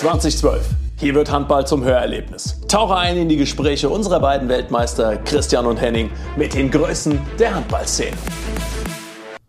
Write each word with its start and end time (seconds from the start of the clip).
2012. 0.00 0.66
Hier 0.98 1.14
wird 1.14 1.30
Handball 1.30 1.66
zum 1.66 1.84
Hörerlebnis. 1.84 2.58
Tauche 2.68 2.96
ein 2.96 3.18
in 3.18 3.28
die 3.28 3.36
Gespräche 3.36 3.90
unserer 3.90 4.18
beiden 4.18 4.48
Weltmeister 4.48 5.18
Christian 5.18 5.66
und 5.66 5.76
Henning 5.76 6.10
mit 6.38 6.54
den 6.54 6.70
Größen 6.70 7.20
der 7.38 7.54
Handballszene. 7.54 8.16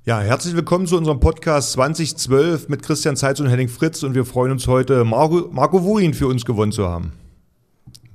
Ja, 0.04 0.20
herzlich 0.20 0.54
willkommen 0.54 0.88
zu 0.88 0.98
unserem 0.98 1.22
Podcast 1.22 1.72
2012 1.72 2.68
mit 2.68 2.84
Christian 2.84 3.16
Zeitz 3.16 3.40
und 3.40 3.48
Henning 3.48 3.70
Fritz 3.70 4.04
und 4.04 4.14
wir 4.14 4.26
freuen 4.26 4.52
uns 4.52 4.68
heute, 4.68 5.06
Marco, 5.06 5.48
Marco 5.54 5.86
Wuin 5.86 6.14
für 6.14 6.28
uns 6.28 6.44
gewonnen 6.44 6.74
zu 6.74 6.86
haben. 6.86 7.14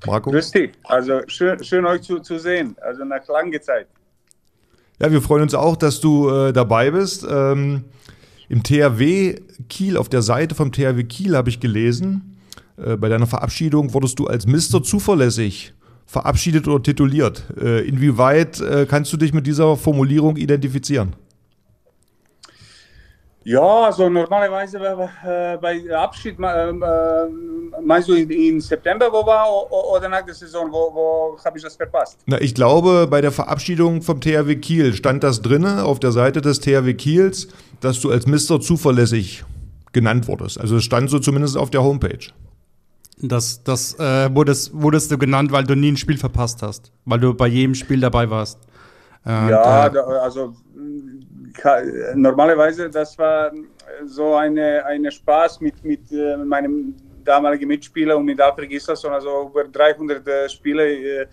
Marco? 0.07 0.31
Grüß 0.31 0.51
dich. 0.51 0.73
Also 0.85 1.23
schön, 1.29 1.65
schön 1.65 1.87
euch 1.87 2.03
zu, 2.03 2.19
zu 2.19 2.39
sehen, 2.39 2.77
also 2.83 3.03
nach 3.07 3.27
langer 3.29 3.63
Zeit. 3.63 3.87
Ja, 5.01 5.11
wir 5.11 5.23
freuen 5.23 5.45
uns 5.45 5.55
auch, 5.55 5.77
dass 5.77 6.01
du 6.01 6.29
äh, 6.29 6.53
dabei 6.53 6.91
bist. 6.91 7.27
Ähm, 7.27 7.85
Im 8.49 8.63
THW 8.63 9.37
Kiel, 9.69 9.97
auf 9.97 10.09
der 10.09 10.23
Seite 10.23 10.55
vom 10.55 10.73
THW 10.73 11.03
Kiel 11.05 11.37
habe 11.37 11.49
ich 11.49 11.61
gelesen, 11.61 12.37
äh, 12.77 12.97
bei 12.97 13.09
deiner 13.09 13.27
Verabschiedung 13.27 13.93
wurdest 13.93 14.19
du 14.19 14.27
als 14.27 14.47
Mister 14.47 14.83
zuverlässig 14.83 15.75
verabschiedet 16.07 16.69
oder 16.69 16.83
tituliert. 16.83 17.45
Äh, 17.61 17.87
inwieweit 17.87 18.61
äh, 18.61 18.87
kannst 18.89 19.13
du 19.13 19.17
dich 19.17 19.33
mit 19.33 19.47
dieser 19.47 19.77
Formulierung 19.77 20.37
identifizieren? 20.37 21.17
Ja, 23.49 23.85
also 23.85 24.09
normalerweise 24.09 24.79
äh, 24.79 25.57
bei 25.59 25.95
Abschied, 25.95 26.37
äh, 26.41 26.69
äh, 26.69 26.73
meinst 27.81 28.09
du 28.09 28.15
in, 28.15 28.29
in, 28.29 28.61
September, 28.61 29.07
wo 29.13 29.25
war, 29.25 29.47
oder 29.71 30.09
nach 30.09 30.23
der 30.23 30.35
Saison, 30.35 30.67
wo, 30.73 30.93
wo 30.93 31.39
habe 31.45 31.57
ich 31.57 31.63
das 31.63 31.77
verpasst? 31.77 32.19
Na, 32.27 32.41
ich 32.41 32.57
glaube, 32.57 33.07
bei 33.09 33.21
der 33.21 33.31
Verabschiedung 33.31 34.03
vom 34.03 34.21
THW 34.21 34.57
Kiel 34.57 34.95
stand 34.95 35.23
das 35.23 35.43
drinne 35.43 35.85
auf 35.85 36.01
der 36.01 36.11
Seite 36.11 36.41
des 36.41 36.59
THW 36.59 36.95
Kiels, 36.95 37.47
dass 37.81 38.01
du 38.01 38.11
als 38.11 38.27
Mister 38.27 38.61
zuverlässig 38.61 39.45
genannt 39.93 40.29
wurdest. 40.29 40.61
Also 40.61 40.77
es 40.77 40.85
stand 40.85 41.11
so 41.11 41.19
zumindest 41.19 41.57
auf 41.57 41.71
der 41.71 41.83
Homepage. 41.83 42.31
Das, 43.19 43.63
das 43.65 43.99
äh, 43.99 44.35
wurdest, 44.35 44.71
wurdest 44.75 45.11
du 45.11 45.17
genannt, 45.17 45.51
weil 45.51 45.65
du 45.65 45.75
nie 45.75 45.93
ein 45.93 45.97
Spiel 45.97 46.19
verpasst 46.19 46.63
hast, 46.63 46.93
weil 47.07 47.19
du 47.19 47.33
bei 47.33 47.47
jedem 47.47 47.75
Spiel 47.75 48.01
dabei 48.01 48.29
warst. 48.29 48.59
Äh, 49.25 49.31
ja, 49.31 49.89
da, 49.89 50.01
also 50.23 50.55
normalerweise, 52.15 52.91
das 52.91 53.19
war 53.19 53.51
so 54.05 54.35
eine, 54.35 54.85
eine 54.85 55.11
Spaß 55.11 55.61
mit, 55.61 55.83
mit 55.85 56.13
äh, 56.13 56.37
meinem 56.37 56.95
damaligen 57.25 57.69
Mitspieler 57.69 58.17
und 58.17 58.25
mit 58.25 58.41
Alfred 58.41 58.69
Gislason, 58.69 59.13
also 59.13 59.51
über 59.51 59.65
300 59.65 60.27
äh, 60.27 60.49
Spiele 60.49 61.23
äh, 61.23 61.27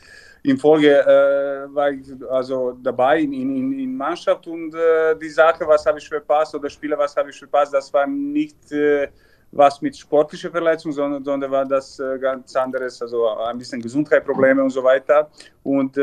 in 0.44 0.58
Folge 0.58 1.00
äh, 1.00 1.74
war 1.74 1.92
ich 1.92 2.08
also 2.30 2.78
dabei 2.82 3.20
in, 3.20 3.34
in, 3.34 3.80
in 3.80 3.96
Mannschaft 3.96 4.46
und 4.48 4.76
äh, 4.76 5.16
die 5.18 5.30
Sache, 5.30 5.66
was 5.68 5.86
habe 5.86 6.00
ich 6.00 6.08
verpasst 6.08 6.54
oder 6.56 6.70
Spiele, 6.70 6.98
was 6.98 7.16
habe 7.16 7.30
ich 7.30 7.40
verpasst, 7.40 7.74
das 7.74 7.94
war 7.94 8.06
nicht 8.06 8.72
äh, 8.72 9.08
was 9.52 9.82
mit 9.82 9.96
sportlicher 9.96 10.50
Verletzung, 10.52 10.92
sondern, 10.92 11.24
sondern 11.24 11.52
war 11.52 11.66
das 11.66 12.02
ganz 12.20 12.56
anderes, 12.56 13.00
also 13.04 13.30
ein 13.38 13.56
bisschen 13.60 13.80
Gesundheitsprobleme 13.80 14.64
und 14.64 14.72
so 14.72 14.84
weiter. 14.84 15.30
Und 15.62 15.96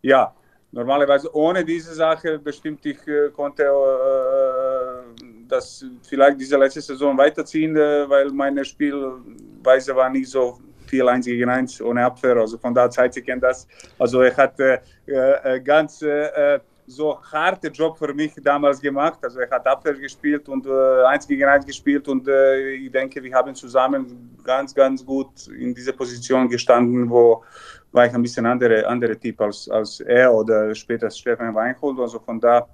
ja, 0.00 0.32
normalerweise 0.70 1.34
ohne 1.34 1.64
diese 1.64 1.94
Sache 1.94 2.38
bestimmt 2.38 2.84
ich 2.84 3.06
äh, 3.06 3.30
konnte 3.30 3.64
äh, 3.64 5.24
das 5.48 5.84
vielleicht 6.02 6.40
diese 6.40 6.56
letzte 6.56 6.80
Saison 6.80 7.16
weiterziehen, 7.16 7.76
äh, 7.76 8.08
weil 8.08 8.30
meine 8.30 8.64
Spielweise 8.64 9.96
war 9.96 10.10
nicht 10.10 10.28
so 10.28 10.58
viel 10.88 11.08
1 11.08 11.26
gegen 11.26 11.48
1 11.48 11.80
ohne 11.82 12.04
Abwehr. 12.04 12.36
Also 12.36 12.58
von 12.58 12.74
der 12.74 12.90
Zeit, 12.90 13.16
ich 13.16 13.24
kenne 13.24 13.40
das. 13.40 13.66
Also 13.98 14.22
er 14.22 14.36
hat 14.36 14.58
äh, 14.60 14.78
äh, 15.06 15.60
ganz 15.60 16.02
äh, 16.02 16.60
so 16.88 17.18
harte 17.22 17.68
Job 17.68 17.98
für 17.98 18.12
mich 18.14 18.32
damals 18.42 18.80
gemacht. 18.80 19.18
Also 19.22 19.40
er 19.40 19.50
hat 19.50 19.66
Abwehr 19.66 19.94
gespielt 19.94 20.48
und 20.48 20.66
äh, 20.66 21.04
1 21.04 21.28
gegen 21.28 21.44
1 21.44 21.66
gespielt 21.66 22.08
und 22.08 22.26
äh, 22.26 22.70
ich 22.70 22.90
denke, 22.90 23.22
wir 23.22 23.34
haben 23.34 23.54
zusammen 23.54 24.36
ganz, 24.42 24.74
ganz 24.74 25.04
gut 25.04 25.48
in 25.48 25.74
dieser 25.74 25.92
Position 25.92 26.48
gestanden, 26.48 27.08
wo 27.08 27.44
war 27.92 28.06
ich 28.06 28.14
ein 28.14 28.22
bisschen 28.22 28.46
andere, 28.46 28.86
andere 28.86 29.18
Typ 29.18 29.40
als, 29.40 29.68
als 29.68 30.00
er 30.00 30.32
oder 30.32 30.74
später 30.74 31.10
Stefan 31.10 31.54
Weinhold. 31.54 31.98
Also 32.00 32.18
von 32.18 32.40
da 32.40 32.66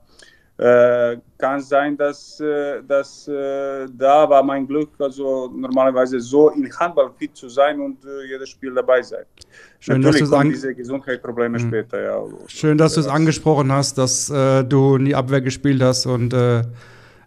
äh, 0.56 1.16
kann 1.36 1.60
sein, 1.60 1.96
dass, 1.96 2.38
äh, 2.38 2.80
dass 2.86 3.26
äh, 3.26 3.86
da 3.98 4.28
war 4.30 4.42
mein 4.42 4.66
Glück, 4.66 4.90
also 4.98 5.50
normalerweise 5.52 6.20
so 6.20 6.50
in 6.50 6.70
Handball 6.78 7.10
fit 7.18 7.36
zu 7.36 7.48
sein 7.48 7.80
und 7.80 8.04
äh, 8.04 8.28
jedes 8.30 8.50
Spiel 8.50 8.72
dabei 8.72 9.02
sein. 9.02 9.24
Schön, 9.80 10.00
Natürlich 10.00 10.20
dass 10.20 10.30
kommen 10.30 10.50
diese 10.50 10.72
Gesundheitsprobleme 10.72 11.58
mhm. 11.58 11.68
später, 11.68 12.00
ja. 12.00 12.22
Schön, 12.46 12.78
dass 12.78 12.94
du 12.94 13.00
es 13.00 13.08
angesprochen 13.08 13.72
hast, 13.72 13.98
dass 13.98 14.30
äh, 14.30 14.62
du 14.62 14.94
in 14.94 15.06
die 15.06 15.14
Abwehr 15.14 15.40
gespielt 15.40 15.82
hast 15.82 16.06
und 16.06 16.34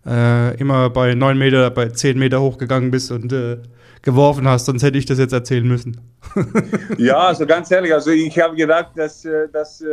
immer 0.06 0.90
bei 0.90 1.16
9 1.16 1.38
Meter, 1.38 1.70
bei 1.70 1.90
10 1.90 2.18
Meter 2.18 2.40
hochgegangen 2.40 2.92
bist 2.92 3.12
und 3.12 3.34
geworfen 4.02 4.48
hast, 4.48 4.66
sonst 4.66 4.84
hätte 4.84 4.98
ich 4.98 5.06
das 5.06 5.20
jetzt 5.20 5.34
erzählen 5.34 5.68
müssen. 5.68 6.00
ja, 6.98 7.18
also 7.18 7.46
ganz 7.46 7.72
ehrlich, 7.72 7.94
also 7.94 8.12
ich 8.12 8.38
habe 8.40 8.56
gedacht, 8.56 8.92
dass, 8.96 9.26
äh, 9.26 9.48
dass 9.50 9.82
äh, 9.82 9.88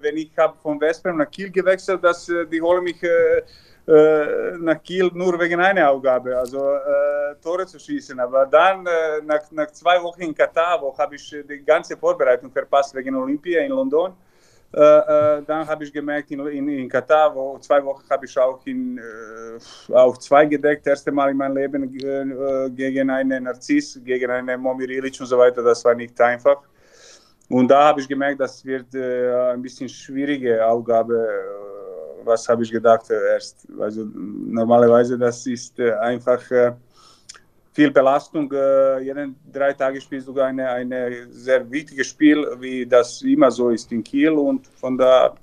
wenn 0.00 0.16
ich 0.16 0.30
habe 0.36 0.56
von 0.62 0.80
Westbrem 0.80 1.16
nach 1.16 1.30
Kiel 1.30 1.50
gewechselt, 1.50 2.02
dass 2.02 2.28
äh, 2.28 2.46
die 2.46 2.60
holen 2.60 2.84
mich 2.84 2.96
nach 4.60 4.82
Kiel 4.82 5.10
nur 5.14 5.40
wegen 5.40 5.58
einer 5.60 5.90
Aufgabe, 5.90 6.36
also 6.36 6.58
äh, 6.58 7.08
Tore 7.42 7.66
zu 7.66 7.78
schießen. 7.78 8.18
Aber 8.20 8.46
dann, 8.46 8.86
äh, 8.86 9.22
nach, 9.24 9.50
nach 9.50 9.70
zwei 9.70 10.02
Wochen 10.02 10.22
in 10.22 10.34
Katar, 10.34 10.80
wo 10.80 10.96
habe 10.96 11.14
ich 11.14 11.34
die 11.48 11.64
ganze 11.64 11.96
Vorbereitung 11.96 12.50
verpasst 12.50 12.94
wegen 12.94 13.14
Olympia 13.14 13.62
in 13.62 13.70
London, 13.70 14.12
äh, 14.70 14.80
äh, 14.80 15.42
dann 15.46 15.66
habe 15.66 15.84
ich 15.84 15.92
gemerkt, 15.92 16.30
in, 16.30 16.46
in, 16.46 16.68
in, 16.68 16.88
Katar, 16.88 17.34
wo 17.34 17.58
zwei 17.58 17.82
Wochen 17.82 18.04
habe 18.10 18.26
ich 18.26 18.38
auch 18.38 18.60
in, 18.66 18.98
äh, 18.98 19.94
auf 19.94 20.18
zwei 20.18 20.44
gedeckt, 20.44 20.86
erste 20.86 21.10
Mal 21.10 21.30
in 21.30 21.38
meinem 21.38 21.56
Leben 21.56 21.84
äh, 21.84 22.70
gegen 22.70 23.08
einen 23.08 23.44
Narziss, 23.44 23.98
gegen 24.04 24.30
einen 24.30 24.60
Momir 24.60 24.90
Ilic 24.90 25.18
und 25.20 25.26
so 25.26 25.38
weiter. 25.38 25.62
Das 25.62 25.82
war 25.86 25.94
nicht 25.94 26.20
einfach. 26.20 26.58
Und 27.48 27.68
da 27.68 27.84
habe 27.84 28.02
ich 28.02 28.08
gemerkt, 28.08 28.40
das 28.40 28.62
wird 28.62 28.94
äh, 28.94 29.52
ein 29.52 29.62
bisschen 29.62 29.88
schwierige 29.88 30.66
Aufgabe. 30.66 31.26
Was 32.24 32.46
habe 32.46 32.62
ich 32.62 32.70
gedacht 32.70 33.10
erst? 33.10 33.66
Also 33.80 34.04
normalerweise 34.04 35.16
das 35.16 35.46
ist 35.46 35.80
einfach 35.80 36.42
viel 37.78 37.92
Belastung. 37.92 38.50
Äh, 38.50 39.04
jeden 39.04 39.36
drei 39.52 39.72
Tage 39.72 40.00
spielst 40.00 40.26
du 40.26 40.40
ein 40.40 40.58
eine 40.58 41.28
sehr 41.30 41.62
wichtiges 41.70 42.08
Spiel, 42.08 42.38
wie 42.58 42.84
das 42.84 43.22
immer 43.22 43.50
so 43.52 43.70
ist 43.70 43.92
in 43.92 44.02
Kiel. 44.02 44.32
Und 44.32 44.66
von 44.66 44.98
da 44.98 45.36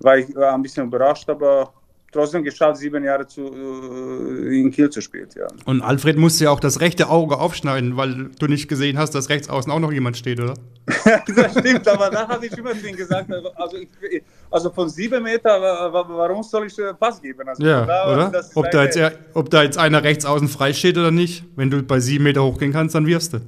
war 0.00 0.18
ich 0.18 0.36
ein 0.36 0.62
bisschen 0.62 0.86
überrascht, 0.88 1.30
aber 1.30 1.72
trotzdem 2.12 2.44
geschafft, 2.44 2.76
sieben 2.76 3.02
Jahre 3.02 3.26
zu, 3.26 3.40
äh, 3.42 4.60
in 4.60 4.70
Kiel 4.70 4.90
zu 4.90 5.00
spielen. 5.00 5.28
Ja. 5.34 5.48
Und 5.64 5.82
Alfred 5.82 6.16
musste 6.16 6.44
ja 6.44 6.50
auch 6.50 6.60
das 6.60 6.80
rechte 6.80 7.08
Auge 7.08 7.38
aufschneiden, 7.38 7.96
weil 7.96 8.30
du 8.38 8.46
nicht 8.46 8.68
gesehen 8.68 8.98
hast, 8.98 9.14
dass 9.14 9.30
rechts 9.30 9.48
außen 9.48 9.72
auch 9.72 9.80
noch 9.80 9.92
jemand 9.92 10.16
steht, 10.16 10.38
oder? 10.38 10.54
das 10.86 11.58
stimmt, 11.58 11.88
aber 11.88 12.10
da 12.10 12.28
habe 12.28 12.46
ich 12.46 12.56
immer 12.56 12.74
denen 12.74 12.96
gesagt, 12.96 13.28
also, 13.56 13.76
ich, 13.76 14.22
also 14.50 14.70
von 14.70 14.88
sieben 14.88 15.22
Meter, 15.22 15.50
warum 15.92 16.42
soll 16.42 16.66
ich 16.66 16.78
äh, 16.78 16.92
Pass 16.94 17.20
geben? 17.20 17.48
Also 17.48 17.64
ja, 17.64 17.86
da, 17.86 18.12
oder? 18.12 18.44
Ob 18.54 18.70
da, 18.70 18.84
jetzt, 18.84 19.00
ob 19.34 19.50
da 19.50 19.62
jetzt 19.62 19.78
einer 19.78 20.04
rechts 20.04 20.24
außen 20.24 20.48
frei 20.48 20.72
steht 20.72 20.98
oder 20.98 21.10
nicht, 21.10 21.44
wenn 21.56 21.70
du 21.70 21.82
bei 21.82 21.98
sieben 21.98 22.24
Meter 22.24 22.44
hochgehen 22.44 22.72
kannst, 22.72 22.94
dann 22.94 23.06
wirfst 23.06 23.32
du. 23.32 23.40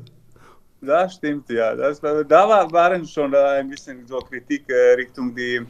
Das 0.81 1.15
stimmt, 1.15 1.49
ja. 1.51 1.75
Das, 1.75 2.01
da 2.01 2.49
war, 2.49 2.71
waren 2.71 3.07
schon 3.07 3.35
ein 3.35 3.69
bisschen 3.69 4.07
so 4.07 4.19
Kritik 4.19 4.65
äh, 4.69 4.95
Richtung 4.95 5.35
die 5.35 5.61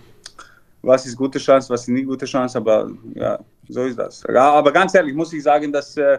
was 0.85 1.07
ist 1.07 1.17
gute 1.17 1.39
Chance, 1.39 1.73
was 1.73 1.83
ist 1.83 1.89
nicht 1.89 2.07
gute 2.07 2.27
Chance, 2.27 2.59
aber 2.59 2.91
ja, 3.15 3.39
so 3.69 3.85
ist 3.85 3.99
das. 3.99 4.23
Ja, 4.29 4.53
aber 4.53 4.73
ganz 4.73 4.95
ehrlich 4.95 5.15
muss 5.15 5.33
ich 5.33 5.43
sagen, 5.43 5.73
dass 5.73 5.97
äh, 5.97 6.19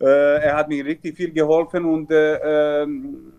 äh 0.00 0.40
er 0.46 0.56
hat 0.56 0.68
mir 0.68 0.84
richtig 0.84 1.16
viel 1.16 1.32
geholfen 1.32 1.84
und 1.84 2.10
äh, 2.10 2.82
ähm, 2.82 3.32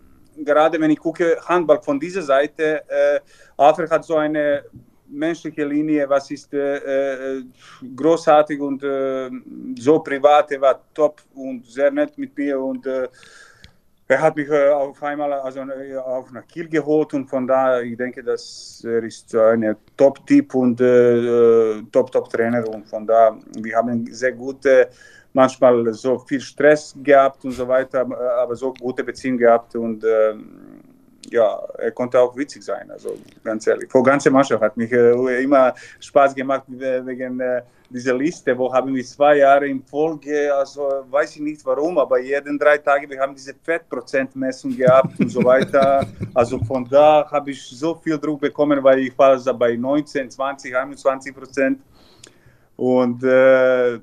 gerade 0.44 0.80
wenn 0.80 0.90
ich 0.90 0.98
gucke, 0.98 1.38
Handball 1.44 1.80
von 1.82 1.98
dieser 1.98 2.22
Seite, 2.22 2.82
äh, 2.88 3.20
Alfred 3.56 3.90
hat 3.90 4.04
so 4.04 4.16
eine 4.16 4.64
menschliche 5.08 5.64
Linie, 5.64 6.08
was 6.08 6.30
ist 6.30 6.52
äh, 6.52 7.38
äh 7.38 7.44
großartig 7.94 8.60
und 8.60 8.82
äh, 8.82 9.30
so 9.78 10.00
privat, 10.00 10.50
er 10.52 10.60
war 10.60 10.80
top 10.92 11.22
und 11.34 11.64
sehr 11.66 11.90
nett 11.90 12.18
mit 12.18 12.36
mir 12.36 12.60
und 12.60 12.86
er 14.08 14.20
hat 14.20 14.36
mich 14.36 14.48
äh, 14.48 14.70
auf 14.70 15.02
einmal 15.02 15.32
also, 15.32 15.60
äh, 15.60 15.96
auf 15.96 16.30
nach 16.32 16.46
Kiel 16.46 16.68
geholt 16.68 17.12
und 17.14 17.28
von 17.28 17.46
da, 17.46 17.80
ich 17.80 17.96
denke, 17.96 18.22
dass 18.22 18.82
er 18.84 19.02
ist 19.02 19.34
ein 19.34 19.76
Top-Typ 19.96 20.54
und 20.54 20.80
äh, 20.80 21.82
Top-Top-Trainer 21.90 22.68
und 22.68 22.86
von 22.86 23.06
da, 23.06 23.36
wir 23.58 23.76
haben 23.76 24.06
sehr 24.12 24.32
gute, 24.32 24.88
manchmal 25.32 25.92
so 25.92 26.18
viel 26.20 26.40
Stress 26.40 26.94
gehabt 27.02 27.44
und 27.44 27.52
so 27.52 27.66
weiter, 27.66 28.06
aber 28.40 28.54
so 28.54 28.72
gute 28.72 29.02
Beziehungen 29.02 29.38
gehabt 29.38 29.74
und 29.74 30.04
äh, 30.04 30.34
ja, 31.30 31.60
er 31.78 31.90
konnte 31.92 32.18
auch 32.20 32.36
witzig 32.36 32.62
sein, 32.62 32.90
also 32.90 33.16
ganz 33.42 33.66
ehrlich. 33.66 33.90
Vor 33.90 34.02
ganze 34.02 34.30
Mannschaft 34.30 34.62
hat 34.62 34.76
mich 34.76 34.92
äh, 34.92 35.42
immer 35.42 35.74
Spaß 36.00 36.34
gemacht 36.34 36.64
wegen 36.68 37.40
äh, 37.40 37.62
dieser 37.88 38.14
Liste, 38.14 38.56
wo 38.56 38.72
haben 38.72 38.94
wir 38.94 39.04
zwei 39.04 39.38
Jahre 39.38 39.66
in 39.68 39.82
Folge, 39.82 40.54
also 40.54 41.04
weiß 41.10 41.36
ich 41.36 41.42
nicht 41.42 41.64
warum, 41.64 41.98
aber 41.98 42.18
jeden 42.18 42.58
drei 42.58 42.78
Tage, 42.78 43.08
wir 43.08 43.20
haben 43.20 43.34
diese 43.34 43.54
Fettprozentmessung 43.54 44.76
gehabt 44.76 45.18
und 45.20 45.28
so 45.28 45.42
weiter. 45.44 46.06
Also 46.34 46.58
von 46.58 46.86
da 46.86 47.26
habe 47.30 47.50
ich 47.50 47.62
so 47.62 47.94
viel 47.94 48.18
Druck 48.18 48.40
bekommen, 48.40 48.82
weil 48.82 48.98
ich 48.98 49.16
war 49.16 49.30
also 49.30 49.54
bei 49.54 49.74
19, 49.74 50.30
20, 50.30 50.76
21 50.76 51.34
Prozent. 51.34 51.80
Und 52.76 53.24
äh, 53.24 53.98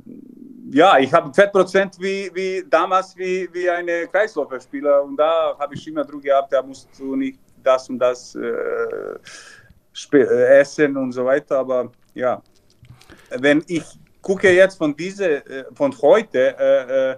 ja, 0.72 0.98
ich 0.98 1.14
habe 1.14 1.34
Fettprozent 1.34 1.98
wie, 2.00 2.32
wie 2.34 2.64
damals 2.68 3.16
wie, 3.16 3.48
wie 3.54 3.70
eine 3.70 4.08
Kreisläuferspieler 4.08 5.04
und 5.04 5.18
da 5.18 5.56
habe 5.60 5.76
ich 5.76 5.88
immer 5.88 6.04
Druck 6.04 6.24
gehabt, 6.24 6.52
da 6.52 6.64
musst 6.64 6.90
du 6.98 7.16
nicht 7.16 7.40
das 7.64 7.88
und 7.90 8.00
das 8.00 8.36
äh, 8.36 9.18
äh, 10.14 10.60
essen 10.60 10.98
und 10.98 11.12
so 11.12 11.26
weiter. 11.26 11.60
Aber 11.60 11.92
ja, 12.16 12.42
wenn 13.30 13.64
ich 13.68 13.84
gucke 14.22 14.52
jetzt 14.52 14.78
von 14.78 14.96
diese, 14.96 15.46
äh, 15.46 15.66
von 15.74 15.96
heute, 16.02 16.56
äh, 16.58 17.12
äh, 17.12 17.18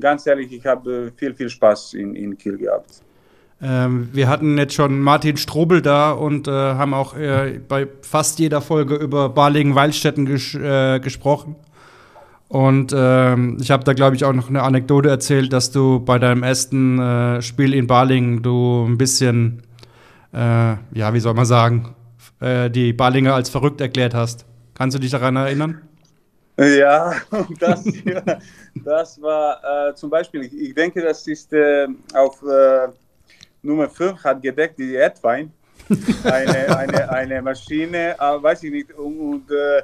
ganz 0.00 0.26
ehrlich, 0.26 0.50
ich 0.52 0.64
habe 0.64 1.12
viel, 1.16 1.34
viel 1.34 1.50
Spaß 1.50 1.94
in, 1.94 2.14
in 2.14 2.38
Kiel 2.38 2.56
gehabt. 2.56 3.02
Ähm, 3.62 4.10
wir 4.12 4.28
hatten 4.28 4.58
jetzt 4.58 4.74
schon 4.74 5.00
Martin 5.00 5.38
Strobel 5.38 5.80
da 5.80 6.10
und 6.12 6.46
äh, 6.46 6.50
haben 6.50 6.92
auch 6.92 7.16
äh, 7.16 7.58
bei 7.66 7.88
fast 8.02 8.38
jeder 8.38 8.60
Folge 8.60 8.96
über 8.96 9.30
Balingen-Weilstätten 9.30 10.26
ges 10.26 10.54
äh, 10.54 11.00
gesprochen. 11.00 11.56
Und 12.48 12.94
ähm, 12.96 13.56
ich 13.60 13.70
habe 13.70 13.82
da, 13.82 13.92
glaube 13.94 14.14
ich, 14.14 14.24
auch 14.24 14.32
noch 14.32 14.48
eine 14.48 14.62
Anekdote 14.62 15.08
erzählt, 15.08 15.52
dass 15.52 15.72
du 15.72 16.00
bei 16.00 16.18
deinem 16.18 16.42
ersten 16.42 16.98
äh, 16.98 17.42
Spiel 17.42 17.74
in 17.74 17.86
Balingen 17.86 18.42
du 18.42 18.84
ein 18.86 18.98
bisschen, 18.98 19.62
äh, 20.32 20.38
ja, 20.92 21.12
wie 21.12 21.20
soll 21.20 21.34
man 21.34 21.46
sagen, 21.46 21.96
äh, 22.40 22.70
die 22.70 22.92
Balinger 22.92 23.34
als 23.34 23.48
verrückt 23.48 23.80
erklärt 23.80 24.14
hast. 24.14 24.44
Kannst 24.74 24.94
du 24.94 25.00
dich 25.00 25.10
daran 25.10 25.34
erinnern? 25.34 25.80
Ja, 26.58 27.14
das, 27.58 27.84
das 28.84 29.20
war 29.20 29.94
zum 29.94 30.10
Beispiel, 30.10 30.42
ich, 30.42 30.74
denke, 30.74 31.02
das 31.02 31.26
ist 31.26 31.52
auf 32.14 32.42
Nummer 33.62 33.88
5 33.88 34.22
hat 34.24 34.42
gedeckt 34.42 34.78
die 34.78 34.94
Erdwein. 34.94 35.52
Eine, 36.24 36.76
eine, 36.76 37.10
eine 37.10 37.42
Maschine, 37.42 38.16
äh, 38.18 38.42
weiß 38.42 38.64
ich 38.64 38.72
nicht, 38.72 38.92
und, 38.94 39.20
und 39.20 39.50
äh, 39.50 39.82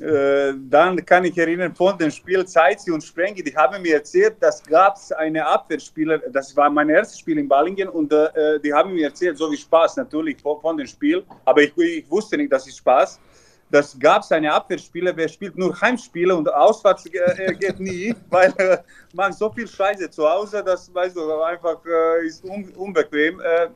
äh, 0.00 0.54
dann 0.68 1.04
kann 1.04 1.24
ich 1.24 1.36
erinnern 1.38 1.74
von 1.74 1.96
dem 1.96 2.10
Spiel 2.10 2.44
Zeitzi 2.44 2.90
und 2.90 3.02
Sprengi, 3.02 3.42
die 3.42 3.56
haben 3.56 3.80
mir 3.80 3.94
erzählt, 3.94 4.36
dass 4.40 4.62
gab 4.62 4.96
es 4.96 5.12
eine 5.12 5.46
Abwehrspieler, 5.46 6.18
das 6.32 6.56
war 6.56 6.68
mein 6.68 6.88
erstes 6.88 7.20
Spiel 7.20 7.38
in 7.38 7.48
Ballingen 7.48 7.88
und 7.88 8.12
äh, 8.12 8.58
die 8.60 8.72
haben 8.72 8.92
mir 8.92 9.06
erzählt, 9.06 9.38
so 9.38 9.50
wie 9.52 9.56
Spaß 9.56 9.96
natürlich 9.96 10.40
von, 10.40 10.60
von 10.60 10.76
dem 10.76 10.86
Spiel, 10.86 11.24
aber 11.44 11.62
ich, 11.62 11.76
ich 11.76 12.10
wusste 12.10 12.36
nicht, 12.36 12.52
dass 12.52 12.66
es 12.66 12.76
Spaß 12.76 13.20
das 13.74 13.98
gab 13.98 14.22
es 14.22 14.30
eine 14.30 14.52
Abwehrspieler, 14.52 15.16
wer 15.16 15.26
spielt 15.26 15.58
nur 15.58 15.78
Heimspiele 15.80 16.36
und 16.36 16.48
auswärts 16.52 17.06
äh, 17.06 17.52
geht 17.54 17.80
nie, 17.80 18.14
weil 18.30 18.54
äh, 18.58 18.78
man 19.12 19.32
so 19.32 19.50
viel 19.50 19.66
Scheiße 19.66 20.08
zu 20.10 20.28
Hause, 20.28 20.62
das 20.64 20.94
weißt 20.94 21.16
du, 21.16 21.42
einfach 21.42 21.80
äh, 21.84 22.24
ist 22.24 22.44
un 22.44 22.72
unbequem, 22.76 23.40
äh, 23.40 23.68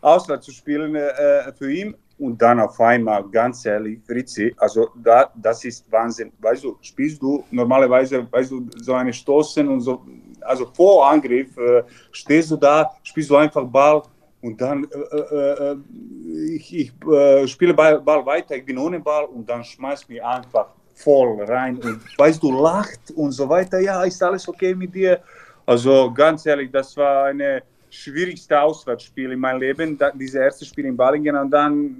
auswärts 0.00 0.46
zu 0.46 0.52
spielen 0.52 0.94
äh, 0.94 1.52
für 1.52 1.70
ihn. 1.70 1.94
Und 2.18 2.40
dann 2.40 2.60
auf 2.60 2.80
einmal, 2.80 3.24
ganz 3.28 3.66
ehrlich, 3.66 4.00
Rizzi, 4.08 4.54
also 4.56 4.88
da, 5.04 5.30
das 5.34 5.62
ist 5.66 5.92
Wahnsinn. 5.92 6.32
Weißt 6.38 6.64
du, 6.64 6.78
spielst 6.80 7.20
du 7.20 7.44
normalerweise, 7.50 8.26
weißt 8.32 8.50
du, 8.52 8.66
so 8.80 8.94
eine 8.94 9.12
Stoßen 9.12 9.68
und 9.68 9.82
so, 9.82 10.02
also 10.40 10.64
vor 10.74 11.10
Angriff, 11.10 11.54
äh, 11.58 11.82
stehst 12.10 12.50
du 12.52 12.56
da, 12.56 12.90
spielst 13.02 13.28
du 13.28 13.36
einfach 13.36 13.64
Ball, 13.64 14.00
und 14.42 14.60
dann 14.60 14.84
äh, 14.84 15.16
äh, 15.16 15.72
äh, 15.72 15.76
ich, 16.54 16.74
ich 16.74 16.92
äh, 17.10 17.46
spiele 17.46 17.74
Ball, 17.74 18.00
Ball, 18.00 18.24
weiter, 18.24 18.56
ich 18.56 18.64
bin 18.64 18.78
ohne 18.78 19.00
Ball 19.00 19.24
und 19.24 19.48
dann 19.48 19.64
schmeißt 19.64 20.08
mich 20.08 20.22
einfach 20.22 20.68
voll 20.94 21.42
rein 21.44 21.78
und 21.78 22.00
weißt 22.18 22.42
du, 22.42 22.52
lacht 22.52 23.10
und 23.14 23.32
so 23.32 23.48
weiter. 23.48 23.80
Ja, 23.80 24.04
ist 24.04 24.22
alles 24.22 24.48
okay 24.48 24.74
mit 24.74 24.94
dir? 24.94 25.20
Also 25.64 26.12
ganz 26.12 26.46
ehrlich, 26.46 26.70
das 26.70 26.96
war 26.96 27.24
eine 27.26 27.62
schwierigste 27.90 28.60
Auswärtsspiel 28.60 29.32
in 29.32 29.40
meinem 29.40 29.60
Leben, 29.60 29.98
da, 29.98 30.10
dieses 30.10 30.34
erste 30.36 30.64
Spiel 30.64 30.84
in 30.86 30.96
Ballingen 30.96 31.36
und 31.36 31.50
dann 31.50 31.96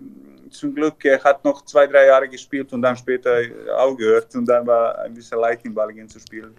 zum 0.50 0.75
Glück, 0.75 1.05
er 1.05 1.23
hat 1.23 1.44
noch 1.44 1.65
zwei, 1.65 1.87
drei 1.87 2.06
Jahre 2.06 2.29
gespielt 2.29 2.73
und 2.73 2.82
dann 2.82 2.97
später 2.97 3.39
aufgehört 3.77 4.35
und 4.37 4.47
dann 4.47 4.67
war 4.67 4.99
ein 5.00 5.15
bisschen 5.15 5.41
leicht 5.41 5.65
in 5.65 5.75
Ballingen 5.75 6.09
zu 6.09 6.21
spielen. 6.21 6.55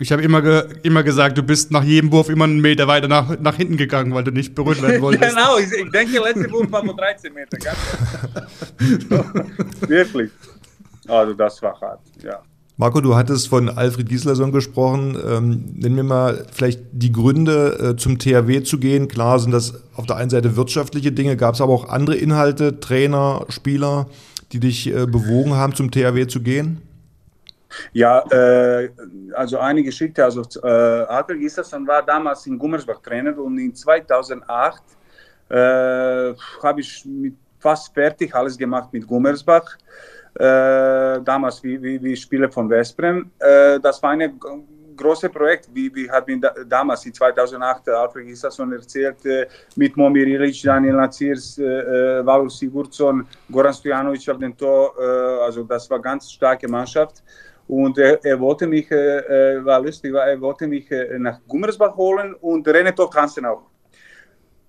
Ich 0.00 0.12
habe 0.12 0.22
immer, 0.22 0.42
ge 0.42 0.62
immer 0.84 1.02
gesagt, 1.02 1.36
du 1.36 1.42
bist 1.42 1.72
nach 1.72 1.82
jedem 1.82 2.12
Wurf 2.12 2.28
immer 2.28 2.44
einen 2.44 2.60
Meter 2.60 2.86
weiter 2.86 3.08
nach, 3.08 3.36
nach 3.40 3.56
hinten 3.56 3.76
gegangen, 3.76 4.14
weil 4.14 4.22
du 4.22 4.30
nicht 4.30 4.54
berührt 4.54 4.80
werden 4.80 5.02
wolltest. 5.02 5.30
genau, 5.34 5.58
ich, 5.58 5.72
ich 5.72 5.90
denke, 5.90 6.12
der 6.12 6.22
letzte 6.22 6.52
Wurf 6.52 6.70
war 6.70 6.84
nur 6.84 6.94
13 6.94 7.34
Meter. 7.34 7.58
Wirklich. 9.88 10.30
Also 11.08 11.34
das 11.34 11.60
war 11.62 11.80
hart, 11.80 12.00
ja. 12.22 12.40
Marco, 12.76 13.00
du 13.00 13.16
hattest 13.16 13.48
von 13.48 13.68
Alfred 13.68 14.08
Gislason 14.08 14.52
gesprochen. 14.52 15.18
Ähm, 15.28 15.64
nenn 15.74 15.96
mir 15.96 16.04
mal 16.04 16.46
vielleicht 16.52 16.80
die 16.92 17.10
Gründe, 17.10 17.94
äh, 17.94 17.96
zum 17.96 18.20
THW 18.20 18.62
zu 18.62 18.78
gehen. 18.78 19.08
Klar 19.08 19.40
sind 19.40 19.50
das 19.50 19.82
auf 19.96 20.06
der 20.06 20.14
einen 20.14 20.30
Seite 20.30 20.54
wirtschaftliche 20.54 21.10
Dinge, 21.10 21.36
gab 21.36 21.56
es 21.56 21.60
aber 21.60 21.72
auch 21.72 21.88
andere 21.88 22.14
Inhalte, 22.14 22.78
Trainer, 22.78 23.46
Spieler, 23.48 24.06
die 24.52 24.60
dich 24.60 24.94
äh, 24.94 25.06
bewogen 25.06 25.54
haben, 25.54 25.74
zum 25.74 25.90
THW 25.90 26.28
zu 26.28 26.40
gehen? 26.40 26.82
Ja, 27.92 28.20
äh, 28.30 28.90
also 29.34 29.58
eine 29.58 29.82
Geschichte. 29.82 30.24
Also 30.24 30.42
äh, 30.62 30.68
Alfred 30.68 31.40
Gislason 31.40 31.86
war 31.86 32.02
damals 32.02 32.46
in 32.46 32.58
Gummersbach 32.58 33.00
Trainer 33.02 33.36
und 33.38 33.58
in 33.58 33.74
2008 33.74 34.82
äh, 35.50 36.34
habe 36.62 36.80
ich 36.80 37.04
mit 37.04 37.34
fast 37.58 37.92
fertig 37.94 38.34
alles 38.34 38.56
gemacht 38.56 38.92
mit 38.92 39.06
Gummersbach. 39.06 39.76
Äh, 40.34 41.20
damals 41.22 41.62
wie, 41.62 41.82
wie, 41.82 42.02
wie 42.02 42.16
Spieler 42.16 42.50
von 42.50 42.70
Westbrem. 42.70 43.30
Äh, 43.38 43.80
das 43.80 44.00
war 44.02 44.10
ein 44.10 44.38
großes 44.96 45.30
Projekt, 45.30 45.68
wie, 45.72 45.92
wie 45.94 46.08
hat 46.10 46.26
mir 46.28 46.38
da, 46.38 46.52
damals 46.68 47.04
in 47.06 47.14
2008 47.14 47.88
Alfred 47.88 48.26
Gislason 48.26 48.72
erzählt, 48.72 49.24
äh, 49.26 49.46
mit 49.74 49.96
Momir 49.96 50.26
Ilic, 50.26 50.62
Daniel 50.62 50.94
Nazirs, 50.94 51.58
äh, 51.58 52.24
Valur 52.24 52.50
Sigurdsson, 52.50 53.26
Goran 53.50 53.74
Stojanovic 53.74 54.28
auf 54.28 54.38
dem 54.38 54.56
Tor. 54.56 54.92
also 55.44 55.64
das 55.64 55.88
war 55.90 55.96
eine 55.96 56.02
ganz 56.02 56.30
starke 56.30 56.68
Mannschaft. 56.68 57.22
Und 57.68 57.98
er, 57.98 58.24
er 58.24 58.40
wollte 58.40 58.66
mich, 58.66 58.90
äh, 58.90 59.56
äh 59.56 59.64
war 59.64 59.80
lustig, 59.80 60.14
er 60.14 60.40
wollte 60.40 60.66
mich 60.66 60.90
äh, 60.90 61.18
nach 61.18 61.38
Gummersbach 61.46 61.94
holen 61.96 62.34
und 62.34 62.66
Renetov 62.66 63.14
Hansen 63.14 63.44
auch. 63.44 63.66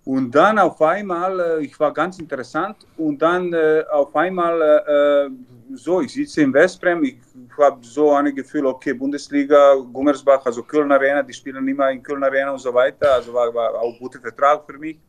Und 0.04 0.34
dann 0.34 0.58
auf 0.58 0.82
einmal, 0.82 1.40
äh, 1.40 1.66
ich 1.66 1.80
war 1.80 1.94
ganz 1.94 2.20
interessant, 2.20 2.78
und 2.98 3.22
dann 3.22 3.54
äh, 3.54 3.84
auf 3.92 4.16
einmal, 4.16 4.60
äh, 4.62 5.30
so, 5.76 6.02
ich 6.02 6.12
sitze 6.14 6.42
in 6.42 6.54
Westbrem, 6.54 7.04
ich 7.04 7.20
habe 7.58 7.78
so 7.86 8.12
ein 8.12 8.34
Gefühl, 8.34 8.66
okay, 8.66 8.94
Bundesliga, 8.94 9.76
Gummersbach, 9.94 10.46
also 10.46 10.64
Köln 10.64 10.92
Arena, 10.92 11.22
die 11.22 11.34
spielen 11.34 11.68
immer 11.68 11.92
in 11.92 12.02
Köln 12.02 12.24
Arena 12.24 12.52
und 12.52 12.60
so 12.60 12.74
weiter, 12.74 13.14
also 13.14 13.34
war, 13.34 13.54
war 13.54 13.76
auch 13.76 13.94
ein 13.94 14.00
guter 14.00 14.20
Vertrag 14.20 14.66
für 14.66 14.78
mich. 14.78 15.00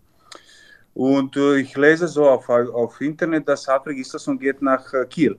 Und 0.92 1.36
ich 1.36 1.74
lese 1.76 2.06
so 2.06 2.28
auf, 2.28 2.48
auf 2.48 3.00
Internet, 3.00 3.48
dass 3.48 3.66
Hafrig 3.66 3.98
Islasson 3.98 4.38
geht 4.38 4.60
nach 4.60 4.84
Kiel. 5.08 5.38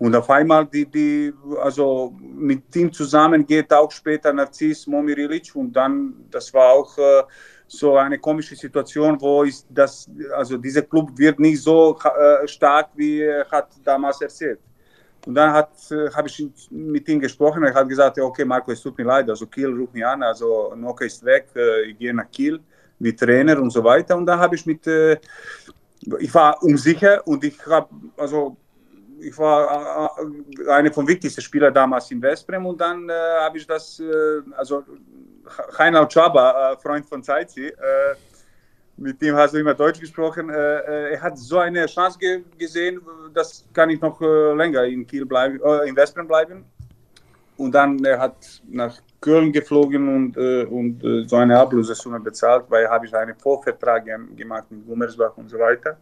Und 0.00 0.16
auf 0.16 0.30
einmal, 0.30 0.64
die, 0.64 0.86
die, 0.86 1.30
also 1.62 2.14
mit 2.18 2.74
ihm 2.74 2.90
zusammen 2.90 3.46
geht 3.46 3.70
auch 3.70 3.90
später 3.90 4.32
Narziss 4.32 4.86
Momirilic 4.86 5.54
und 5.54 5.74
dann, 5.74 6.24
das 6.30 6.54
war 6.54 6.72
auch 6.72 6.96
äh, 6.96 7.22
so 7.66 7.98
eine 7.98 8.18
komische 8.18 8.56
Situation, 8.56 9.20
wo 9.20 9.42
ist 9.42 9.66
das, 9.68 10.08
also 10.34 10.56
dieser 10.56 10.82
Club 10.82 11.10
wird 11.18 11.38
nicht 11.38 11.62
so 11.62 11.98
äh, 12.02 12.48
stark, 12.48 12.88
wie 12.94 13.20
er 13.20 13.46
hat 13.50 13.68
damals 13.84 14.22
erzählt. 14.22 14.60
Und 15.26 15.34
dann 15.34 15.54
äh, 15.54 16.10
habe 16.14 16.28
ich 16.28 16.48
mit 16.70 17.06
ihm 17.06 17.20
gesprochen, 17.20 17.62
er 17.62 17.74
hat 17.74 17.86
gesagt, 17.86 18.18
okay 18.18 18.46
Marco, 18.46 18.72
es 18.72 18.80
tut 18.80 18.96
mir 18.96 19.04
leid, 19.04 19.28
also 19.28 19.46
Kiel 19.48 19.68
ruft 19.68 19.92
mich 19.92 20.06
an, 20.06 20.22
also 20.22 20.74
Noka 20.76 21.04
ist 21.04 21.22
weg, 21.26 21.48
äh, 21.54 21.90
ich 21.90 21.98
gehe 21.98 22.14
nach 22.14 22.30
Kiel 22.30 22.58
wie 22.98 23.14
Trainer 23.14 23.60
und 23.60 23.70
so 23.70 23.84
weiter. 23.84 24.16
Und 24.16 24.24
dann 24.24 24.38
habe 24.38 24.54
ich 24.54 24.64
mit, 24.64 24.86
äh, 24.86 25.18
ich 26.20 26.34
war 26.34 26.62
unsicher 26.62 27.26
und 27.26 27.44
ich 27.44 27.58
habe, 27.66 27.90
also 28.16 28.56
ich 29.20 29.36
war 29.38 30.10
äh, 30.18 30.70
einer 30.70 30.92
von 30.92 31.06
wichtigsten 31.06 31.40
Spielern 31.40 31.72
damals 31.72 32.10
in 32.10 32.20
Westbrem 32.22 32.64
und 32.66 32.80
dann 32.80 33.08
äh, 33.08 33.12
habe 33.40 33.58
ich 33.58 33.66
das, 33.66 34.00
äh, 34.00 34.42
also 34.56 34.84
Reinhard 35.44 36.12
Chaba, 36.12 36.72
äh, 36.72 36.76
Freund 36.76 37.06
von 37.06 37.22
Zeitzi, 37.22 37.66
äh, 37.66 37.74
mit 38.96 39.20
dem 39.22 39.34
hast 39.34 39.54
du 39.54 39.58
immer 39.58 39.74
Deutsch 39.74 40.00
gesprochen, 40.00 40.50
äh, 40.50 41.12
er 41.12 41.22
hat 41.22 41.38
so 41.38 41.58
eine 41.58 41.86
Chance 41.86 42.18
ge 42.18 42.42
gesehen, 42.58 43.00
das 43.32 43.64
kann 43.72 43.90
ich 43.90 44.00
noch 44.00 44.20
länger 44.20 44.84
in 44.84 45.06
Kiel 45.06 45.24
bleiben, 45.24 45.58
in 45.86 45.96
Westbrem 45.96 46.26
bleiben. 46.26 46.64
Und 47.56 47.74
dann 47.74 48.02
er 48.04 48.18
hat 48.18 48.62
nach 48.68 48.98
Köln 49.20 49.52
geflogen 49.52 50.08
und, 50.08 50.36
und 50.68 51.28
so 51.28 51.36
eine 51.36 51.58
Ablösesumme 51.58 52.18
bezahlt, 52.20 52.64
weil 52.68 52.88
habe 52.88 53.04
ich 53.04 53.14
einen 53.14 53.34
Vorvertrag 53.36 54.06
gemacht 54.34 54.64
mit 54.70 54.86
Gummersbach 54.86 55.36
und 55.36 55.50
so 55.50 55.58
weiter. 55.58 55.98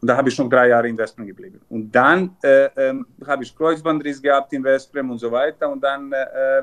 Und 0.00 0.08
da 0.08 0.16
habe 0.16 0.28
ich 0.28 0.38
noch 0.38 0.48
drei 0.48 0.68
Jahre 0.68 0.88
in 0.88 0.98
Westbrem 0.98 1.26
geblieben. 1.26 1.60
Und 1.68 1.90
dann 1.90 2.36
äh, 2.42 2.66
äh, 2.66 2.94
habe 3.26 3.42
ich 3.44 3.56
Kreuzbandriss 3.56 4.20
gehabt 4.20 4.52
in 4.52 4.62
Westbrem 4.62 5.10
und 5.10 5.18
so 5.18 5.30
weiter. 5.30 5.70
Und 5.70 5.82
dann 5.82 6.12
äh, 6.12 6.62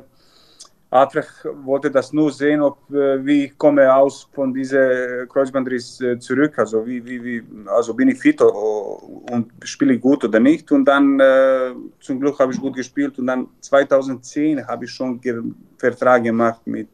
Alfred 0.89 1.27
wollte 1.63 1.89
das 1.89 2.13
nur 2.13 2.31
sehen, 2.31 2.61
ob, 2.61 2.77
äh, 2.91 3.25
wie 3.25 3.45
ich 3.45 3.57
komme 3.57 3.91
aus 3.93 4.29
von 4.31 4.53
diesem 4.53 5.27
Kreuzbandriss 5.27 5.99
äh, 6.01 6.19
zurück. 6.19 6.59
Also, 6.59 6.85
wie, 6.85 7.03
wie, 7.03 7.23
wie, 7.23 7.43
also 7.65 7.95
bin 7.95 8.09
ich 8.09 8.19
fit 8.19 8.39
und 8.41 9.51
spiele 9.63 9.95
ich 9.95 10.01
gut 10.01 10.23
oder 10.23 10.39
nicht. 10.39 10.71
Und 10.71 10.85
dann 10.85 11.19
äh, 11.19 11.73
zum 11.99 12.19
Glück 12.19 12.37
habe 12.37 12.53
ich 12.53 12.61
gut 12.61 12.75
gespielt. 12.75 13.17
Und 13.17 13.25
dann 13.25 13.47
2010 13.61 14.67
habe 14.67 14.85
ich 14.85 14.91
schon 14.91 15.19
ge 15.19 15.41
Vertrag 15.79 16.23
gemacht 16.23 16.61
mit 16.65 16.89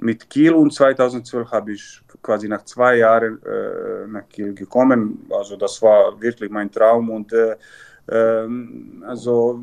mit 0.00 0.28
Kiel 0.28 0.54
und 0.54 0.72
2012 0.72 1.50
habe 1.50 1.72
ich 1.72 2.00
quasi 2.22 2.48
nach 2.48 2.64
zwei 2.64 2.96
Jahren 2.96 3.40
äh, 3.44 4.06
nach 4.08 4.28
Kiel 4.28 4.54
gekommen. 4.54 5.26
Also 5.30 5.56
das 5.56 5.80
war 5.82 6.20
wirklich 6.20 6.50
mein 6.50 6.70
Traum 6.70 7.10
und 7.10 7.32
äh, 7.32 7.56
Ähm, 8.10 9.04
also, 9.06 9.60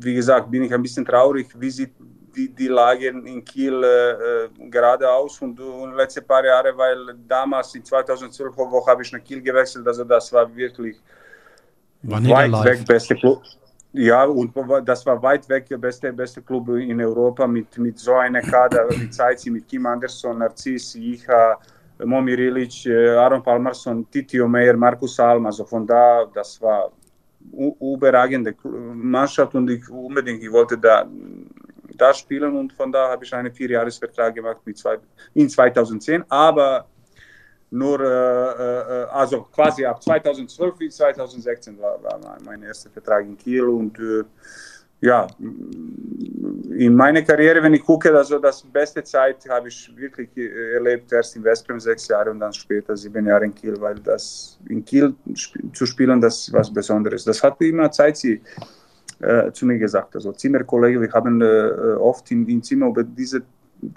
wie 0.00 0.14
gesagt, 0.14 0.50
bin 0.50 0.64
ich 0.64 0.74
ein 0.74 0.82
bisschen 0.82 1.04
traurig, 1.04 1.48
wie 1.58 1.70
sieht 1.70 1.92
die, 2.34 2.48
die 2.48 2.68
Lage 2.68 3.08
in 3.08 3.44
Kiel 3.44 3.84
äh, 3.84 4.68
gerade 4.68 5.08
aus 5.08 5.40
und, 5.40 5.60
und 5.60 5.94
letzte 5.94 6.22
paar 6.22 6.44
Jahre, 6.44 6.76
weil 6.76 7.14
damals 7.28 7.74
in 7.74 7.84
2012 7.84 8.56
wo 8.56 8.86
habe 8.86 9.02
ich 9.02 9.12
nach 9.12 9.22
Kiel 9.22 9.42
gewechselt, 9.42 9.86
also 9.86 10.02
das 10.04 10.32
war 10.32 10.54
wirklich 10.56 10.96
War 12.02 12.26
weit 12.26 12.64
weg 12.64 12.86
beste 12.86 13.14
Club. 13.14 13.42
Ja, 13.94 14.24
und 14.24 14.54
das 14.84 15.04
war 15.04 15.22
weit 15.22 15.46
weg 15.50 15.68
der 15.68 15.76
beste, 15.76 16.12
beste 16.12 16.40
Club 16.40 16.68
in 16.70 16.98
Europa 17.00 17.46
mit, 17.46 17.76
mit 17.76 17.98
so 17.98 18.14
einer 18.14 18.40
Kader, 18.40 18.86
mit 18.98 19.12
Zeitzi, 19.12 19.50
mit 19.50 19.68
Kim 19.68 19.84
Anderson, 19.84 20.38
Narcis, 20.38 20.94
Icha, 20.94 21.58
Momir 22.02 22.38
Ilic, 22.38 22.86
äh, 22.86 23.10
Aaron 23.10 23.42
Palmerson, 23.42 24.10
Titi 24.10 24.38
Meyer, 24.38 24.76
Markus 24.76 25.20
Alm, 25.20 25.44
also 25.44 25.64
von 25.64 25.86
da, 25.86 26.24
das 26.32 26.60
war 26.62 26.90
überragende 27.80 28.54
Mannschaft 28.94 29.54
und 29.54 29.68
ich 29.68 29.86
unbedingt, 29.90 30.42
ich 30.42 30.50
wollte 30.50 30.78
da, 30.78 31.06
da 31.96 32.14
spielen 32.14 32.56
und 32.56 32.72
von 32.72 32.90
da 32.90 33.10
habe 33.10 33.24
ich 33.24 33.34
einen 33.34 33.52
Vierjahresvertrag 33.52 34.34
gemacht 34.34 34.60
mit 34.64 34.78
zwei, 34.78 34.98
in 35.34 35.50
2010, 35.50 36.24
aber 36.30 36.86
nur, 37.72 38.00
äh, 38.00 38.04
äh, 38.04 39.06
also 39.10 39.42
quasi 39.50 39.84
ab 39.84 40.02
2012 40.02 40.76
bis 40.76 40.96
2016 40.96 41.78
war, 41.80 42.02
war 42.02 42.38
mein 42.44 42.62
erster 42.62 42.90
Vertrag 42.90 43.24
in 43.24 43.36
Kiel 43.36 43.64
und 43.64 43.98
äh, 43.98 44.24
ja, 45.00 45.26
in 45.40 46.94
meiner 46.94 47.22
Karriere, 47.22 47.62
wenn 47.62 47.74
ich 47.74 47.82
gucke, 47.82 48.16
also 48.16 48.38
das 48.38 48.62
beste 48.62 49.02
Zeit 49.02 49.48
habe 49.48 49.68
ich 49.68 49.90
wirklich 49.96 50.28
äh, 50.36 50.74
erlebt, 50.74 51.10
erst 51.12 51.34
in 51.34 51.42
Westbrem 51.42 51.80
sechs 51.80 52.06
Jahre 52.08 52.30
und 52.30 52.40
dann 52.40 52.52
später 52.52 52.96
sieben 52.96 53.26
Jahre 53.26 53.46
in 53.46 53.54
Kiel, 53.54 53.74
weil 53.80 53.96
das 53.96 54.58
in 54.68 54.84
Kiel 54.84 55.14
sp 55.34 55.58
zu 55.72 55.86
spielen, 55.86 56.20
das 56.20 56.42
ist 56.42 56.52
was 56.52 56.72
Besonderes. 56.72 57.24
Das 57.24 57.42
hat 57.42 57.60
immer 57.62 57.90
Zeit 57.90 58.18
sie 58.18 58.40
äh, 59.20 59.50
zu 59.50 59.66
mir 59.66 59.78
gesagt. 59.78 60.14
Also 60.14 60.32
Zimmerkollege, 60.32 61.00
wir 61.00 61.12
haben 61.12 61.40
äh, 61.40 61.94
oft 61.98 62.30
in, 62.30 62.46
in 62.46 62.62
Zimmer 62.62 62.88
über 62.88 63.02
dieses 63.02 63.42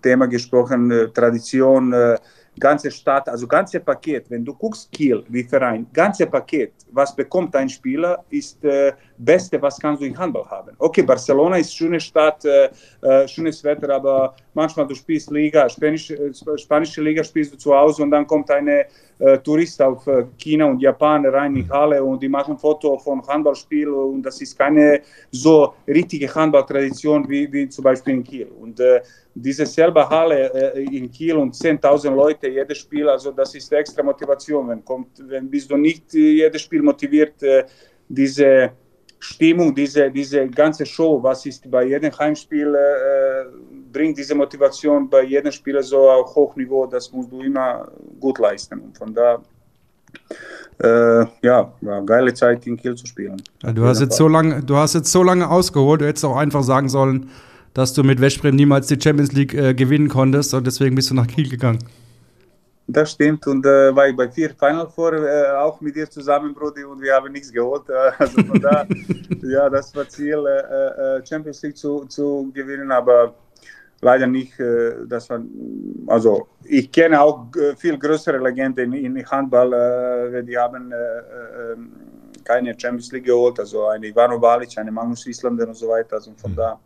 Thema 0.01 0.27
gesprochen, 0.27 0.89
äh, 0.91 1.09
Tradition, 1.09 1.93
äh, 1.93 2.17
ganze 2.59 2.91
Stadt, 2.91 3.27
also 3.29 3.47
ganze 3.47 3.79
Paket. 3.79 4.29
Wenn 4.29 4.43
du 4.45 4.53
guckst 4.53 4.91
Kiel, 4.91 5.23
wie 5.29 5.43
Verein, 5.43 5.87
ganze 5.93 6.25
Paket, 6.25 6.73
was 6.91 7.15
bekommt 7.15 7.55
ein 7.55 7.69
Spieler, 7.69 8.23
ist 8.29 8.63
äh, 8.63 8.93
Beste, 9.17 9.61
was 9.61 9.79
kannst 9.79 10.01
du 10.01 10.05
in 10.05 10.17
Handball 10.17 10.45
haben. 10.49 10.75
Okay, 10.77 11.01
Barcelona 11.01 11.57
ist 11.57 11.75
schöne 11.75 11.99
Stadt, 11.99 12.43
äh, 12.45 12.69
äh, 13.01 13.27
schönes 13.27 13.63
Wetter, 13.63 13.89
aber 13.89 14.35
manchmal 14.53 14.87
du 14.87 14.95
spielst 14.95 15.31
Liga, 15.31 15.69
Spanisch, 15.69 16.11
äh, 16.11 16.31
spanische 16.57 17.01
Liga 17.01 17.23
spielst 17.23 17.53
du 17.53 17.57
zu 17.57 17.75
Hause 17.75 18.03
und 18.03 18.11
dann 18.11 18.25
kommt 18.25 18.49
eine 18.51 18.85
äh, 19.19 19.37
Tourist 19.39 19.81
auf 19.81 20.05
äh, 20.07 20.25
China 20.37 20.65
und 20.65 20.81
Japan 20.81 21.25
rein 21.25 21.55
in 21.55 21.69
Halle 21.69 22.03
und 22.03 22.21
die 22.21 22.27
machen 22.27 22.57
Foto 22.57 22.97
von 22.97 23.25
Handballspiel 23.25 23.87
und 23.89 24.23
das 24.23 24.41
ist 24.41 24.57
keine 24.57 25.01
so 25.31 25.73
richtige 25.87 26.33
Handballtradition 26.33 27.27
wie, 27.29 27.51
wie 27.51 27.69
zum 27.69 27.83
Beispiel 27.83 28.15
in 28.15 28.23
Kiel. 28.23 28.47
Und 28.59 28.79
äh, 28.79 29.01
diese 29.33 29.65
selbe 29.65 30.07
Halle 30.09 30.73
äh, 30.75 30.83
in 30.83 31.09
Kiel 31.09 31.37
und 31.37 31.53
10.000 31.53 32.09
Leute 32.13 32.49
jedes 32.49 32.77
Spiel, 32.79 33.07
also 33.07 33.31
das 33.31 33.55
ist 33.55 33.71
extra 33.71 34.03
Motivation. 34.03 34.67
Wenn, 34.67 34.83
kommt, 34.83 35.09
wenn 35.29 35.49
bist 35.49 35.71
du 35.71 35.77
nicht 35.77 36.13
jedes 36.13 36.61
Spiel 36.61 36.81
motiviert, 36.81 37.41
äh, 37.43 37.63
diese 38.07 38.71
Stimmung, 39.17 39.73
diese, 39.73 40.11
diese 40.11 40.47
ganze 40.47 40.85
Show, 40.85 41.23
was 41.23 41.45
ist 41.45 41.69
bei 41.71 41.85
jedem 41.85 42.11
Heimspiel, 42.17 42.75
bringt 43.95 44.17
diese 44.17 44.35
Motivation 44.35 45.09
bei 45.09 45.23
jedem 45.23 45.53
Spieler 45.53 45.81
so 45.81 46.09
auf 46.09 46.35
Hochniveau, 46.35 46.85
das 46.85 47.09
musst 47.13 47.31
du 47.31 47.39
immer 47.39 47.87
gut 48.19 48.39
leisten. 48.39 48.79
Und 48.81 48.97
von 48.97 49.13
da, 49.13 49.41
äh, 50.83 51.25
ja, 51.41 51.71
war 51.79 51.97
eine 51.97 52.05
geile 52.05 52.33
Zeit 52.33 52.67
in 52.67 52.75
Kiel 52.75 52.95
zu 52.95 53.05
spielen. 53.07 53.41
Ja, 53.63 53.71
du, 53.71 53.85
hast 53.85 54.01
jetzt 54.01 54.17
so 54.17 54.27
lange, 54.27 54.61
du 54.61 54.75
hast 54.75 54.95
jetzt 54.95 55.11
so 55.13 55.23
lange 55.23 55.49
ausgeholt, 55.49 56.01
du 56.01 56.07
hättest 56.07 56.25
auch 56.25 56.35
einfach 56.35 56.63
sagen 56.63 56.89
sollen, 56.89 57.29
dass 57.73 57.93
du 57.93 58.03
mit 58.03 58.19
Westbrem 58.19 58.55
niemals 58.55 58.87
die 58.87 58.99
Champions 59.01 59.31
League 59.31 59.53
äh, 59.53 59.73
gewinnen 59.73 60.09
konntest 60.09 60.53
und 60.53 60.67
deswegen 60.67 60.95
bist 60.95 61.09
du 61.11 61.15
nach 61.15 61.27
Kiel 61.27 61.49
gegangen. 61.49 61.79
Das 62.87 63.13
stimmt 63.13 63.47
und 63.47 63.65
äh, 63.65 63.95
war 63.95 64.09
ich 64.09 64.15
bei 64.15 64.29
vier 64.29 64.49
Final 64.49 64.89
Four 64.89 65.13
äh, 65.13 65.51
auch 65.55 65.79
mit 65.79 65.95
dir 65.95 66.07
zusammen, 66.09 66.53
Brudi, 66.53 66.83
und 66.83 67.01
wir 67.01 67.13
haben 67.13 67.31
nichts 67.31 67.51
geholt. 67.51 67.89
Äh, 67.89 68.11
also 68.19 68.43
von 68.43 68.59
da, 68.61 68.85
ja, 69.41 69.69
das 69.69 69.95
war 69.95 70.07
Ziel, 70.09 70.43
äh, 70.45 71.17
äh, 71.17 71.25
Champions 71.25 71.61
League 71.63 71.77
zu, 71.77 72.05
zu 72.05 72.51
gewinnen, 72.53 72.91
aber 72.91 73.33
leider 74.01 74.27
nicht. 74.27 74.59
Äh, 74.59 75.05
das 75.07 75.29
war, 75.29 75.41
also 76.07 76.47
ich 76.63 76.91
kenne 76.91 77.19
auch 77.21 77.47
äh, 77.55 77.75
viel 77.75 77.97
größere 77.97 78.37
Legenden 78.37 78.93
in, 78.93 79.15
in 79.15 79.25
Handball, 79.29 79.73
äh, 79.73 80.43
die 80.43 80.57
haben 80.57 80.91
äh, 80.91 80.95
äh, 80.95 81.75
keine 82.43 82.77
Champions 82.79 83.11
League 83.11 83.25
geholt, 83.25 83.59
also 83.59 83.87
eine 83.87 84.07
Ivano 84.07 84.39
Balic, 84.39 84.77
eine 84.77 84.91
Magnus 84.91 85.25
Islander 85.27 85.67
und 85.67 85.75
so 85.75 85.87
weiter. 85.89 86.15
Also 86.17 86.31
von 86.37 86.55
da, 86.55 86.79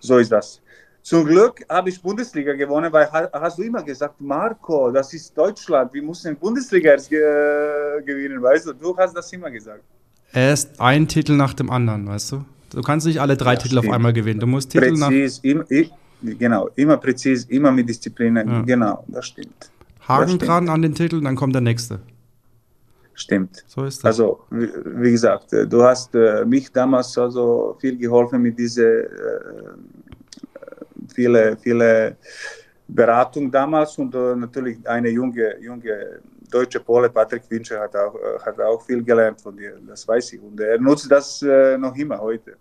so 0.00 0.18
ist 0.18 0.30
das. 0.32 0.60
Zum 1.02 1.24
Glück 1.24 1.64
habe 1.66 1.88
ich 1.88 2.02
Bundesliga 2.02 2.52
gewonnen, 2.52 2.92
weil 2.92 3.10
ha- 3.10 3.30
hast 3.32 3.56
du 3.58 3.62
immer 3.62 3.82
gesagt, 3.82 4.20
Marco, 4.20 4.90
das 4.90 5.14
ist 5.14 5.36
Deutschland, 5.36 5.94
wir 5.94 6.02
müssen 6.02 6.36
Bundesliga 6.36 6.90
erst 6.90 7.08
ge 7.08 7.22
gewinnen, 8.04 8.42
weißt 8.42 8.66
du? 8.66 8.72
Du 8.74 8.94
hast 8.96 9.16
das 9.16 9.32
immer 9.32 9.50
gesagt. 9.50 9.82
Erst 10.32 10.78
ein 10.78 11.08
Titel 11.08 11.32
nach 11.32 11.54
dem 11.54 11.70
anderen, 11.70 12.06
weißt 12.06 12.32
du? 12.32 12.44
Du 12.72 12.82
kannst 12.82 13.06
nicht 13.06 13.18
alle 13.20 13.36
drei 13.36 13.54
Ja, 13.54 13.58
Titel 13.60 13.78
auf 13.78 13.84
stimmt. 13.84 13.94
einmal 13.96 14.12
gewinnen. 14.12 14.40
Du 14.40 14.46
musst 14.46 14.70
Titel 14.70 14.92
nach 14.92 15.08
Präzis, 15.08 15.40
im, 15.42 15.64
i, 15.70 15.90
genau, 16.22 16.68
immer 16.76 16.96
präzis, 16.96 17.44
immer 17.44 17.72
mit 17.72 17.88
Disziplin, 17.88 18.36
Ja. 18.36 18.62
genau, 18.62 19.04
das 19.08 19.26
stimmt. 19.26 19.70
Haken 20.06 20.28
stimmt. 20.28 20.46
dran 20.46 20.68
an 20.68 20.82
den 20.82 20.94
Titel, 20.94 21.20
dann 21.20 21.36
kommt 21.36 21.54
der 21.54 21.62
nächste. 21.62 22.00
Stimmt. 23.14 23.64
So 23.66 23.84
ist 23.84 23.98
das. 23.98 24.04
Also, 24.06 24.40
wie, 24.50 24.68
wie 24.84 25.10
gesagt, 25.10 25.52
äh, 25.52 25.66
du 25.66 25.82
hast 25.82 26.14
äh, 26.14 26.44
mich 26.44 26.72
damals 26.72 27.16
also 27.18 27.76
viel 27.80 27.98
geholfen 27.98 28.40
mit 28.40 28.58
dieser 28.58 29.00
äh, 29.00 29.08
viele, 31.14 31.56
viele 31.56 32.16
Beratung 32.88 33.50
damals 33.50 33.98
und 33.98 34.14
äh, 34.14 34.34
natürlich 34.36 34.78
eine 34.88 35.10
junge, 35.10 35.58
junge 35.60 36.20
deutsche 36.50 36.80
Pole, 36.80 37.08
Patrick 37.10 37.42
Winscher, 37.48 37.80
hat 37.80 37.94
auch, 37.94 38.14
äh, 38.14 38.38
hat 38.44 38.60
auch 38.60 38.82
viel 38.82 39.02
gelernt 39.04 39.40
von 39.40 39.56
dir, 39.56 39.78
das 39.86 40.06
weiß 40.06 40.32
ich. 40.32 40.40
Und 40.42 40.58
er 40.60 40.78
nutzt 40.80 41.10
das 41.10 41.42
äh, 41.42 41.78
noch 41.78 41.94
immer 41.96 42.18
heute. 42.18 42.56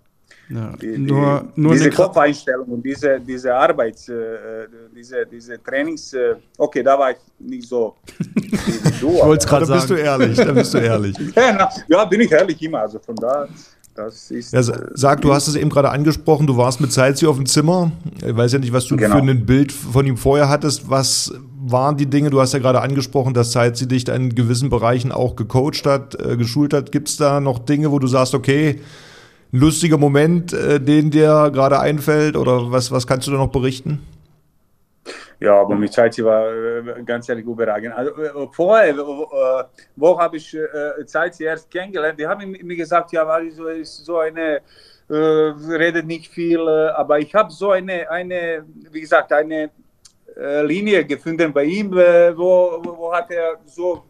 Ja. 0.50 0.74
Die, 0.82 0.92
die, 0.94 0.98
nur 0.98 1.46
nur 1.56 1.74
diese 1.74 1.90
Kopfeinstellung 1.92 2.68
und 2.70 2.84
diese, 2.84 3.20
diese 3.20 3.54
Arbeits, 3.54 4.10
äh, 4.10 4.14
äh, 4.14 4.68
diese, 4.96 5.26
diese 5.32 5.62
Trainings, 5.64 6.14
äh, 6.14 6.36
okay, 6.58 6.82
da 6.84 6.98
war 6.98 7.12
ich 7.12 7.18
nicht 7.40 7.68
so 7.68 7.96
wie, 8.28 8.50
du. 9.00 9.10
Ich 9.16 9.24
wollte 9.24 9.48
gerade 9.48 9.66
Da 9.66 9.76
bist 9.76 9.90
du 9.90 9.96
sagen. 9.96 10.06
ehrlich, 10.22 10.38
da 10.38 10.52
bist 10.52 10.74
du 10.74 10.78
ehrlich. 10.80 11.16
ja, 11.36 11.54
na, 11.54 11.70
ja, 11.88 12.06
bin 12.06 12.22
ich 12.22 12.32
ehrlich 12.32 12.62
immer. 12.62 12.80
Also 12.82 13.00
von 13.00 13.16
da, 13.16 13.48
das 13.96 14.32
ist. 14.32 14.54
Ja, 14.54 14.64
sa- 14.64 14.88
sag, 14.94 15.22
du 15.22 15.34
hast 15.34 15.48
es 15.48 15.56
eben 15.56 15.70
gerade 15.70 15.90
angesprochen, 15.90 16.48
du 16.48 16.58
warst 16.58 16.82
mit 16.82 16.92
Salzi 16.92 17.28
auf 17.28 17.36
dem 17.36 17.46
Zimmer. 17.46 17.92
Ich 18.26 18.36
weiß 18.36 18.54
ja 18.54 18.60
nicht, 18.60 18.74
was 18.74 18.86
du 18.86 18.96
Genau. 18.98 19.18
für 19.18 19.22
ein 19.22 19.46
Bild 19.46 19.72
von 19.72 20.06
ihm 20.08 20.18
vorher 20.18 20.50
hattest. 20.50 20.90
Was 20.90 21.32
waren 21.62 21.98
die 21.98 22.08
Dinge, 22.08 22.30
du 22.32 22.40
hast 22.42 22.54
ja 22.54 22.60
gerade 22.60 22.82
angesprochen, 22.82 23.34
dass 23.34 23.52
Salzi 23.52 23.88
dich 23.88 24.04
da 24.06 24.16
in 24.16 24.34
gewissen 24.34 24.70
Bereichen 24.70 25.12
auch 25.12 25.36
gecoacht 25.36 25.86
hat, 25.86 26.16
äh, 26.20 26.38
geschult 26.38 26.74
hat. 26.74 26.92
Gibt 26.92 27.10
es 27.10 27.18
da 27.18 27.40
noch 27.40 27.60
Dinge, 27.60 27.92
wo 27.92 28.00
du 28.00 28.08
sagst, 28.08 28.34
okay, 28.34 28.80
ein 29.52 29.60
lustiger 29.60 29.98
Moment, 29.98 30.54
äh, 30.54 30.80
den 30.80 31.10
dir 31.12 31.50
gerade 31.52 31.80
einfällt 31.80 32.36
oder 32.36 32.72
was, 32.72 32.92
was 32.92 33.08
kannst 33.08 33.28
du 33.28 33.32
da 33.32 33.38
noch 33.38 33.52
berichten? 33.52 34.06
Ja, 35.40 35.62
aber 35.62 35.76
mit 35.76 35.94
Zeitzi 35.94 36.24
war 36.24 36.52
äh, 36.52 37.02
ganz 37.04 37.30
ehrlich 37.30 37.46
überragend. 37.46 37.94
Also, 37.96 38.12
äh, 38.22 38.48
vorher, 38.52 38.90
äh, 38.90 39.64
wo 39.96 40.20
habe 40.20 40.38
ich 40.38 40.54
äh, 40.54 41.06
Zeitzi 41.06 41.46
erst 41.46 41.72
kennengelernt? 41.72 42.20
Die 42.20 42.28
haben 42.28 42.52
mir 42.52 42.76
gesagt, 42.76 43.14
ja, 43.14 43.26
weil 43.26 43.50
so 43.52 43.68
ist 43.68 44.06
so 44.06 44.18
eine, 44.20 44.62
äh, 45.10 45.14
redet 45.14 46.06
nicht 46.06 46.28
viel, 46.28 46.60
äh, 46.60 46.90
aber 46.90 47.20
ich 47.20 47.34
habe 47.34 47.50
so 47.52 47.72
eine, 47.72 48.10
eine, 48.12 48.66
wie 48.92 49.02
gesagt, 49.02 49.32
eine 49.32 49.72
äh, 50.38 50.62
Linie 50.66 51.06
gefunden 51.06 51.54
bei 51.54 51.64
ihm, 51.64 51.98
äh, 51.98 52.38
wo, 52.38 52.82
wo 52.84 53.14
hat 53.14 53.32
er 53.32 53.60
so, 53.66 54.04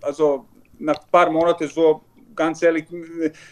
also 0.00 0.46
nach 0.78 0.96
ein 0.96 1.10
paar 1.12 1.30
Monaten 1.30 1.68
so 1.68 2.00
ganz 2.40 2.62
ehrlich, 2.62 2.86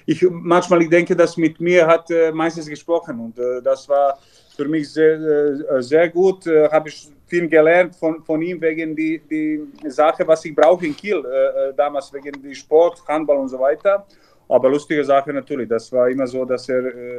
ich 0.06 0.26
manchmal 0.30 0.80
ich 0.82 0.90
denke, 0.96 1.14
dass 1.14 1.36
mit 1.36 1.60
mir 1.60 1.86
hat 1.86 2.10
äh, 2.10 2.32
meistens 2.32 2.66
gesprochen 2.66 3.14
und 3.24 3.38
äh, 3.38 3.60
das 3.62 3.86
war 3.86 4.18
für 4.56 4.66
mich 4.66 4.90
sehr, 4.90 5.14
äh, 5.20 5.82
sehr 5.82 6.08
gut. 6.08 6.46
Äh, 6.46 6.68
Habe 6.70 6.88
ich 6.88 7.10
viel 7.26 7.46
gelernt 7.48 7.94
von, 7.94 8.14
von 8.28 8.40
ihm 8.40 8.58
wegen 8.62 8.96
die, 8.96 9.20
die 9.30 9.90
Sache, 9.90 10.26
was 10.26 10.42
ich 10.46 10.54
brauche 10.54 10.86
in 10.86 10.96
Kiel 10.96 11.18
äh, 11.18 11.74
damals 11.76 12.10
wegen 12.14 12.34
die 12.42 12.54
Sport, 12.54 12.96
Handball 13.06 13.36
und 13.36 13.48
so 13.48 13.58
weiter. 13.58 14.06
Aber 14.48 14.70
lustige 14.70 15.04
Sache 15.04 15.32
natürlich. 15.34 15.68
Das 15.68 15.92
war 15.92 16.08
immer 16.08 16.26
so, 16.26 16.44
dass 16.46 16.68
er 16.70 17.14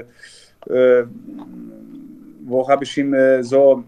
wo 2.49 2.67
habe 2.67 2.83
ich 2.83 2.97
ihn 2.97 3.13
so 3.43 3.83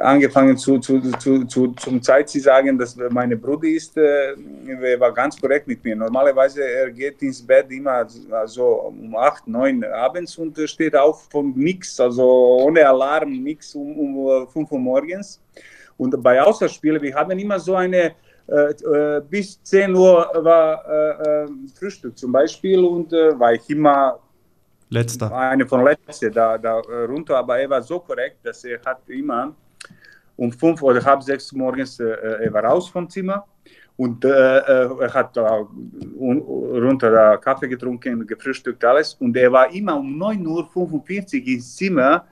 angefangen 0.00 0.56
zu, 0.56 0.78
zu, 0.78 1.00
zu, 1.18 1.44
zu, 1.44 1.68
zum 1.68 2.02
Zeit 2.02 2.28
zu 2.28 2.40
sagen, 2.40 2.78
dass 2.78 2.96
meine 3.10 3.36
Bruder 3.36 3.68
ist, 3.68 3.96
äh, 3.96 4.34
er 4.66 5.00
war 5.00 5.12
ganz 5.12 5.40
korrekt 5.40 5.66
mit 5.66 5.82
mir. 5.84 5.96
Normalerweise 5.96 6.62
er 6.62 6.90
geht 6.90 7.22
ins 7.22 7.42
Bett 7.42 7.70
immer 7.70 8.06
also 8.30 8.64
um 8.88 9.16
8, 9.16 9.48
9 9.48 9.84
abends 9.84 10.36
und 10.36 10.58
äh, 10.58 10.68
steht 10.68 10.94
auf 10.94 11.28
von 11.30 11.52
nix, 11.56 11.98
also 11.98 12.24
ohne 12.62 12.86
Alarm, 12.86 13.32
nix 13.42 13.74
um, 13.74 14.16
um 14.16 14.48
5 14.48 14.70
Uhr 14.70 14.78
morgens. 14.78 15.40
Und 15.96 16.22
bei 16.22 16.40
Außerspielen, 16.42 17.00
wir 17.00 17.14
haben 17.14 17.38
immer 17.38 17.58
so 17.58 17.74
eine 17.74 18.14
äh, 18.46 19.20
bis 19.28 19.62
10 19.62 19.94
Uhr 19.94 20.30
war 20.34 21.44
äh, 21.44 21.46
Frühstück 21.78 22.18
zum 22.18 22.32
Beispiel 22.32 22.84
und 22.84 23.12
war 23.12 23.52
ich 23.52 23.68
immer 23.70 24.18
Letzter. 24.92 25.32
Eine 25.32 25.66
von 25.66 25.84
letzter 25.84 26.30
da, 26.30 26.58
da 26.58 26.80
runter, 27.08 27.36
aber 27.36 27.60
er 27.60 27.70
war 27.70 27.80
so 27.80 28.00
korrekt, 28.00 28.38
dass 28.42 28.64
er 28.64 28.80
hat 28.84 29.08
immer 29.08 29.54
um 30.40 30.52
fünf 30.52 30.82
oder 30.82 31.04
halb 31.04 31.22
sechs 31.22 31.52
morgens, 31.52 32.00
er 32.00 32.52
war 32.52 32.64
raus 32.64 32.88
vom 32.88 33.08
Zimmer 33.08 33.46
und 33.96 34.24
er 34.24 35.10
hat 35.12 35.36
runter 35.38 37.38
Kaffee 37.38 37.68
getrunken, 37.68 38.26
gefrühstückt, 38.26 38.84
alles 38.84 39.14
und 39.14 39.36
er 39.36 39.52
war 39.52 39.70
immer 39.70 39.96
um 39.96 40.20
9.45 40.20 41.42
Uhr 41.42 41.46
ins 41.46 41.76
Zimmer 41.76 42.24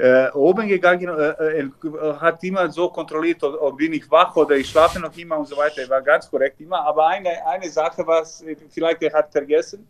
äh, 0.00 0.30
oben 0.32 0.66
gegangen, 0.66 1.08
äh, 1.08 1.68
er 1.68 2.20
hat 2.20 2.42
immer 2.44 2.70
so 2.70 2.88
kontrolliert, 2.88 3.42
ob 3.42 3.76
bin 3.76 3.92
ich 3.92 4.10
wach 4.10 4.34
oder 4.36 4.56
ich 4.56 4.70
schlafe 4.70 4.98
noch 4.98 5.14
immer 5.16 5.38
und 5.38 5.46
so 5.46 5.56
weiter. 5.56 5.82
Er 5.82 5.90
war 5.90 6.00
ganz 6.00 6.30
korrekt 6.30 6.60
immer. 6.60 6.80
Aber 6.86 7.06
eine, 7.06 7.30
eine 7.46 7.68
Sache, 7.68 8.06
was 8.06 8.42
vielleicht 8.70 9.02
er 9.02 9.12
hat 9.12 9.30
vergessen, 9.30 9.86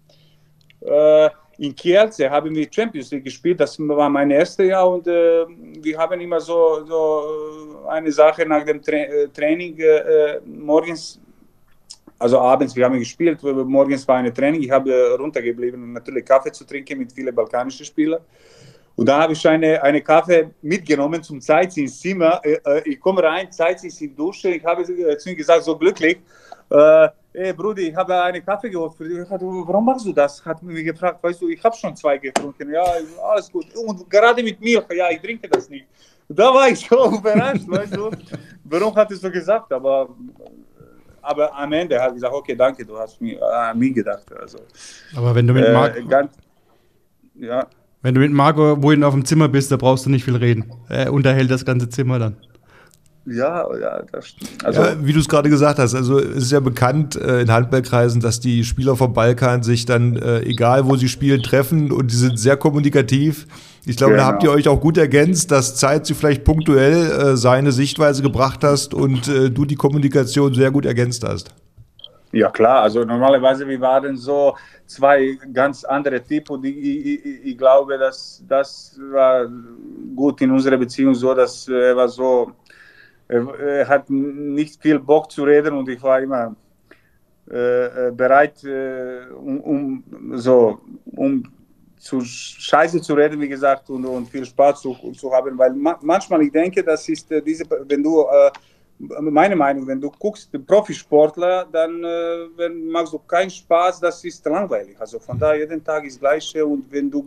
äh, 0.81 1.31
in 1.61 1.75
Kielce 1.75 2.31
haben 2.31 2.55
wir 2.55 2.67
Champions 2.71 3.11
League 3.11 3.25
gespielt, 3.25 3.61
das 3.61 3.79
war 3.79 4.09
mein 4.09 4.31
erstes 4.31 4.67
Jahr 4.67 4.89
und 4.89 5.07
äh, 5.07 5.45
wir 5.83 5.99
haben 5.99 6.19
immer 6.19 6.41
so, 6.41 6.87
so 6.87 7.87
eine 7.87 8.11
Sache 8.11 8.47
nach 8.47 8.65
dem 8.65 8.81
Tra 8.81 8.97
Training 9.35 9.79
äh, 9.79 10.41
morgens, 10.47 11.21
also 12.19 12.39
abends, 12.39 12.75
wir 12.75 12.87
haben 12.87 12.99
gespielt, 12.99 13.43
morgens 13.43 14.09
war 14.09 14.17
eine 14.17 14.33
Training, 14.33 14.63
ich 14.63 14.71
habe 14.71 15.17
runtergeblieben, 15.19 15.93
natürlich 15.93 16.25
Kaffee 16.25 16.51
zu 16.51 16.65
trinken 16.65 16.99
mit 16.99 17.13
vielen 17.13 17.35
balkanischen 17.35 17.85
Spielern. 17.85 18.23
Und 18.97 19.07
da 19.07 19.23
habe 19.23 19.35
ich 19.35 19.47
eine, 19.47 19.83
eine 19.83 20.01
Kaffee 20.01 20.51
mitgenommen 20.63 21.23
zum 21.23 21.41
Zeit 21.41 21.77
ins 21.77 22.01
Zimmer. 22.01 22.41
Äh, 22.43 22.59
äh, 22.65 22.83
ich 22.89 23.01
komme 23.01 23.23
rein, 23.23 23.51
Zeit 23.53 23.83
ist 23.85 24.01
in 24.01 24.15
Dusche. 24.15 24.51
Ich 24.51 24.65
habe 24.65 24.83
äh, 24.83 25.17
zu 25.17 25.31
ihm 25.31 25.37
gesagt, 25.37 25.65
so 25.65 25.77
glücklich. 25.77 26.19
Äh, 26.71 27.09
hey 27.33 27.53
Brudi, 27.53 27.89
ich 27.89 27.97
habe 27.97 28.23
eine 28.23 28.43
Kaffee 28.43 28.71
geholt 28.71 28.95
für 28.95 29.09
dich. 29.09 29.19
Warum 29.29 29.85
machst 29.85 30.07
du 30.07 30.13
das? 30.13 30.45
Hat 30.45 30.63
mich 30.63 30.85
gefragt. 30.85 31.23
Weißt 31.23 31.41
du, 31.41 31.49
ich 31.49 31.63
habe 31.63 31.77
schon 31.77 31.95
zwei 31.97 32.19
getrunken. 32.19 32.73
Ja, 32.73 32.85
alles 33.31 33.51
gut. 33.51 33.67
Und 33.77 34.09
gerade 34.09 34.43
mit 34.43 34.61
Milch. 34.61 34.85
Ja, 34.95 35.11
ich 35.11 35.21
trinke 35.21 35.49
das 35.49 35.69
nicht. 35.69 35.87
Da 36.29 36.55
war 36.55 36.69
ich 36.69 36.81
so 36.89 37.19
überrascht, 37.19 37.67
weißt 37.67 37.97
du. 37.97 38.11
Warum 38.65 38.95
hat 38.95 39.11
er 39.11 39.17
so 39.17 39.31
gesagt? 39.31 39.73
Aber 39.73 40.09
aber 41.23 41.55
am 41.55 41.73
Ende 41.73 42.01
hat 42.01 42.09
er 42.09 42.15
gesagt, 42.15 42.33
okay, 42.33 42.57
danke, 42.57 42.85
du 42.85 42.99
hast 42.99 43.21
mir, 43.21 43.43
an 43.43 43.79
mich 43.79 43.95
gedacht. 43.95 44.25
Also, 44.41 44.59
aber 45.15 45.35
wenn 45.35 45.47
du 45.47 45.53
mit 45.53 45.71
Marc, 45.71 45.97
äh, 45.97 46.03
ganz, 46.05 46.33
ja, 47.35 47.67
wenn 48.03 48.15
du 48.15 48.21
mit 48.21 48.33
Marco 48.33 48.83
wohin 48.83 49.05
auf 49.05 49.13
dem 49.13 49.25
Zimmer 49.25 49.49
bist, 49.49 49.71
da 49.71 49.77
brauchst 49.77 50.07
du 50.07 50.11
nicht 50.11 50.25
viel 50.25 50.37
reden. 50.37 50.73
Er 50.89 51.13
unterhält 51.13 51.51
das 51.51 51.65
ganze 51.65 51.89
Zimmer 51.89 52.19
dann. 52.19 52.37
Ja, 53.27 53.67
ja, 53.79 54.03
das 54.11 54.29
stimmt. 54.29 54.65
Also, 54.65 54.83
ja, 54.83 54.97
wie 55.05 55.13
du 55.13 55.21
es 55.21 55.29
gerade 55.29 55.51
gesagt 55.51 55.79
hast, 55.79 55.95
also 55.95 56.19
es 56.19 56.45
ist 56.45 56.53
ja 56.53 56.61
bekannt 56.61 57.17
äh, 57.17 57.43
in 57.43 57.53
Handballkreisen, 57.53 58.21
dass 58.21 58.41
die 58.41 58.65
Spieler 58.65 58.97
vom 58.97 59.13
Balkan 59.13 59.63
sich 59.63 59.85
dann, 59.85 60.17
äh, 60.17 60.41
egal 60.41 60.87
wo 60.87 60.97
sie 60.97 61.09
spielen, 61.09 61.43
treffen 61.43 61.93
und 61.93 62.11
die 62.11 62.17
sind 62.17 62.39
sehr 62.39 62.57
kommunikativ. 62.57 63.47
Ich 63.85 63.97
glaube, 63.97 64.15
genau. 64.15 64.25
da 64.25 64.29
habt 64.29 64.43
ihr 64.43 64.51
euch 64.51 64.69
auch 64.69 64.81
gut 64.81 64.97
ergänzt, 64.97 65.51
dass 65.51 65.77
Zeit 65.77 66.07
sie 66.07 66.15
vielleicht 66.15 66.45
punktuell 66.45 67.11
äh, 67.11 67.37
seine 67.37 67.73
Sichtweise 67.73 68.23
gebracht 68.23 68.65
hast 68.65 68.95
und 68.95 69.29
äh, 69.29 69.51
du 69.51 69.65
die 69.65 69.77
Kommunikation 69.77 70.55
sehr 70.55 70.71
gut 70.71 70.87
ergänzt 70.87 71.23
hast. 71.23 71.51
Ja 72.33 72.49
klar, 72.51 72.83
also 72.83 73.05
normalerweise 73.05 73.67
wir 73.67 73.81
waren 73.81 74.17
so 74.17 74.55
zwei 74.87 75.37
ganz 75.53 75.85
andere 75.85 76.23
Typen 76.23 76.55
und 76.55 76.65
ich, 76.65 76.77
ich, 76.77 77.45
ich, 77.45 77.59
glaube, 77.59 77.99
dass 77.99 78.43
das 78.49 78.99
war 79.11 79.49
gut 80.15 80.41
in 80.41 80.51
unserer 80.53 80.77
Beziehung 80.77 81.15
so, 81.15 81.35
dass 81.35 81.67
er 81.67 81.97
war 81.97 82.09
so, 82.09 82.53
er, 83.31 83.89
hat 83.89 84.11
nicht 84.11 84.81
viel 84.83 84.99
Bock 84.99 85.31
zu 85.31 85.45
reden 85.45 85.75
und 85.75 85.89
ich 85.89 86.03
war 86.03 86.21
immer 86.21 86.57
äh, 87.51 88.09
äh 88.09 88.11
bereit, 88.13 88.63
äh, 88.65 89.27
um, 89.33 89.61
um, 89.61 90.05
so, 90.37 90.81
um 91.17 91.45
zu 91.99 92.21
Scheiße 92.23 93.01
zu 93.03 93.15
reden, 93.15 93.41
wie 93.41 93.49
gesagt, 93.49 93.91
und, 93.91 94.05
und 94.07 94.29
viel 94.29 94.45
Spaß 94.45 94.81
zu, 94.81 94.95
zu 95.13 95.33
haben, 95.33 95.57
weil 95.59 95.75
ma 95.75 95.99
manchmal 96.03 96.43
ich 96.43 96.53
denke, 96.53 96.83
das 96.83 97.09
ist 97.09 97.31
äh, 97.31 97.43
diese, 97.43 97.65
wenn 97.89 98.03
du 98.03 98.23
äh, 98.23 98.51
meine 98.99 99.57
Meinung, 99.57 99.87
wenn 99.87 100.01
du 100.01 100.11
guckst, 100.11 100.51
Profisportler, 100.67 101.67
dann 101.71 102.03
äh, 102.05 102.49
wenn, 102.57 102.89
machst 102.89 103.13
du 103.13 103.19
keinen 103.19 103.51
Spaß, 103.51 104.01
das 104.01 104.25
ist 104.25 104.45
langweilig. 104.45 104.97
Also 105.01 105.19
von 105.19 105.39
daher, 105.39 105.61
jeden 105.61 105.83
Tag 105.83 106.05
ist 106.05 106.15
das 106.15 106.21
Gleiche 106.21 106.67
und 106.67 106.91
wenn 106.91 107.11
du 107.11 107.25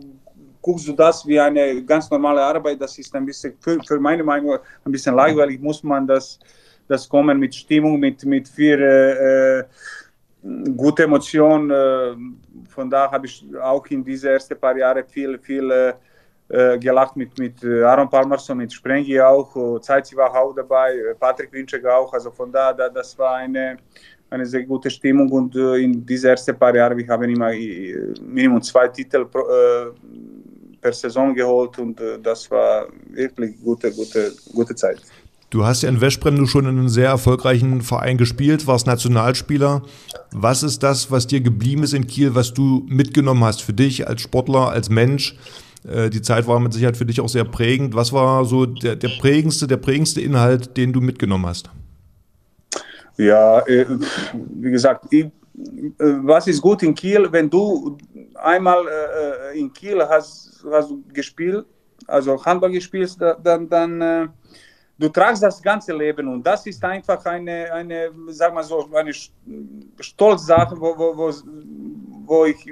guckst 0.64 0.88
du 0.88 0.94
das 0.94 1.26
wie 1.26 1.38
eine 1.38 1.84
ganz 1.84 2.10
normale 2.10 2.40
Arbeit, 2.42 2.80
das 2.80 2.98
ist 2.98 3.14
ein 3.14 3.26
bisschen, 3.26 3.52
für, 3.60 3.78
für 3.86 4.00
meine 4.00 4.24
Meinung, 4.24 4.58
ein 4.84 4.92
bisschen 4.92 5.14
langweilig, 5.14 5.60
muss 5.60 5.82
man 5.82 6.06
das, 6.06 6.38
das 6.88 7.06
kommen 7.06 7.38
mit 7.38 7.54
Stimmung, 7.54 8.00
mit, 8.00 8.24
mit 8.24 8.48
viel 8.48 8.80
äh, 8.80 9.58
äh 9.58 9.64
gute 10.76 11.04
Emotion. 11.04 11.70
Äh, 11.70 12.14
von 12.68 12.90
daher 12.90 13.10
habe 13.10 13.26
ich 13.26 13.44
auch 13.60 13.86
in 13.86 14.04
diese 14.04 14.30
ersten 14.30 14.58
paar 14.58 14.76
Jahre 14.76 15.04
viel, 15.04 15.38
viel 15.38 15.70
äh, 15.70 15.92
äh, 16.48 16.78
gelacht 16.78 17.16
mit, 17.16 17.38
mit 17.38 17.64
Aaron 17.64 18.08
Palmerson, 18.08 18.58
mit 18.58 18.72
Sprengi 18.72 19.20
auch, 19.20 19.80
Zeitzi 19.80 20.14
war 20.16 20.34
auch 20.34 20.54
dabei, 20.54 21.14
Patrick 21.18 21.52
Winczek 21.52 21.84
auch, 21.86 22.12
also 22.12 22.30
von 22.30 22.52
da, 22.52 22.72
da 22.72 22.88
das 22.88 23.18
war 23.18 23.36
eine, 23.36 23.78
eine 24.30 24.44
sehr 24.44 24.62
gute 24.64 24.90
Stimmung 24.90 25.30
und 25.30 25.56
in 25.56 26.04
diese 26.04 26.28
ersten 26.28 26.54
paar 26.58 26.74
Jahre, 26.74 26.96
wir 26.96 27.08
haben 27.08 27.30
immer 27.30 27.50
Minimum 28.20 28.60
zwei 28.60 28.88
Titel 28.88 29.24
pro, 29.24 29.42
per 30.84 30.92
Saison 30.92 31.34
geholt 31.34 31.78
und 31.78 31.98
äh, 31.98 32.18
das 32.22 32.50
war 32.50 32.88
wirklich 33.08 33.58
gute, 33.64 33.90
gute, 33.90 34.32
gute 34.52 34.74
Zeit. 34.74 34.98
Du 35.48 35.64
hast 35.64 35.82
ja 35.82 35.88
in 35.88 36.00
Westbrem 36.00 36.46
schon 36.46 36.66
in 36.66 36.78
einem 36.78 36.88
sehr 36.90 37.08
erfolgreichen 37.08 37.80
Verein 37.80 38.18
gespielt, 38.18 38.66
warst 38.66 38.86
Nationalspieler. 38.86 39.82
Was 40.32 40.62
ist 40.62 40.82
das, 40.82 41.10
was 41.10 41.26
dir 41.26 41.40
geblieben 41.40 41.84
ist 41.84 41.94
in 41.94 42.06
Kiel, 42.06 42.34
was 42.34 42.52
du 42.52 42.84
mitgenommen 42.86 43.44
hast 43.44 43.62
für 43.62 43.72
dich 43.72 44.06
als 44.06 44.20
Sportler, 44.20 44.68
als 44.68 44.90
Mensch? 44.90 45.36
Äh, 45.88 46.10
die 46.10 46.20
Zeit 46.20 46.46
war 46.46 46.60
mit 46.60 46.74
Sicherheit 46.74 46.98
für 46.98 47.06
dich 47.06 47.18
auch 47.22 47.30
sehr 47.30 47.44
prägend. 47.44 47.94
Was 47.94 48.12
war 48.12 48.44
so 48.44 48.66
der, 48.66 48.94
der 48.96 49.10
prägendste, 49.20 49.66
der 49.66 49.78
prägendste 49.78 50.20
Inhalt, 50.20 50.76
den 50.76 50.92
du 50.92 51.00
mitgenommen 51.00 51.46
hast? 51.46 51.70
Ja, 53.16 53.60
äh, 53.60 53.86
wie 54.60 54.70
gesagt, 54.70 55.06
ich, 55.10 55.26
was 55.98 56.48
ist 56.48 56.60
gut 56.60 56.82
in 56.82 56.94
Kiel, 56.94 57.30
wenn 57.30 57.48
du 57.48 57.96
einmal 58.34 58.84
in 59.54 59.72
Kiel 59.72 60.02
hast, 60.02 60.64
hast 60.70 60.92
gespielt, 61.12 61.66
also 62.06 62.44
Handball 62.44 62.70
gespielt, 62.70 63.16
dann, 63.42 63.68
dann 63.68 64.32
du 64.98 65.08
tragst 65.08 65.42
das 65.42 65.62
ganze 65.62 65.92
Leben 65.92 66.28
und 66.28 66.42
das 66.44 66.66
ist 66.66 66.82
einfach 66.84 67.24
eine, 67.24 67.72
eine 67.72 68.10
sag 68.28 68.54
mal 68.54 68.64
so, 68.64 68.88
eine 68.94 69.12
Stolzsache, 70.00 70.80
wo, 70.80 70.96
wo, 70.96 71.16
wo, 71.16 71.32
wo 72.26 72.44
ich 72.46 72.66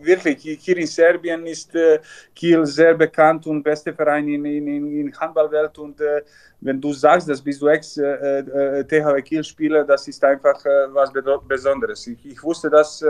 wirklich, 0.00 0.58
hier 0.60 0.76
in 0.76 0.86
Serbien 0.86 1.46
ist 1.46 1.74
äh, 1.74 1.98
Kiel 2.34 2.64
sehr 2.66 2.94
bekannt 2.94 3.46
und 3.46 3.62
beste 3.62 3.92
Verein 3.92 4.28
in, 4.28 4.44
in, 4.44 5.00
in 5.00 5.20
Handballwelt 5.20 5.78
und 5.78 6.00
äh, 6.00 6.22
wenn 6.60 6.80
du 6.80 6.92
sagst, 6.92 7.28
dass 7.28 7.42
bist 7.42 7.60
du 7.60 7.68
ex-THW 7.68 9.18
äh, 9.18 9.22
Kiel-Spieler, 9.22 9.84
das 9.84 10.06
ist 10.06 10.22
einfach 10.24 10.64
was 10.92 11.10
Besonderes. 11.48 12.06
Ich, 12.06 12.24
ich 12.24 12.42
wusste 12.42 12.70
das 12.70 13.02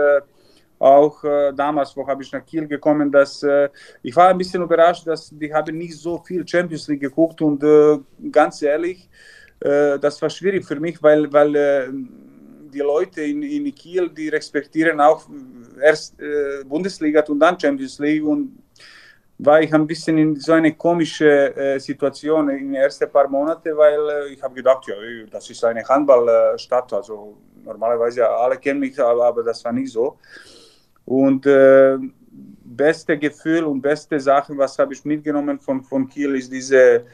auch 0.82 1.22
äh, 1.22 1.52
damals, 1.52 1.96
wo 1.96 2.06
habe 2.06 2.22
ich 2.22 2.32
nach 2.32 2.44
Kiel 2.44 2.66
gekommen, 2.66 3.10
dass 3.10 3.42
äh, 3.44 3.68
ich 4.02 4.14
war 4.16 4.28
ein 4.28 4.38
bisschen 4.38 4.62
überrascht, 4.62 5.06
dass 5.06 5.30
die 5.30 5.52
haben 5.54 5.78
nicht 5.78 5.96
so 5.96 6.18
viel 6.18 6.46
Champions 6.46 6.88
League 6.88 7.00
geguckt 7.00 7.40
und 7.40 7.62
äh, 7.62 7.98
ganz 8.30 8.60
ehrlich, 8.62 9.08
das 9.64 10.20
war 10.20 10.28
schwierig 10.28 10.64
für 10.64 10.80
mich, 10.80 11.00
weil, 11.00 11.32
weil 11.32 11.54
die 12.72 12.80
Leute 12.80 13.22
in, 13.22 13.42
in 13.42 13.74
Kiel, 13.74 14.08
die 14.08 14.28
respektieren 14.28 15.00
auch 15.00 15.24
erst 15.80 16.18
äh, 16.20 16.64
Bundesliga 16.64 17.22
und 17.28 17.40
dann 17.40 17.58
Champions 17.58 17.98
League 17.98 18.24
und 18.24 18.62
war 19.38 19.60
ich 19.60 19.72
ein 19.74 19.86
bisschen 19.86 20.18
in 20.18 20.36
so 20.36 20.52
eine 20.52 20.72
komische 20.74 21.54
äh, 21.56 21.78
Situation 21.78 22.48
in 22.50 22.72
den 22.72 22.74
ersten 22.74 23.10
paar 23.10 23.28
Monaten, 23.28 23.76
weil 23.76 23.98
äh, 24.08 24.32
ich 24.32 24.42
habe 24.42 24.54
gedacht, 24.54 24.86
ja, 24.86 24.94
das 25.30 25.50
ist 25.50 25.64
eine 25.64 25.82
Handballstadt, 25.82 26.92
also 26.92 27.36
normalerweise 27.64 28.28
alle 28.28 28.56
kennen 28.58 28.80
mich, 28.80 28.98
aber, 29.00 29.24
aber 29.24 29.42
das 29.42 29.64
war 29.64 29.72
nicht 29.72 29.92
so. 29.92 30.18
Und 31.04 31.46
äh, 31.46 31.98
beste 32.30 33.18
Gefühl 33.18 33.64
und 33.64 33.82
beste 33.82 34.20
Sachen, 34.20 34.56
was 34.58 34.78
habe 34.78 34.94
ich 34.94 35.04
mitgenommen 35.04 35.58
von, 35.58 35.82
von 35.82 36.08
Kiel, 36.08 36.36
ist 36.36 36.52
diese, 36.52 37.04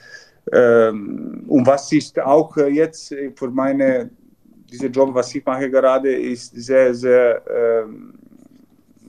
ähm, 0.52 1.44
und 1.48 1.66
was 1.66 1.90
ist 1.92 2.18
auch 2.20 2.56
äh, 2.58 2.68
jetzt 2.68 3.14
für 3.36 3.50
meine, 3.50 4.10
dieser 4.70 4.88
Job, 4.88 5.14
was 5.14 5.34
ich 5.34 5.44
mache 5.44 5.70
gerade, 5.70 6.12
ist 6.14 6.54
sehr, 6.54 6.94
sehr 6.94 7.42
ähm, 7.48 8.14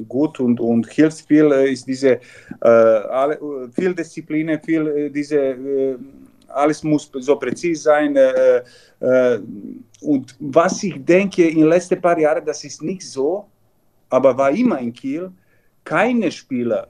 gut 0.07 0.39
und, 0.39 0.59
und 0.59 0.87
hilft 0.87 1.27
viel, 1.27 1.51
äh, 1.51 1.71
ist 1.71 1.85
diese, 1.87 2.19
äh, 2.61 2.67
alle, 2.67 3.69
viel 3.73 3.93
Disziplin, 3.93 4.59
viel 4.63 4.87
äh, 4.87 5.09
diese, 5.09 5.37
äh, 5.37 5.97
alles 6.47 6.83
muss 6.83 7.11
so 7.13 7.35
präzise 7.35 7.83
sein. 7.83 8.15
Äh, 8.15 9.39
und 10.01 10.35
was 10.39 10.83
ich 10.83 11.03
denke, 11.05 11.47
in 11.47 11.59
den 11.59 11.69
letzten 11.69 12.01
paar 12.01 12.17
Jahren, 12.17 12.45
das 12.45 12.63
ist 12.63 12.81
nicht 12.81 13.03
so, 13.03 13.45
aber 14.09 14.37
war 14.37 14.51
immer 14.51 14.79
in 14.79 14.93
Kiel, 14.93 15.31
keine 15.83 16.31
Spieler 16.31 16.87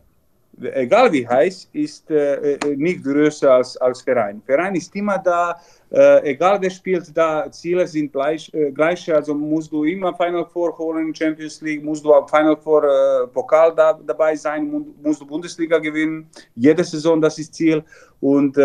egal 0.62 1.12
wie 1.12 1.28
heiß, 1.28 1.69
ist 1.74 2.10
äh, 2.12 2.58
nicht 2.76 3.04
größer 3.04 3.52
als, 3.52 3.78
als 3.78 4.02
Verein. 4.02 4.41
Verein 4.45 4.76
ist 4.76 4.95
immer 4.95 5.17
da, 5.17 5.60
äh, 5.91 6.32
egal 6.32 6.60
wer 6.62 6.69
spielt, 6.69 7.15
da 7.15 7.50
Ziele 7.52 7.88
sind 7.88 8.12
gleich, 8.12 8.54
äh, 8.54 8.72
gleich, 8.72 9.12
also 9.13 9.34
musst 9.34 9.72
du 9.72 9.84
immer 9.84 10.13
Final 10.13 10.45
Four 10.45 10.78
holen, 10.78 11.13
Champions 11.13 11.62
League, 11.62 11.84
musst 11.84 12.04
du 12.04 12.13
auch 12.13 12.30
Final 12.30 12.58
Four 12.58 12.84
äh, 12.84 13.28
Pokal 13.28 13.74
da, 13.76 13.93
dabei 13.93 14.36
sein, 14.36 14.86
musst 15.02 15.22
du 15.22 15.26
Bundesliga 15.26 15.78
gewinnen, 15.80 16.30
jede 16.56 16.84
Saison, 16.84 17.22
das 17.22 17.38
ist 17.39 17.54
Ziel 17.54 17.84
und 18.19 18.58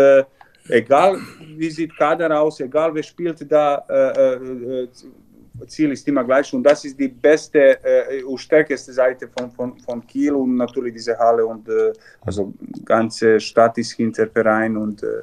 egal 0.69 1.17
wie 1.55 1.69
sieht 1.69 1.95
Kader 1.95 2.39
aus, 2.39 2.59
egal 2.59 2.93
wer 2.93 3.03
spielt 3.03 3.49
da, 3.51 3.85
Ziel 5.67 5.91
ist 5.91 6.07
immer 6.07 6.23
gleich 6.23 6.53
und 6.53 6.63
das 6.63 6.85
ist 6.85 6.99
die 6.99 7.07
beste 7.07 7.83
äh, 7.83 8.23
und 8.23 8.37
stärkste 8.37 8.91
Seite 8.93 9.27
von, 9.27 9.51
von, 9.51 9.79
von 9.79 10.05
Kiel 10.05 10.33
und 10.33 10.55
natürlich 10.55 10.93
diese 10.93 11.17
Halle 11.17 11.45
und 11.45 11.67
äh, 11.69 11.93
also 12.21 12.53
ganze 12.83 13.39
Stadt 13.39 13.77
ist 13.77 13.93
hinter 13.93 14.27
Verein 14.27 14.77
und 14.77 15.03
äh, 15.03 15.21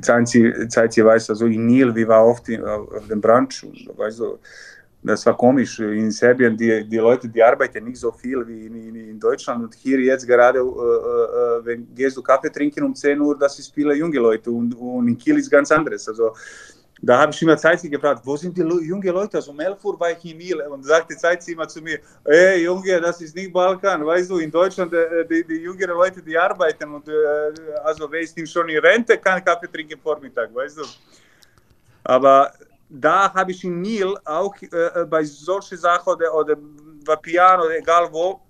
Zeit, 0.00 0.28
sie, 0.28 0.68
Zeit 0.68 0.92
sie 0.92 1.04
weiß, 1.04 1.30
also 1.30 1.46
in 1.46 1.66
Nil, 1.66 1.94
wie 1.94 2.06
war 2.06 2.26
oft 2.26 2.48
in, 2.48 2.64
auf 2.64 3.06
dem 3.08 3.22
weißt 3.22 4.18
du, 4.18 4.38
das 5.02 5.26
war 5.26 5.36
komisch. 5.36 5.80
In 5.80 6.10
Serbien, 6.10 6.56
die, 6.56 6.88
die 6.88 6.96
Leute, 6.96 7.28
die 7.28 7.42
arbeiten 7.42 7.84
nicht 7.84 7.98
so 7.98 8.12
viel 8.12 8.46
wie 8.46 8.66
in, 8.66 8.74
in, 8.74 8.94
in 8.94 9.18
Deutschland. 9.18 9.64
Und 9.64 9.74
hier 9.74 9.98
jetzt 10.00 10.26
gerade, 10.26 10.60
äh, 10.60 10.62
äh, 10.62 11.64
wenn 11.64 11.92
gehst 11.94 12.16
du 12.16 12.22
Kaffee 12.22 12.50
trinken 12.50 12.84
um 12.84 12.94
10 12.94 13.20
Uhr, 13.20 13.36
das 13.36 13.58
ist 13.58 13.74
viele 13.74 13.94
junge 13.94 14.18
Leute. 14.18 14.50
Und, 14.50 14.74
und 14.74 15.08
in 15.08 15.18
Kiel 15.18 15.38
ist 15.38 15.50
ganz 15.50 15.72
anderes. 15.72 16.08
Also 16.08 16.32
da 17.04 17.18
habe 17.18 17.32
ich 17.32 17.42
immer 17.42 17.56
Zeit 17.56 17.82
gefragt, 17.82 18.22
wo 18.24 18.36
sind 18.36 18.56
die 18.56 18.62
jungen 18.62 19.12
Leute? 19.12 19.36
Also 19.38 19.50
um 19.50 19.58
11 19.58 19.84
Uhr 19.84 19.98
war 19.98 20.12
ich 20.12 20.24
in 20.24 20.36
Miel 20.36 20.60
und 20.62 20.84
sagte 20.84 21.16
Zeit 21.16 21.46
immer 21.48 21.66
zu 21.66 21.82
mir, 21.82 21.98
hey 22.24 22.62
Junge, 22.62 23.00
das 23.00 23.20
ist 23.20 23.34
nicht 23.34 23.52
Balkan, 23.52 24.06
weißt 24.06 24.30
du, 24.30 24.38
in 24.38 24.52
Deutschland 24.52 24.92
äh, 24.94 25.26
die, 25.26 25.44
die 25.44 25.62
jüngeren 25.62 25.96
Leute, 25.96 26.22
die 26.22 26.38
arbeiten 26.38 26.94
und 26.94 27.08
äh, 27.08 27.12
also 27.82 28.08
wer 28.08 28.20
ist 28.20 28.48
schon 28.48 28.68
in 28.68 28.78
Rente, 28.78 29.18
kann 29.18 29.44
Kaffee 29.44 29.66
trinken 29.66 29.98
Vormittag, 30.00 30.54
weißt 30.54 30.78
du. 30.78 30.82
Aber 32.04 32.52
da 32.88 33.34
habe 33.34 33.50
ich 33.50 33.64
in 33.64 33.80
Nil 33.80 34.14
auch 34.24 34.54
äh, 34.62 35.04
bei 35.04 35.24
solchen 35.24 35.78
Sachen 35.78 36.12
oder, 36.12 36.32
oder 36.32 36.56
bei 37.04 37.16
Piano 37.16 37.68
egal 37.68 38.08
wo, 38.12 38.40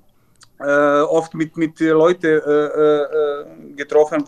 äh, 0.60 1.00
oft 1.00 1.32
mit, 1.32 1.56
mit 1.56 1.80
Leuten 1.80 2.26
äh, 2.26 2.98
äh, 2.98 3.46
getroffen, 3.76 4.22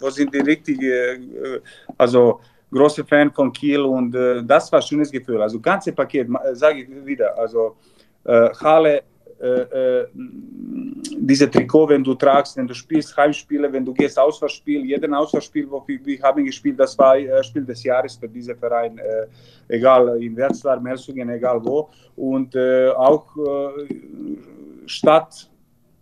wo 0.00 0.10
sind 0.10 0.34
die 0.34 0.40
richtigen, 0.40 1.62
also 1.96 2.40
großer 2.70 3.04
Fan 3.04 3.32
von 3.32 3.52
Kiel 3.52 3.80
und 3.80 4.14
äh, 4.14 4.42
das 4.44 4.70
war 4.70 4.80
ein 4.80 4.82
schönes 4.82 5.10
Gefühl. 5.10 5.40
Also 5.40 5.60
ganze 5.60 5.92
Paket, 5.92 6.28
äh, 6.28 6.54
sage 6.54 6.82
ich 6.82 7.06
wieder, 7.06 7.36
also 7.38 7.76
äh, 8.24 8.50
Halle, 8.60 9.02
äh, 9.40 9.46
äh, 9.46 10.06
diese 10.14 11.48
Trikot, 11.48 11.88
wenn 11.88 12.02
du 12.02 12.14
tragst, 12.14 12.56
wenn 12.56 12.66
du 12.66 12.74
spielst 12.74 13.16
Heimspiele, 13.16 13.72
wenn 13.72 13.84
du 13.84 13.94
gehst 13.94 14.18
Auswärtsspiel, 14.18 14.84
jeden 14.84 15.14
Auswärtsspiel, 15.14 15.70
wo 15.70 15.82
wir, 15.86 16.04
wir 16.04 16.20
haben 16.22 16.44
gespielt, 16.44 16.78
das 16.80 16.98
war 16.98 17.16
äh, 17.16 17.42
Spiel 17.44 17.64
des 17.64 17.84
Jahres 17.84 18.16
für 18.16 18.28
diesen 18.28 18.56
Verein, 18.56 19.00
egal 19.68 20.20
in 20.20 20.36
Werzlar, 20.36 20.80
Mersungen, 20.80 21.30
egal 21.30 21.64
wo 21.64 21.88
und 22.16 22.56
auch 22.96 23.26
Stadt, 24.86 25.48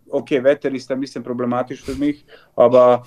okay, 0.09 0.43
Wetter 0.43 0.71
ist 0.71 0.91
ein 0.91 0.99
bisschen 0.99 1.23
problematisch 1.23 1.83
für 1.83 1.95
mich, 1.95 2.25
aber 2.55 3.03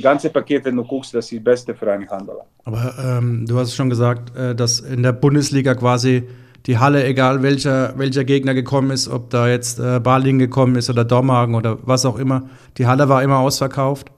ganze 0.00 0.30
Paket, 0.30 0.64
wenn 0.64 0.76
du 0.76 0.84
guckst, 0.84 1.14
das 1.14 1.26
ist 1.26 1.38
das 1.38 1.44
Beste 1.44 1.74
für 1.74 1.92
einen 1.92 2.08
Handballer. 2.08 2.46
Aber 2.64 2.94
ähm, 3.02 3.46
du 3.46 3.58
hast 3.58 3.74
schon 3.74 3.90
gesagt, 3.90 4.36
äh, 4.36 4.54
dass 4.54 4.80
in 4.80 5.02
der 5.02 5.12
Bundesliga 5.12 5.74
quasi 5.74 6.24
die 6.66 6.78
Halle, 6.78 7.04
egal 7.04 7.42
welcher, 7.42 7.98
welcher 7.98 8.24
Gegner 8.24 8.54
gekommen 8.54 8.90
ist, 8.90 9.08
ob 9.08 9.30
da 9.30 9.48
jetzt 9.48 9.78
äh, 9.78 10.00
Balingen 10.00 10.38
gekommen 10.38 10.76
ist 10.76 10.88
oder 10.88 11.04
Dormagen 11.04 11.54
oder 11.54 11.78
was 11.82 12.06
auch 12.06 12.18
immer, 12.18 12.48
die 12.78 12.86
Halle 12.86 13.08
war 13.08 13.22
immer 13.22 13.38
ausverkauft. 13.38 14.10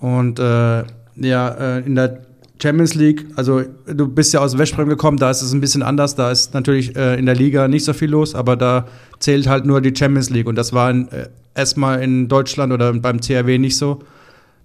Und 0.00 0.38
äh, 0.38 0.84
ja, 1.16 1.48
äh, 1.48 1.78
in 1.80 1.94
der 1.94 2.20
Champions 2.60 2.94
League, 2.94 3.26
also 3.36 3.62
du 3.86 4.08
bist 4.08 4.32
ja 4.32 4.40
aus 4.40 4.58
Westbrem 4.58 4.88
gekommen, 4.88 5.18
da 5.18 5.30
ist 5.30 5.42
es 5.42 5.52
ein 5.52 5.60
bisschen 5.60 5.82
anders, 5.82 6.16
da 6.16 6.30
ist 6.30 6.54
natürlich 6.54 6.96
äh, 6.96 7.16
in 7.16 7.26
der 7.26 7.36
Liga 7.36 7.68
nicht 7.68 7.84
so 7.84 7.92
viel 7.92 8.10
los, 8.10 8.34
aber 8.34 8.56
da 8.56 8.86
zählt 9.20 9.46
halt 9.46 9.64
nur 9.64 9.80
die 9.80 9.94
Champions 9.96 10.30
League 10.30 10.48
und 10.48 10.56
das 10.56 10.72
war 10.72 10.90
in, 10.90 11.08
äh, 11.08 11.28
erstmal 11.54 12.02
in 12.02 12.26
Deutschland 12.26 12.72
oder 12.72 12.92
beim 12.92 13.20
THW 13.20 13.58
nicht 13.58 13.76
so. 13.76 14.00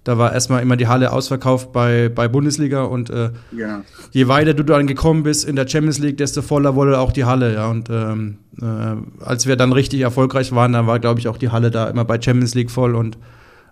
Da 0.04 0.18
war 0.18 0.34
erstmal 0.34 0.62
immer 0.62 0.76
die 0.76 0.86
Halle 0.86 1.12
ausverkauft 1.12 1.72
bei, 1.72 2.10
bei 2.10 2.28
Bundesliga 2.28 2.84
und 2.84 3.08
äh, 3.08 3.30
genau. 3.50 3.78
je 4.12 4.28
weiter 4.28 4.52
du 4.52 4.62
dann 4.62 4.86
gekommen 4.86 5.22
bist 5.22 5.48
in 5.48 5.56
der 5.56 5.66
Champions 5.66 5.98
League, 5.98 6.18
desto 6.18 6.42
voller 6.42 6.74
wurde 6.74 6.98
auch 6.98 7.10
die 7.10 7.24
Halle. 7.24 7.54
Ja. 7.54 7.70
Und 7.70 7.88
ähm, 7.90 8.36
äh, 8.60 9.24
als 9.24 9.46
wir 9.46 9.56
dann 9.56 9.72
richtig 9.72 10.02
erfolgreich 10.02 10.52
waren, 10.52 10.74
dann 10.74 10.86
war, 10.86 10.98
glaube 10.98 11.20
ich, 11.20 11.28
auch 11.28 11.38
die 11.38 11.48
Halle 11.48 11.70
da 11.70 11.88
immer 11.88 12.04
bei 12.04 12.20
Champions 12.20 12.54
League 12.54 12.70
voll 12.70 12.94
und 12.94 13.16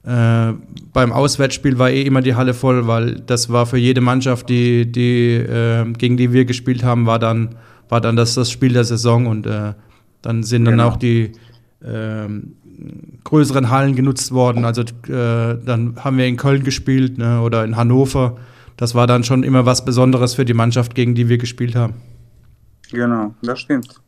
äh, 0.05 0.53
beim 0.93 1.13
Auswärtsspiel 1.13 1.79
war 1.79 1.91
eh 1.91 2.03
immer 2.03 2.23
die 2.23 2.35
Halle 2.35 2.55
voll, 2.55 2.89
weil 2.89 3.21
das 3.21 3.51
war 3.51 3.67
für 3.67 3.79
jede 3.79 4.01
Mannschaft, 4.01 4.49
die, 4.49 4.91
die 4.91 5.35
äh, 5.35 5.85
gegen 5.93 6.17
die 6.17 6.33
wir 6.33 6.45
gespielt 6.45 6.83
haben, 6.83 7.07
war 7.07 7.19
dann, 7.19 7.57
war 7.89 8.01
dann 8.01 8.17
das, 8.17 8.35
das 8.35 8.51
Spiel 8.51 8.73
der 8.73 8.85
Saison 8.85 9.27
und 9.27 9.47
äh, 9.47 9.75
dann 10.23 10.43
sind 10.43 10.65
genau. 10.65 10.77
dann 10.77 10.93
auch 10.93 10.97
die 10.97 11.33
ähm, 11.85 12.55
größeren 13.25 13.71
Hallen 13.71 13.95
genutzt 13.95 14.33
worden. 14.33 14.65
Also 14.65 14.83
äh, 14.83 14.87
dann 15.65 15.97
haben 15.99 16.19
wir 16.19 16.27
in 16.27 16.37
Köln 16.37 16.65
gespielt 16.65 17.19
ne, 17.19 17.41
oder 17.41 17.65
in 17.65 17.77
Hannover. 17.77 18.39
Das 18.77 18.95
war 18.95 19.07
dann 19.07 19.25
schon 19.25 19.43
immer 19.43 19.67
was 19.67 19.85
Besonderes 19.85 20.35
für 20.35 20.45
die 20.45 20.55
Mannschaft, 20.55 20.95
gegen 20.95 21.15
die 21.15 21.29
wir 21.29 21.39
gespielt 21.39 21.75
haben. 21.75 21.95
Genau, 22.91 23.35
das 23.43 23.61
stimmt. 23.61 24.01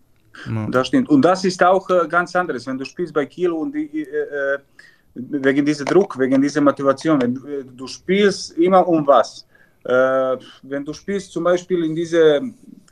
Ja. 0.47 0.67
Das 0.71 0.89
stimmt. 0.89 1.09
Und 1.09 1.23
das 1.23 1.45
ist 1.45 1.63
auch 1.63 1.89
äh, 1.91 2.07
ganz 2.09 2.35
anderes, 2.37 2.67
wenn 2.67 2.77
du 2.77 2.85
spielst 2.85 3.15
bei 3.15 3.27
Kiel 3.27 3.51
und 3.51 3.75
die, 3.75 4.03
äh, 4.03 4.55
äh 4.55 4.59
wegen 5.15 5.65
diesem 5.65 5.87
Druck, 5.87 6.19
wegen 6.19 6.43
dieser 6.43 6.61
Motivation. 6.61 7.23
Wenn 7.23 7.35
du, 7.35 7.47
äh, 7.47 7.65
du 7.65 7.87
spielst 7.87 8.59
immer 8.59 8.87
um 8.87 9.07
was. 9.07 9.47
Äh, 9.85 10.37
wenn 10.63 10.85
du 10.85 10.93
spielst 10.93 11.33
zum 11.33 11.45
Beispiel 11.45 11.85
in 11.85 11.95
diese, 11.95 12.41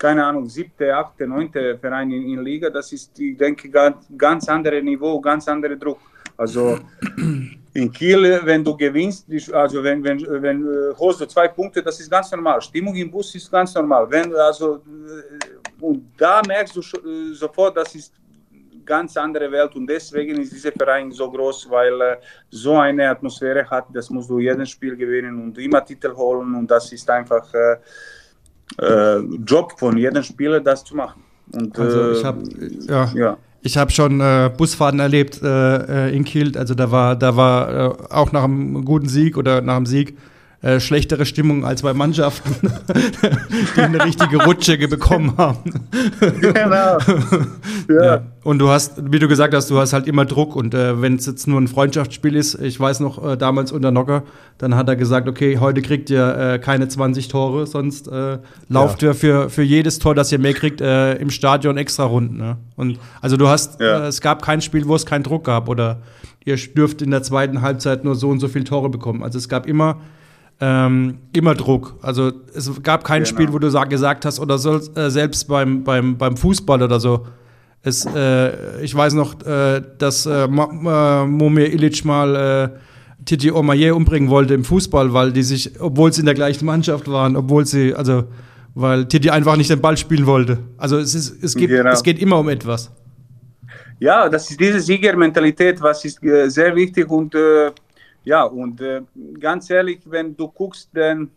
keine 0.02 0.24
Ahnung, 0.24 0.48
siebte, 0.48 0.92
achte, 0.96 1.28
neunte 1.28 1.78
Verein 1.78 2.10
in, 2.10 2.24
in 2.32 2.40
Liga, 2.42 2.68
das 2.68 2.92
ist, 2.92 3.16
ich 3.20 3.36
denke, 3.36 3.70
ganz, 3.70 3.98
ganz 4.18 4.48
andere 4.48 4.82
Niveau, 4.82 5.20
ganz 5.20 5.46
anderer 5.46 5.76
Druck. 5.76 6.00
Also 6.36 6.76
in 7.74 7.92
Kiel, 7.92 8.40
wenn 8.42 8.64
du 8.64 8.76
gewinnst, 8.76 9.28
also 9.52 9.76
wenn, 9.84 10.02
wenn, 10.02 10.18
wenn 10.42 10.58
äh, 10.66 10.94
holst 10.98 11.20
du 11.20 11.26
zwei 11.26 11.46
Punkte, 11.46 11.80
das 11.84 12.00
ist 12.00 12.10
ganz 12.10 12.32
normal. 12.32 12.60
Stimmung 12.60 12.96
im 12.96 13.12
Bus 13.12 13.32
ist 13.36 13.48
ganz 13.48 13.72
normal. 13.76 14.10
Wenn, 14.10 14.34
also, 14.34 14.66
äh, 14.76 15.84
und 15.84 16.10
da 16.18 16.42
merkst 16.48 16.74
du 16.74 16.80
äh, 16.80 17.34
sofort, 17.34 17.76
das 17.76 17.94
ist 17.94 18.12
ganz 18.84 19.16
andere 19.16 19.52
Welt 19.52 19.72
und 19.76 19.86
deswegen 19.86 20.40
ist 20.40 20.52
dieser 20.52 20.72
Verein 20.72 21.12
so 21.12 21.30
groß, 21.30 21.70
weil 21.70 22.00
äh, 22.00 22.16
so 22.50 22.76
eine 22.76 23.08
Atmosphäre 23.08 23.70
hat, 23.70 23.86
das 23.92 24.10
musst 24.10 24.28
du 24.28 24.40
jedes 24.40 24.70
Spiel 24.70 24.96
gewinnen 24.96 25.40
und 25.44 25.56
immer 25.58 25.84
Titel 25.84 26.12
holen 26.12 26.56
und 26.56 26.68
das 26.68 26.90
ist 26.92 27.08
einfach 27.08 27.54
äh, 27.54 27.76
äh, 28.78 29.18
Job 29.46 29.74
von 29.78 29.96
jedem 29.96 30.22
Spieler, 30.22 30.60
das 30.60 30.84
zu 30.84 30.96
machen. 30.96 31.22
Und, 31.52 31.78
also 31.78 32.12
ich 32.12 32.24
habe 32.24 32.42
ja. 32.88 33.12
ja. 33.14 33.36
Ich 33.64 33.76
habe 33.76 33.92
schon 33.92 34.20
äh, 34.20 34.50
Busfahrten 34.56 34.98
erlebt 34.98 35.40
äh, 35.40 36.08
äh, 36.08 36.16
in 36.16 36.24
Kiel. 36.24 36.58
Also 36.58 36.74
da 36.74 36.90
war, 36.90 37.14
da 37.14 37.36
war 37.36 37.70
äh, 37.70 37.94
auch 38.10 38.32
nach 38.32 38.42
einem 38.42 38.84
guten 38.84 39.08
Sieg 39.08 39.36
oder 39.36 39.60
nach 39.60 39.76
einem 39.76 39.86
Sieg 39.86 40.18
äh, 40.62 40.78
schlechtere 40.78 41.26
Stimmung 41.26 41.64
als 41.64 41.82
bei 41.82 41.92
Mannschaften, 41.92 42.54
die 43.76 43.80
eine 43.80 44.04
richtige 44.04 44.44
Rutsche 44.44 44.78
bekommen 44.78 45.36
haben. 45.36 45.88
genau. 46.20 46.98
Ja. 47.88 48.04
ja. 48.04 48.22
Und 48.44 48.60
du 48.60 48.68
hast, 48.68 49.12
wie 49.12 49.18
du 49.18 49.26
gesagt 49.26 49.54
hast, 49.54 49.70
du 49.70 49.78
hast 49.78 49.92
halt 49.92 50.06
immer 50.06 50.24
Druck 50.24 50.54
und 50.54 50.72
äh, 50.72 51.02
wenn 51.02 51.16
es 51.16 51.26
jetzt 51.26 51.48
nur 51.48 51.60
ein 51.60 51.66
Freundschaftsspiel 51.66 52.36
ist, 52.36 52.54
ich 52.60 52.78
weiß 52.78 53.00
noch 53.00 53.32
äh, 53.32 53.36
damals 53.36 53.72
unter 53.72 53.90
Nocker, 53.90 54.22
dann 54.58 54.76
hat 54.76 54.88
er 54.88 54.94
gesagt, 54.94 55.28
okay, 55.28 55.58
heute 55.58 55.82
kriegt 55.82 56.10
ihr 56.10 56.36
äh, 56.36 56.58
keine 56.60 56.86
20 56.86 57.26
Tore, 57.26 57.66
sonst 57.66 58.06
äh, 58.06 58.38
lauft 58.68 59.02
ja. 59.02 59.08
ihr 59.08 59.14
für, 59.14 59.50
für 59.50 59.62
jedes 59.62 59.98
Tor, 59.98 60.14
das 60.14 60.30
ihr 60.30 60.38
mehr 60.38 60.54
kriegt, 60.54 60.80
im 60.80 61.30
Stadion 61.30 61.76
extra 61.76 62.04
Runden. 62.04 62.36
Ne? 62.36 62.56
Und 62.76 62.98
also 63.20 63.36
du 63.36 63.48
hast, 63.48 63.80
ja. 63.80 64.06
es 64.06 64.20
gab 64.20 64.42
kein 64.42 64.60
Spiel, 64.60 64.86
wo 64.86 64.94
es 64.94 65.06
keinen 65.06 65.24
Druck 65.24 65.44
gab 65.44 65.68
oder 65.68 66.02
ihr 66.44 66.56
dürft 66.56 67.02
in 67.02 67.10
der 67.10 67.22
zweiten 67.22 67.62
Halbzeit 67.62 68.04
nur 68.04 68.14
so 68.14 68.28
und 68.28 68.38
so 68.40 68.48
viele 68.48 68.64
Tore 68.64 68.88
bekommen. 68.88 69.22
Also 69.22 69.38
es 69.38 69.48
gab 69.48 69.66
immer 69.66 70.00
ähm, 70.64 71.18
immer 71.32 71.56
Druck. 71.56 71.96
Also 72.02 72.30
es 72.54 72.70
gab 72.84 73.02
kein 73.02 73.24
genau. 73.24 73.34
Spiel, 73.34 73.52
wo 73.52 73.58
du 73.58 73.68
sag, 73.68 73.90
gesagt 73.90 74.24
hast, 74.24 74.38
oder 74.38 74.58
soll, 74.58 74.80
äh, 74.94 75.10
selbst 75.10 75.48
beim, 75.48 75.82
beim, 75.82 76.16
beim 76.16 76.36
Fußball 76.36 76.80
oder 76.80 77.00
so. 77.00 77.26
Es, 77.82 78.06
äh, 78.06 78.80
ich 78.80 78.94
weiß 78.94 79.14
noch, 79.14 79.44
äh, 79.44 79.82
dass 79.98 80.24
äh, 80.24 80.46
Momir 80.46 81.72
Ilic 81.72 82.04
mal 82.04 82.36
äh, 82.36 83.24
Titi 83.24 83.50
Omaye 83.50 83.90
umbringen 83.90 84.30
wollte 84.30 84.54
im 84.54 84.62
Fußball, 84.62 85.12
weil 85.12 85.32
die 85.32 85.42
sich, 85.42 85.80
obwohl 85.80 86.12
sie 86.12 86.20
in 86.20 86.26
der 86.26 86.36
gleichen 86.36 86.64
Mannschaft 86.64 87.10
waren, 87.10 87.34
obwohl 87.34 87.66
sie, 87.66 87.92
also 87.92 88.24
weil 88.76 89.06
Titi 89.08 89.30
einfach 89.30 89.56
nicht 89.56 89.68
den 89.68 89.80
Ball 89.80 89.96
spielen 89.96 90.26
wollte. 90.26 90.58
Also 90.78 90.96
es, 90.98 91.16
ist, 91.16 91.42
es, 91.42 91.56
geht, 91.56 91.70
genau. 91.70 91.90
es 91.90 92.04
geht 92.04 92.20
immer 92.22 92.38
um 92.38 92.48
etwas. 92.48 92.92
Ja, 93.98 94.28
das 94.28 94.48
ist 94.48 94.60
diese 94.60 94.78
Siegermentalität, 94.78 95.80
was 95.80 96.04
ist 96.04 96.22
äh, 96.22 96.48
sehr 96.48 96.74
wichtig 96.76 97.10
und 97.10 97.34
äh, 97.34 97.72
ja, 98.24 98.44
und 98.44 98.80
äh, 98.80 99.02
ganz 99.38 99.68
ehrlich, 99.70 100.00
wenn 100.04 100.36
du 100.36 100.48
guckst, 100.48 100.90
denn 100.94 101.30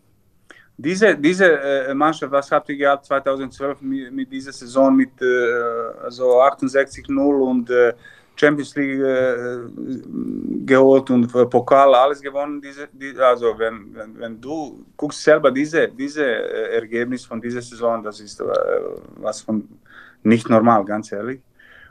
diese, 0.76 1.16
diese 1.16 1.58
äh, 1.60 1.94
Mannschaft, 1.94 2.30
was 2.30 2.50
habt 2.50 2.68
ihr 2.68 2.76
gehabt 2.76 3.06
2012 3.06 3.80
mit, 3.80 4.12
mit 4.12 4.30
dieser 4.30 4.52
Saison 4.52 4.94
mit 4.94 5.10
äh, 5.22 6.04
also 6.04 6.40
68-0 6.42 7.18
und 7.18 7.70
äh, 7.70 7.94
Champions 8.36 8.76
League 8.76 9.00
äh, 9.00 9.56
geholt 10.66 11.10
und 11.10 11.32
Pokal 11.50 11.94
alles 11.94 12.20
gewonnen. 12.20 12.60
Diese, 12.60 12.88
die, 12.92 13.18
also 13.18 13.58
wenn, 13.58 13.94
wenn, 13.94 14.18
wenn, 14.18 14.40
du 14.40 14.84
guckst 14.96 15.22
selber 15.22 15.50
diese, 15.50 15.88
diese 15.88 16.24
äh, 16.24 16.74
Ergebnis 16.74 17.24
von 17.24 17.40
dieser 17.40 17.62
Saison, 17.62 18.02
das 18.02 18.20
ist 18.20 18.40
äh, 18.40 18.44
was 19.16 19.40
von 19.40 19.66
nicht 20.22 20.48
normal, 20.50 20.84
ganz 20.84 21.10
ehrlich. 21.12 21.40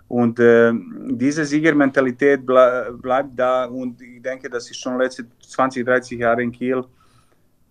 Und 0.08 0.40
äh, 0.40 0.72
diese 1.10 1.46
Siegermentalität 1.46 2.46
ble 2.46 2.96
bleibt 3.02 3.38
da 3.38 3.66
und 3.66 4.00
ich 4.02 4.22
denke, 4.22 4.50
das 4.50 4.70
ist 4.70 4.80
schon 4.80 4.98
letzte 5.00 5.26
20, 5.42 5.84
30 5.86 6.20
Jahre 6.20 6.44
in 6.44 6.52
Kiel. 6.52 6.84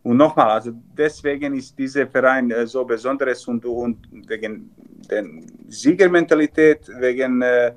Und 0.03 0.19
nochmal, 0.19 0.51
also 0.51 0.73
deswegen 0.99 1.55
ist 1.55 1.79
dieser 1.79 2.07
Verein 2.07 2.51
äh, 2.51 2.67
so 2.67 2.85
besonderes 2.85 3.47
und, 3.47 3.65
und 3.65 3.97
wegen 4.29 4.71
der 5.09 5.25
Siegermentalität, 5.69 6.81
wegen, 6.99 7.41
äh, 7.41 7.69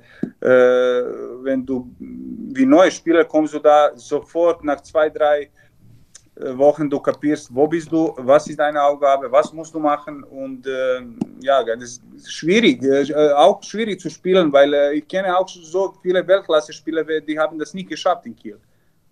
äh, 0.42 1.04
wenn 1.44 1.66
du 1.66 1.90
wie 2.00 2.66
neue 2.66 2.92
Spieler 2.92 3.24
kommst 3.26 3.54
du 3.54 3.60
da 3.60 3.92
sofort 3.96 4.64
nach 4.64 4.82
zwei, 4.82 5.10
drei 5.10 5.50
Wochen, 6.40 6.90
du 6.90 7.00
kapierst, 7.00 7.54
wo 7.54 7.68
bist 7.68 7.92
du, 7.92 8.14
was 8.18 8.48
ist 8.48 8.60
deine 8.60 8.82
Aufgabe, 8.84 9.32
was 9.32 9.52
musst 9.54 9.74
du 9.74 9.80
machen 9.80 10.24
und 10.24 10.68
äh, 10.68 11.02
ja, 11.40 11.64
das 11.64 12.00
ist 12.16 12.32
schwierig, 12.32 12.84
äh, 12.84 13.32
auch 13.32 13.62
schwierig 13.64 14.00
zu 14.00 14.10
spielen, 14.10 14.54
weil 14.54 14.74
äh, 14.74 14.94
ich 14.94 15.08
kenne 15.08 15.36
auch 15.36 15.50
so 15.50 15.96
viele 16.02 16.28
Weltklasse-Spieler, 16.28 17.04
die 17.22 17.40
haben 17.40 17.58
das 17.58 17.74
nicht 17.74 17.90
geschafft 17.90 18.26
in 18.28 18.36
Kiel. 18.36 18.60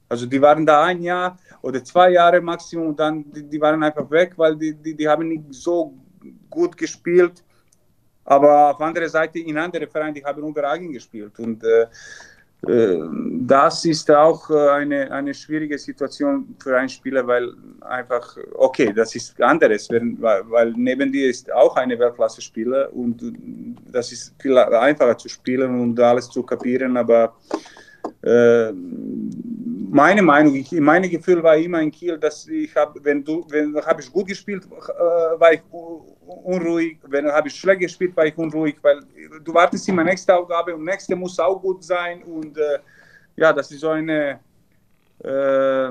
Also 0.07 0.27
die 0.27 0.39
waren 0.39 0.65
da 0.65 0.83
ein 0.83 1.01
Jahr 1.01 1.37
oder 1.61 1.83
zwei 1.83 2.11
Jahre 2.11 2.39
Maximum 2.39 2.89
und 2.89 2.99
dann 2.99 3.25
die, 3.31 3.43
die 3.43 3.59
waren 3.59 3.81
einfach 3.81 4.09
weg, 4.11 4.33
weil 4.37 4.55
die, 4.55 4.75
die, 4.75 4.95
die 4.95 5.07
haben 5.07 5.27
nicht 5.27 5.45
so 5.49 5.93
gut 6.49 6.77
gespielt. 6.77 7.43
Aber 8.23 8.71
auf 8.71 8.81
andere 8.81 9.09
Seite 9.09 9.39
in 9.39 9.57
anderen 9.57 9.87
Vereinen, 9.89 10.13
die 10.13 10.23
haben 10.23 10.47
überragend 10.47 10.93
gespielt. 10.93 11.37
Und 11.39 11.63
äh, 11.63 11.83
äh, 11.83 11.87
das 12.67 13.85
ist 13.85 14.09
auch 14.11 14.49
äh, 14.49 14.69
eine, 14.69 15.11
eine 15.11 15.33
schwierige 15.33 15.77
Situation 15.77 16.55
für 16.61 16.77
einen 16.77 16.89
Spieler, 16.89 17.25
weil 17.27 17.53
einfach, 17.81 18.37
okay, 18.53 18.91
das 18.93 19.15
ist 19.15 19.39
anderes, 19.41 19.89
weil, 19.89 20.49
weil 20.49 20.73
neben 20.75 21.11
dir 21.11 21.29
ist 21.29 21.51
auch 21.53 21.75
eine 21.75 21.97
Weltklasse-Spieler 21.97 22.93
und 22.93 23.21
das 23.91 24.11
ist 24.11 24.33
viel 24.41 24.57
einfacher 24.57 25.17
zu 25.17 25.29
spielen 25.29 25.79
und 25.79 25.99
alles 25.99 26.29
zu 26.29 26.43
kapieren, 26.43 26.97
aber 26.97 27.35
äh, 27.51 27.57
meine 29.95 30.21
Meinung, 30.21 30.55
ich, 30.55 30.71
mein 30.71 31.03
Gefühl 31.09 31.41
war 31.43 31.55
immer 31.55 31.81
in 31.81 31.91
Kiel, 31.91 32.17
dass 32.17 32.47
ich 32.47 32.75
habe, 32.75 32.99
wenn 33.03 33.23
du, 33.23 33.45
wenn 33.49 33.75
habe 33.85 34.01
ich 34.01 34.11
gut 34.11 34.27
gespielt, 34.27 34.65
äh, 34.65 35.39
war 35.39 35.53
ich 35.53 35.61
unruhig, 35.71 36.97
wenn 37.07 37.27
habe 37.27 37.47
ich 37.47 37.55
schlecht 37.55 37.81
gespielt, 37.81 38.15
war 38.17 38.25
ich 38.25 38.37
unruhig, 38.37 38.75
weil 38.81 38.99
du 39.43 39.53
wartest 39.53 39.87
immer 39.87 40.03
nächste 40.03 40.35
Aufgabe 40.35 40.75
und 40.75 40.83
nächste 40.83 41.15
muss 41.15 41.39
auch 41.39 41.61
gut 41.61 41.83
sein 41.83 42.23
und 42.23 42.57
äh, 42.57 42.79
ja, 43.37 43.53
das 43.53 43.71
ist 43.71 43.79
so 43.81 43.89
eine 43.89 44.39
äh, 45.23 45.89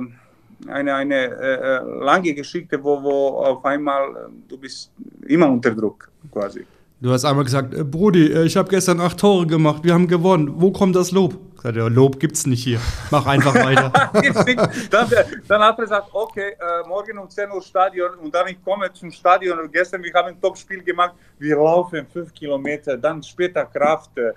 eine, 0.69 0.95
eine 0.95 1.15
äh, 1.15 2.05
lange 2.05 2.35
Geschichte, 2.35 2.83
wo, 2.83 3.03
wo 3.03 3.29
auf 3.39 3.65
einmal 3.65 4.29
du 4.49 4.59
bist 4.59 4.93
immer 5.27 5.49
unter 5.49 5.71
Druck 5.71 6.11
quasi. 6.31 6.67
Du 7.05 7.13
hast 7.13 7.27
einmal 7.27 7.45
gesagt, 7.45 7.75
äh, 7.75 7.85
Brudi, 7.85 8.33
äh, 8.33 8.45
ich 8.45 8.57
habe 8.57 8.71
gestern 8.71 8.99
acht 8.99 9.21
Tore 9.21 9.47
gemacht, 9.47 9.85
wir 9.85 9.93
haben 9.93 10.09
gewonnen. 10.09 10.55
Wo 10.57 10.73
kommt 10.73 10.97
das 10.97 11.11
Lob? 11.11 11.39
Sagt 11.63 11.77
er, 11.77 11.91
Lob 11.91 12.19
gibt's 12.19 12.47
nicht 12.47 12.65
hier. 12.65 12.81
Mach 13.11 13.27
einfach 13.27 13.55
weiter. 13.55 13.91
dann, 14.91 15.11
dann, 15.47 15.61
hat 15.61 15.79
er 15.79 15.83
gesagt, 15.83 16.09
okay, 16.15 16.53
äh, 16.53 16.89
morgen 16.89 17.19
um 17.19 17.29
10 17.29 17.51
Uhr 17.51 17.61
Stadion 17.61 18.15
und 18.15 18.35
dann 18.35 18.49
ich 18.49 18.65
komme 18.65 18.91
zum 18.91 19.11
Stadion 19.11 19.59
und 19.59 19.71
gestern, 19.71 20.03
wir 20.03 20.15
haben 20.15 20.29
ein 20.29 20.41
Top-Spiel 20.41 20.83
gemacht, 20.83 21.13
wir 21.39 21.57
laufen 21.57 22.07
fünf 22.11 22.33
Kilometer, 22.33 22.97
dann 22.97 23.23
später 23.23 23.67
Kraft. 23.67 24.17
Äh, 24.17 24.33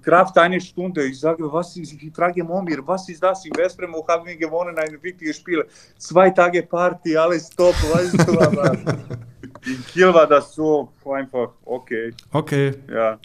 Kraft 0.00 0.38
eine 0.38 0.60
Stunde. 0.60 1.02
Ich 1.02 1.18
sage, 1.18 1.52
was 1.52 1.76
ist, 1.76 1.92
ich 1.92 2.14
frage 2.14 2.44
Momir, 2.44 2.86
was 2.86 3.08
ist 3.08 3.20
das? 3.20 3.44
In 3.46 3.56
Westbrem 3.56 3.92
haben 4.06 4.24
wir 4.24 4.36
gewonnen, 4.36 4.78
ein 4.78 4.96
wichtiges 5.02 5.38
Spiel. 5.38 5.64
Zwei 5.98 6.30
Tage 6.30 6.62
Party, 6.62 7.16
alles 7.16 7.50
top, 7.50 7.74
weißt 7.92 8.28
du, 8.28 8.40
aber 8.40 8.78
in 9.66 9.84
Kiel 9.86 10.12
war 10.12 10.26
das 10.26 10.54
so 10.54 10.88
einfach, 11.04 11.50
okay. 11.64 12.12
Okay. 12.32 12.74
Ja. 12.92 13.18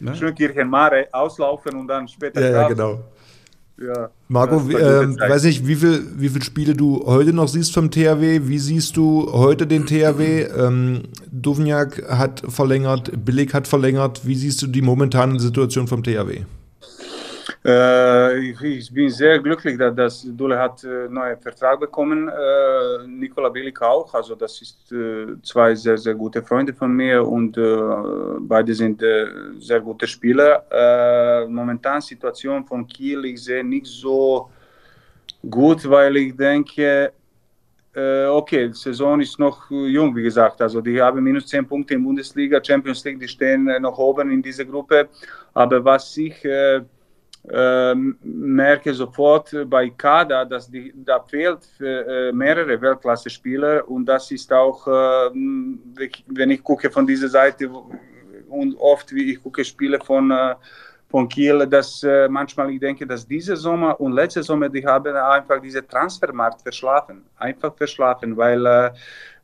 Ne? 0.00 0.14
Schönkirchen 0.14 0.68
Mare 0.68 1.08
auslaufen 1.12 1.74
und 1.74 1.88
dann 1.88 2.06
später. 2.06 2.40
Ja, 2.40 2.62
ja 2.62 2.68
genau. 2.68 3.00
Ja, 3.80 4.10
Marco, 4.26 4.56
äh, 4.56 5.16
weiß 5.16 5.44
nicht, 5.44 5.64
wie 5.64 5.76
viele 5.76 6.02
wie 6.16 6.28
viel 6.28 6.42
Spiele 6.42 6.74
du 6.74 7.04
heute 7.06 7.32
noch 7.32 7.46
siehst 7.46 7.72
vom 7.72 7.92
THW. 7.92 8.40
Wie 8.48 8.58
siehst 8.58 8.96
du 8.96 9.30
heute 9.32 9.68
den 9.68 9.86
THW? 9.86 10.42
Ähm, 10.42 11.02
Duvniak 11.30 12.02
hat 12.10 12.42
verlängert, 12.48 13.12
Billig 13.24 13.54
hat 13.54 13.68
verlängert. 13.68 14.26
Wie 14.26 14.34
siehst 14.34 14.62
du 14.62 14.66
die 14.66 14.82
momentane 14.82 15.38
Situation 15.38 15.86
vom 15.86 16.02
THW? 16.02 16.44
Äh, 17.64 18.38
ich, 18.38 18.92
bin 18.92 19.10
sehr 19.10 19.40
glücklich, 19.40 19.76
dass, 19.76 19.94
dass 19.94 20.22
Dule 20.22 20.58
hat 20.58 20.84
äh, 20.84 21.08
neuen 21.08 21.38
Vertrag 21.38 21.80
bekommen. 21.80 22.28
Äh, 22.28 23.06
Nikola 23.06 23.48
Bilic 23.48 23.82
auch. 23.82 24.14
Also 24.14 24.36
das 24.36 24.62
ist 24.62 24.94
zwei 25.42 25.74
sehr 25.74 25.98
sehr 25.98 26.14
gute 26.14 26.42
Freunde 26.42 26.72
von 26.72 26.92
mir 26.92 27.26
und 27.26 27.58
beide 28.40 28.74
sind 28.74 29.02
sehr 29.58 29.80
gute 29.80 30.06
Spieler. 30.06 30.64
Momentan 31.48 32.00
Situation 32.00 32.64
von 32.64 32.86
Kiel 32.86 33.24
ich 33.24 33.42
sehe 33.42 33.64
nicht 33.64 33.86
so 33.86 34.50
gut, 35.50 35.88
weil 35.88 36.16
ich 36.16 36.36
denke 36.36 37.12
okay, 38.30 38.68
die 38.68 38.74
Saison 38.74 39.20
ist 39.20 39.38
noch 39.40 39.68
jung, 39.70 40.14
wie 40.14 40.22
gesagt. 40.22 40.62
Also 40.62 40.80
die 40.80 41.02
haben 41.02 41.22
minus 41.24 41.46
10 41.46 41.66
Punkte 41.66 41.94
in 41.94 42.04
Bundesliga, 42.04 42.62
Champions 42.62 43.04
League, 43.04 43.18
die 43.18 43.26
stehen 43.26 43.64
noch 43.80 43.98
oben 43.98 44.30
in 44.30 44.40
dieser 44.40 44.64
Gruppe. 44.64 45.08
Aber 45.52 45.84
was 45.84 46.16
ich 46.16 46.36
merke 48.22 48.92
sofort 48.92 49.56
bei 49.66 49.90
Kada, 49.90 50.44
dass 50.44 50.70
die, 50.70 50.92
da 50.94 51.20
fehlt 51.20 51.64
für, 51.64 52.06
äh, 52.06 52.32
mehrere 52.32 52.80
Weltklasse-Spieler 52.80 53.88
und 53.88 54.06
das 54.06 54.30
ist 54.30 54.52
auch, 54.52 54.86
äh, 54.86 55.30
wenn 56.26 56.50
ich 56.50 56.62
gucke 56.62 56.90
von 56.90 57.06
dieser 57.06 57.28
Seite 57.28 57.70
und 58.48 58.76
oft 58.78 59.14
wie 59.14 59.32
ich 59.32 59.42
gucke 59.42 59.64
Spiele 59.64 59.98
von 60.00 60.30
äh, 60.30 60.54
von 61.10 61.28
Kiel, 61.28 61.66
dass 61.66 62.02
äh, 62.02 62.28
manchmal 62.28 62.70
ich 62.70 62.80
denke, 62.80 63.06
dass 63.06 63.26
diese 63.26 63.56
Sommer 63.56 63.98
und 63.98 64.12
letzte 64.12 64.42
Sommer, 64.42 64.68
die 64.68 64.84
haben 64.84 65.16
einfach 65.16 65.60
diese 65.60 65.86
Transfermarkt 65.86 66.60
verschlafen, 66.62 67.24
einfach 67.38 67.74
verschlafen, 67.74 68.36
weil 68.36 68.66
äh, 68.66 68.90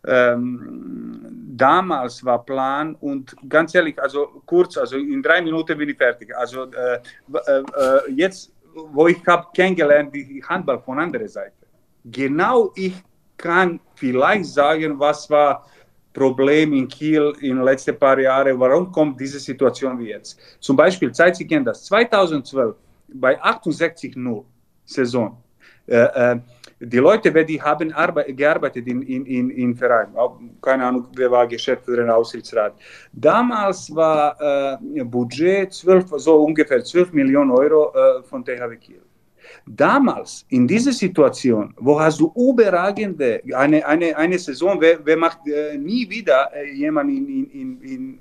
ähm, 0.06 1.52
damals 1.56 2.24
war 2.24 2.44
Plan 2.44 2.94
und 2.96 3.34
ganz 3.48 3.74
ehrlich, 3.74 4.00
also 4.00 4.42
kurz, 4.46 4.76
also 4.76 4.96
in 4.96 5.22
drei 5.22 5.40
Minuten 5.40 5.78
bin 5.78 5.88
ich 5.88 5.96
fertig. 5.96 6.34
Also 6.36 6.64
äh, 6.64 7.00
äh, 7.32 7.58
äh 7.58 8.12
jetzt, 8.12 8.52
wo 8.74 9.06
ich 9.06 9.24
habe 9.26 9.46
kennengelernt 9.54 10.14
die 10.14 10.42
Handball 10.46 10.80
von 10.80 10.98
anderer 10.98 11.28
Seite, 11.28 11.66
genau 12.04 12.72
ich 12.74 12.94
kann 13.36 13.80
vielleicht 13.94 14.46
sagen, 14.46 14.98
was 14.98 15.28
war 15.30 15.64
Problem 16.12 16.72
in 16.72 16.86
Kiel 16.86 17.32
in 17.40 17.56
den 17.56 17.64
letzten 17.64 17.98
paar 17.98 18.18
Jahren, 18.18 18.58
warum 18.58 18.90
kommt 18.92 19.20
diese 19.20 19.40
Situation 19.40 19.98
wie 19.98 20.10
jetzt? 20.10 20.38
Zum 20.60 20.76
Beispiel, 20.76 21.10
Zeit, 21.12 21.36
Sie 21.36 21.46
kennen 21.46 21.64
das, 21.64 21.84
2012 21.86 22.76
bei 23.14 23.42
68-0 23.42 24.44
Saison, 24.84 25.42
die 25.86 26.98
Leute, 26.98 27.44
die 27.44 27.60
haben 27.60 27.92
gearbeitet 28.36 28.86
in, 28.86 29.02
in, 29.02 29.26
in, 29.26 29.50
in 29.50 29.74
Vereinen, 29.74 30.14
keine 30.60 30.86
Ahnung, 30.86 31.06
wer 31.14 31.30
war 31.30 31.46
Geschäftsführer 31.46 32.14
Aussichtsrat. 32.16 32.74
Damals 33.12 33.94
war 33.94 34.78
äh, 34.80 35.04
Budget 35.04 35.72
12, 35.72 36.12
so 36.16 36.36
ungefähr 36.44 36.82
12 36.82 37.12
Millionen 37.12 37.50
Euro 37.50 37.92
äh, 37.94 38.22
von 38.22 38.44
THW 38.44 38.76
Kiel. 38.76 39.02
Damals, 39.66 40.44
in 40.50 40.66
dieser 40.66 40.92
Situation, 40.92 41.74
wo 41.78 41.98
hast 41.98 42.20
du 42.20 42.32
überragende, 42.36 43.42
eine, 43.54 43.84
eine, 43.86 44.16
eine 44.16 44.38
Saison, 44.38 44.80
wer, 44.80 44.98
wer 45.04 45.16
macht 45.16 45.46
äh, 45.46 45.76
nie 45.78 46.08
wieder 46.08 46.50
äh, 46.54 46.70
jemand 46.72 47.10
in, 47.10 47.28
in, 47.28 47.50
in, 47.50 47.82
in 47.82 48.18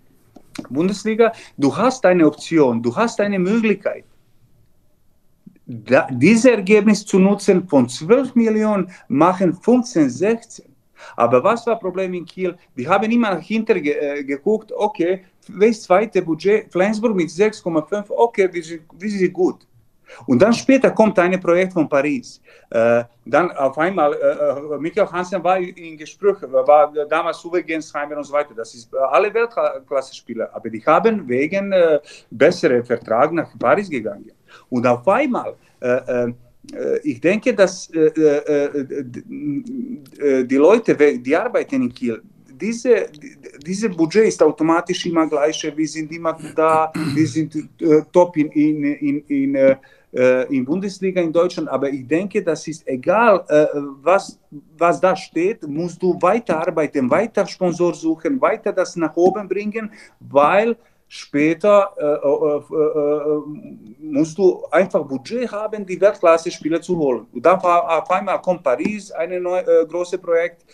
Bundesliga, 0.70 1.34
du 1.58 1.76
hast 1.76 2.06
eine 2.06 2.26
Option, 2.26 2.82
du 2.82 2.96
hast 2.96 3.20
eine 3.20 3.40
Möglichkeit 3.40 4.06
da, 5.66 6.08
dieses 6.12 6.46
Ergebnis 6.46 7.06
zu 7.06 7.20
nutzen 7.20 7.68
von 7.68 7.88
12 7.88 8.36
Millionen 8.36 8.92
machen 9.08 9.54
15, 9.54 10.10
16. 10.10 10.66
Aber 11.16 11.44
was 11.44 11.66
war 11.66 11.76
das 11.76 11.82
Problem 11.82 12.14
in 12.14 12.26
Kiel? 12.26 12.56
Die 12.78 12.88
haben 12.88 13.12
immer 13.12 13.38
hinter 13.38 13.76
äh, 13.76 14.24
geguckt, 14.24 14.72
okay, 14.76 15.26
welches 15.48 15.84
zweite 15.84 16.22
Budget? 16.22 16.72
Flensburg 16.72 17.16
mit 17.16 17.30
6,5, 17.30 18.06
okay, 18.10 18.50
wir 18.52 19.10
sind 19.10 19.34
gut. 19.34 19.68
Und 20.26 20.42
dann 20.42 20.54
später 20.54 20.92
kommt 20.92 21.18
ein 21.20 21.40
Projekt 21.40 21.74
von 21.74 21.88
Paris. 21.90 22.42
Äh, 22.70 23.04
dann 23.26 23.52
auf 23.52 23.78
einmal, 23.78 24.14
äh, 24.14 24.76
äh 24.76 24.78
Michael 24.78 25.08
Hansen 25.08 25.44
war 25.44 25.58
in 25.58 25.98
Gespräch, 25.98 26.38
war 26.42 26.94
damals 27.10 27.44
Uwe 27.46 27.64
Gensheimer 27.64 28.18
und 28.18 28.24
so 28.24 28.34
weiter. 28.34 28.54
Das 28.56 28.74
ist 28.74 28.94
äh, 28.94 28.98
alle 28.98 29.34
Weltklasse-Spieler. 29.34 30.50
Aber 30.54 30.70
die 30.70 30.86
haben 30.86 31.28
wegen 31.28 31.72
äh, 31.72 32.00
besseren 32.30 32.84
Vertrag 32.84 33.32
nach 33.32 33.50
Paris 33.58 33.90
gegangen. 33.90 34.32
Und 34.70 34.86
auf 34.88 35.08
einmal, 35.08 35.56
äh, 35.80 36.34
äh, 36.72 37.00
ich 37.04 37.20
denke, 37.20 37.54
dass 37.54 37.90
äh, 37.90 38.08
äh, 38.08 38.80
äh 38.80 40.46
die 40.46 40.56
Leute, 40.56 40.96
die 40.96 41.36
arbeiten 41.36 41.84
in 41.84 41.94
Kiel, 41.94 42.22
diese, 42.48 43.08
diese 43.66 43.90
Budget 43.90 44.28
ist 44.28 44.42
automatisch 44.42 45.06
immer 45.06 45.28
gleich. 45.28 45.62
Wir 45.76 45.88
sind 45.88 46.10
immer 46.14 46.38
da, 46.56 46.94
wir 47.14 47.28
sind 47.28 47.68
top 48.14 48.38
in, 48.38 48.50
in, 48.52 48.84
in, 48.84 49.26
in, 49.28 49.78
in 50.50 50.64
Bundesliga 50.64 51.20
in 51.20 51.34
Deutschland. 51.34 51.68
Aber 51.68 51.90
ich 51.90 52.08
denke, 52.08 52.42
das 52.42 52.66
ist 52.68 52.88
egal, 52.88 53.44
was, 54.02 54.40
was 54.78 55.02
da 55.02 55.14
steht, 55.14 55.68
musst 55.68 56.02
du 56.02 56.18
weiterarbeiten, 56.22 57.10
weiter 57.10 57.46
Sponsor 57.46 57.94
suchen, 57.94 58.40
weiter 58.40 58.72
das 58.72 58.96
nach 58.96 59.16
oben 59.18 59.50
bringen, 59.50 59.92
weil 60.22 60.78
Später 61.16 61.94
äh, 61.96 62.06
äh, 62.06 62.74
äh, 62.76 63.42
musst 64.00 64.36
du 64.36 64.66
einfach 64.72 65.06
Budget 65.06 65.52
haben, 65.52 65.86
die 65.86 66.02
Weltklasse-Spieler 66.02 66.82
zu 66.82 66.98
holen. 66.98 67.28
Und 67.32 67.46
dann 67.46 67.60
auf 67.60 68.10
einmal 68.10 68.42
kommt 68.42 68.64
Paris, 68.64 69.12
ein 69.12 69.32
äh, 69.32 69.40
großes 69.88 70.20
Projekt 70.20 70.66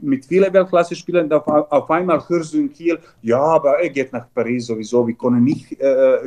mit 0.00 0.24
vielen 0.24 0.50
Weltklasse-Spielern. 0.54 1.30
Auf, 1.30 1.90
einmal 1.90 2.26
hörst 2.26 2.54
du 2.54 2.60
in 2.60 2.72
Kiel, 2.72 2.98
ja, 3.20 3.42
aber 3.42 3.78
er 3.78 3.90
geht 3.90 4.10
nach 4.10 4.26
Paris 4.34 4.68
sowieso, 4.68 5.06
wir 5.06 5.14
können 5.14 5.44
nicht 5.44 5.78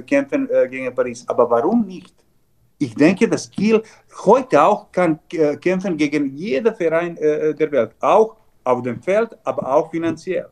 kämpfen 0.05 0.47
gegen 0.69 0.93
Paris. 0.93 1.25
Aber 1.27 1.49
warum 1.49 1.83
nicht? 1.88 2.13
Ich 2.77 2.93
denke, 2.93 3.27
dass 3.27 3.49
Kiel 3.49 3.81
heute 4.23 4.61
auch 4.61 4.91
kann 4.91 5.19
kämpfen 5.59 5.97
gegen 5.97 6.35
jeden 6.35 6.75
Verein 6.75 7.15
der 7.15 7.71
Welt, 7.71 7.95
auch 7.99 8.35
auf 8.63 8.83
dem 8.83 9.01
Feld, 9.01 9.35
aber 9.43 9.75
auch 9.75 9.89
finanziell. 9.89 10.49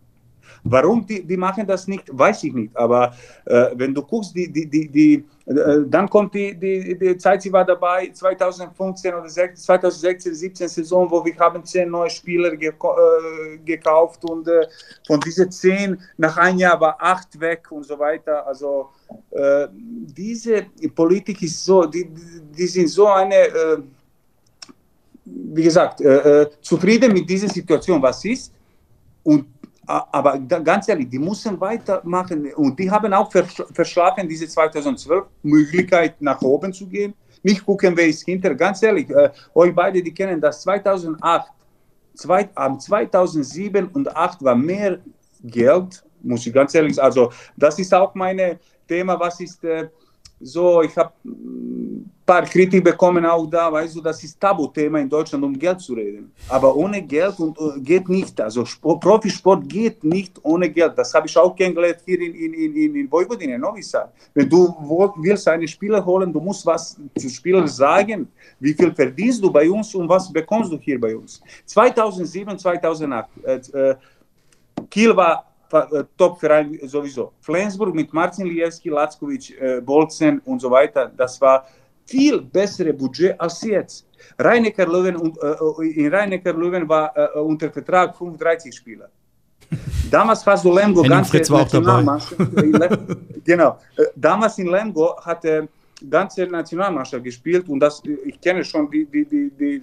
Warum 0.64 1.06
die, 1.06 1.24
die 1.24 1.38
machen 1.38 1.66
das 1.66 1.88
nicht, 1.88 2.06
weiß 2.12 2.44
ich 2.44 2.54
nicht. 2.54 2.76
Aber 2.76 3.14
äh, 3.46 3.72
wenn 3.76 3.94
du 3.94 4.02
guckst, 4.02 4.36
die, 4.36 4.52
die, 4.52 4.70
die, 4.70 4.90
die, 4.90 5.26
äh, 5.46 5.82
dann 5.88 6.10
kommt 6.10 6.34
die, 6.34 6.54
die, 6.56 6.98
die 6.98 7.18
Zeit, 7.18 7.42
sie 7.42 7.52
war 7.52 7.66
dabei, 7.66 8.10
2015 8.14 9.14
oder 9.14 9.28
2016, 9.28 10.34
17 10.34 10.68
Saison, 10.68 11.10
wo 11.10 11.24
wir 11.24 11.36
haben 11.38 11.64
zehn 11.66 11.90
neue 11.90 12.10
Spieler 12.10 12.56
ge 12.56 12.70
äh, 12.70 13.58
gekauft 13.66 14.24
und 14.30 14.48
äh, 14.48 14.68
von 15.08 15.20
diesen 15.20 15.52
zehn 15.52 16.00
nach 16.18 16.38
einem 16.38 16.60
Jahr 16.60 16.80
war 16.80 16.98
acht 17.00 17.40
weg 17.40 17.72
und 17.72 17.86
so 17.86 17.98
weiter. 17.98 18.46
Also 18.48 18.90
äh, 19.32 19.68
diese 19.72 20.66
Politik 20.96 21.42
ist 21.42 21.64
so, 21.64 21.86
die, 21.86 22.08
die 22.58 22.68
sind 22.68 22.88
so 22.88 23.08
eine 23.08 23.36
äh, 23.36 23.78
wie 25.26 25.64
gesagt, 25.64 26.02
äh, 26.02 26.48
zufrieden 26.62 27.14
mit 27.14 27.30
dieser 27.30 27.48
Situation, 27.48 28.02
was 28.02 28.24
ist. 28.26 28.52
Und 29.24 29.46
aber 29.86 30.40
ganz 30.40 30.88
ehrlich, 30.88 31.10
die 31.10 31.20
müssen 31.20 31.60
weitermachen 31.60 32.54
und 32.54 32.80
die 32.80 32.90
haben 32.90 33.14
auch 33.14 33.32
verschlafen, 33.32 34.28
diese 34.28 34.48
2012 34.48 35.26
Möglichkeit 35.44 36.22
nach 36.22 36.42
oben 36.42 36.72
zu 36.72 36.88
gehen. 36.88 37.14
Nicht 37.42 37.66
gucken, 37.66 37.96
wer 37.96 38.08
ist 38.08 38.24
hinter. 38.24 38.56
Ganz 38.56 38.82
ehrlich, 38.82 39.10
äh, 39.10 39.30
euch 39.54 39.76
beide, 39.76 40.02
die 40.02 40.14
kennen 40.14 40.40
das 40.40 40.62
2008, 40.62 41.52
zwei, 42.16 42.50
ähm, 42.58 42.80
2007 42.80 43.88
und 43.88 44.06
2008 44.06 44.44
war 44.44 44.56
mehr 44.56 45.00
Geld, 45.44 46.04
muss 46.22 46.48
ich 46.48 46.54
ganz 46.54 46.74
ehrlich 46.74 46.96
sagen. 46.96 47.08
Also 47.08 47.32
das 47.58 47.78
ist 47.80 47.94
auch 47.94 48.16
mein 48.16 48.58
Thema, 48.88 49.20
was 49.20 49.40
ist 49.42 49.64
äh, 49.66 49.90
so, 50.44 50.82
ich 50.82 50.96
habe 50.98 51.14
ein 51.26 52.12
paar 52.26 52.44
Kritik 52.44 52.84
bekommen 52.84 53.26
auch 53.26 53.46
da, 53.46 53.72
weißt 53.72 53.96
du, 53.96 54.02
das 54.02 54.24
ist 54.24 54.40
Tabuthema 54.40 55.00
in 55.00 55.10
Deutschland, 55.10 55.44
um 55.44 55.58
Geld 55.58 55.80
zu 55.80 55.94
reden. 55.94 56.32
Aber 56.50 56.76
ohne 56.76 57.02
Geld 57.02 57.40
und, 57.40 57.60
uh, 57.60 57.74
geht 57.82 58.08
nicht. 58.08 58.40
Also 58.40 58.66
Sport, 58.66 59.02
Profisport 59.02 59.68
geht 59.68 60.04
nicht 60.04 60.40
ohne 60.44 60.70
Geld. 60.70 60.98
Das 60.98 61.14
habe 61.14 61.28
ich 61.28 61.38
auch 61.38 61.56
kennengelernt 61.56 62.00
hier 62.06 62.20
in, 62.20 62.34
in, 62.34 62.54
in, 62.54 62.96
in 62.96 63.12
Vojvodina, 63.12 63.58
Novi 63.58 63.82
Sad. 63.82 64.12
Wenn 64.34 64.50
du 64.50 64.74
willst 65.18 65.48
einen 65.48 65.68
Spieler 65.68 66.04
holen, 66.06 66.32
du 66.32 66.40
musst 66.40 66.66
was 66.66 66.98
zu 67.18 67.30
Spielern 67.30 67.68
sagen. 67.68 68.28
Wie 68.60 68.74
viel 68.74 68.94
verdienst 68.94 69.44
du 69.44 69.52
bei 69.52 69.70
uns 69.70 69.94
und 69.96 70.08
was 70.08 70.32
bekommst 70.32 70.72
du 70.72 70.78
hier 70.78 71.00
bei 71.00 71.16
uns? 71.16 71.42
2007, 71.66 72.58
2008, 72.58 73.30
äh, 73.44 73.56
äh, 73.56 73.96
Kiel 74.90 75.16
war 75.16 75.53
äh, 75.74 76.04
Top-Verein 76.18 76.80
sowieso. 76.84 77.34
Flensburg 77.42 77.94
mit 77.94 78.14
Marcin 78.14 78.46
Lijewski, 78.46 78.90
Lackovic, 78.90 79.60
äh, 79.60 79.82
Bolzen 79.82 80.40
und 80.46 80.60
so 80.60 80.70
weiter, 80.70 81.12
das 81.16 81.40
war 81.42 81.66
viel 82.06 82.42
bessere 82.42 82.94
Budget 82.94 83.40
als 83.40 83.62
jetzt. 83.62 84.06
Rhein-Neckar 84.38 84.88
Löwen, 84.88 85.16
äh, 85.16 85.88
in 85.88 86.14
Rhein-Neckar 86.14 86.54
Löwen 86.54 86.88
war 86.88 87.12
äh, 87.16 87.40
unter 87.40 87.72
Vertrag 87.72 88.16
35 88.16 88.76
Spieler. 88.76 89.10
Damals 90.12 90.46
war 90.46 90.58
so 90.58 90.74
Lemgo 90.74 91.02
ganz 91.02 91.30
Fritz 91.30 91.50
war 91.50 91.62
auch 91.62 91.68
dabei. 91.68 92.04
genau. 93.44 93.80
Damals 94.16 94.58
in 94.60 94.68
Lemgo 94.68 95.16
hatte 95.22 95.68
ganze 96.10 96.46
Nationalmannschaft 96.46 97.24
gespielt 97.24 97.68
und 97.70 97.80
das, 97.80 98.02
ich 98.26 98.40
kenne 98.40 98.64
schon 98.64 98.90
die, 98.92 99.06
die, 99.06 99.26
die, 99.26 99.50
die 99.52 99.82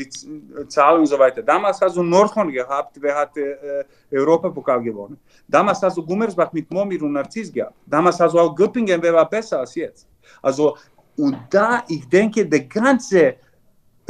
die 0.00 0.68
Zahlen 0.68 1.00
und 1.00 1.06
so 1.06 1.18
weiter. 1.18 1.42
Damals 1.42 1.80
hast 1.80 1.96
du 1.96 2.02
Nordhorn 2.02 2.50
gehabt, 2.50 2.96
wer 3.00 3.14
hat 3.16 3.36
äh, 3.36 3.84
Europapokal 4.10 4.82
gewonnen. 4.82 5.18
Damals 5.46 5.82
hast 5.82 5.96
du 5.96 6.04
Gummersbach 6.04 6.52
mit 6.52 6.70
Momir 6.70 7.02
und 7.02 7.12
Narziss 7.12 7.52
gehabt. 7.52 7.76
Damals 7.86 8.18
hast 8.20 8.32
du 8.34 8.38
auch 8.38 8.54
Göppingen, 8.54 9.00
wer 9.02 9.12
war 9.14 9.28
besser 9.28 9.60
als 9.60 9.74
jetzt. 9.74 10.06
Also, 10.42 10.76
und 11.16 11.36
da, 11.50 11.84
ich 11.88 12.08
denke, 12.08 12.46
der 12.46 12.60
ganze 12.60 13.36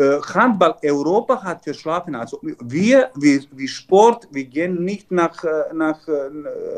äh, 0.01 0.21
Handball 0.35 0.77
Europa 0.83 1.43
hat 1.43 1.63
verschlafen. 1.63 2.15
Also 2.15 2.41
wir, 2.61 3.11
wie, 3.17 3.47
wie 3.53 3.69
Sport, 3.69 4.29
wir 4.31 4.45
gehen 4.45 4.85
nicht 4.85 5.11
nach, 5.11 5.45
äh, 5.45 5.75
nach, 5.75 6.07
äh, 6.09 6.31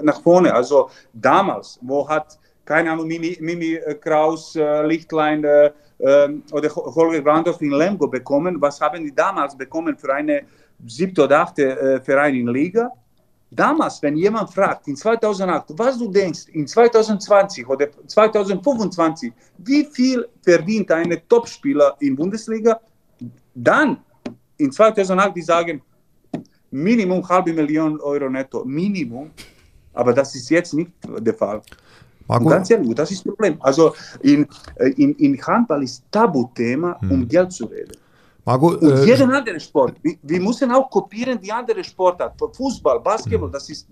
nach 0.03 0.21
vorne. 0.23 0.53
Also 0.53 0.91
damals, 1.13 1.79
wo 1.83 2.09
hat, 2.09 2.39
keine 2.65 2.91
Ahnung, 2.91 3.07
Mimi, 3.07 3.37
Mimi 3.41 3.79
Kraus, 4.01 4.55
Lichtlein, 4.55 5.45
ähm, 6.03 6.43
oder 6.51 6.69
Holger 6.75 7.23
Brandorf 7.23 7.61
in 7.63 7.71
Lemgo 7.71 8.09
bekommen. 8.09 8.61
Was 8.61 8.81
haben 8.81 9.05
die 9.05 9.15
damals 9.15 9.57
bekommen 9.57 9.97
für 9.97 10.13
eine 10.13 10.43
siebte 10.85 11.23
oder 11.23 11.43
achte 11.43 11.79
äh, 11.79 12.01
Verein 12.01 12.35
in 12.35 12.49
Liga? 12.49 12.91
Damals, 13.49 14.03
wenn 14.03 14.17
jemand 14.17 14.53
fragt, 14.53 14.89
in 14.89 14.97
2008, 14.97 15.67
was 15.79 15.99
du 15.99 16.11
denkst, 16.11 16.47
in 16.55 16.67
2020 16.67 17.69
oder 17.69 17.87
2025, 18.07 19.33
wie 19.59 19.85
viel 19.85 20.27
verdient 20.43 20.91
ein 20.91 21.21
Topspieler 21.29 21.95
in 22.01 22.17
Bundesliga, 22.17 22.81
dann 23.55 23.99
in 24.57 24.73
2008, 24.73 25.37
die 25.37 25.43
sagen, 25.43 25.83
Minimum 26.71 27.29
halbe 27.29 27.53
Million 27.53 28.01
Euro 28.01 28.29
netto, 28.29 28.65
Minimum. 28.65 29.31
Aber 29.93 30.13
das 30.15 30.35
ist 30.35 30.49
jetzt 30.51 30.73
nicht 30.73 30.91
der 31.05 31.35
Fall. 31.35 31.61
Marco? 32.27 32.49
Ganz 32.49 32.71
ehrlich, 32.71 32.95
das 32.95 33.11
ist 33.11 33.25
das 33.25 33.33
Problem. 33.33 33.57
Also 33.61 33.95
in, 34.23 34.47
in, 34.97 35.15
in 35.15 35.41
Handball 35.47 35.83
ist 35.83 36.05
Tabuthema, 36.11 37.01
hm. 37.01 37.11
um 37.11 37.29
Geld 37.29 37.53
zu 37.53 37.67
reden. 37.67 37.93
Marco, 38.45 38.71
und 38.71 38.83
äh, 38.83 39.05
jeden 39.05 39.31
anderen 39.31 39.61
Sport. 39.61 39.95
Wir, 40.03 40.17
wir, 40.23 40.41
müssen 40.41 40.71
auch 40.73 40.91
kopieren 40.91 41.39
die 41.41 41.53
andere 41.53 41.85
Sportart. 41.85 42.35
Fußball, 42.57 42.99
Basketball, 43.01 43.49
hm. 43.49 43.53
das 43.53 43.69
ist. 43.69 43.87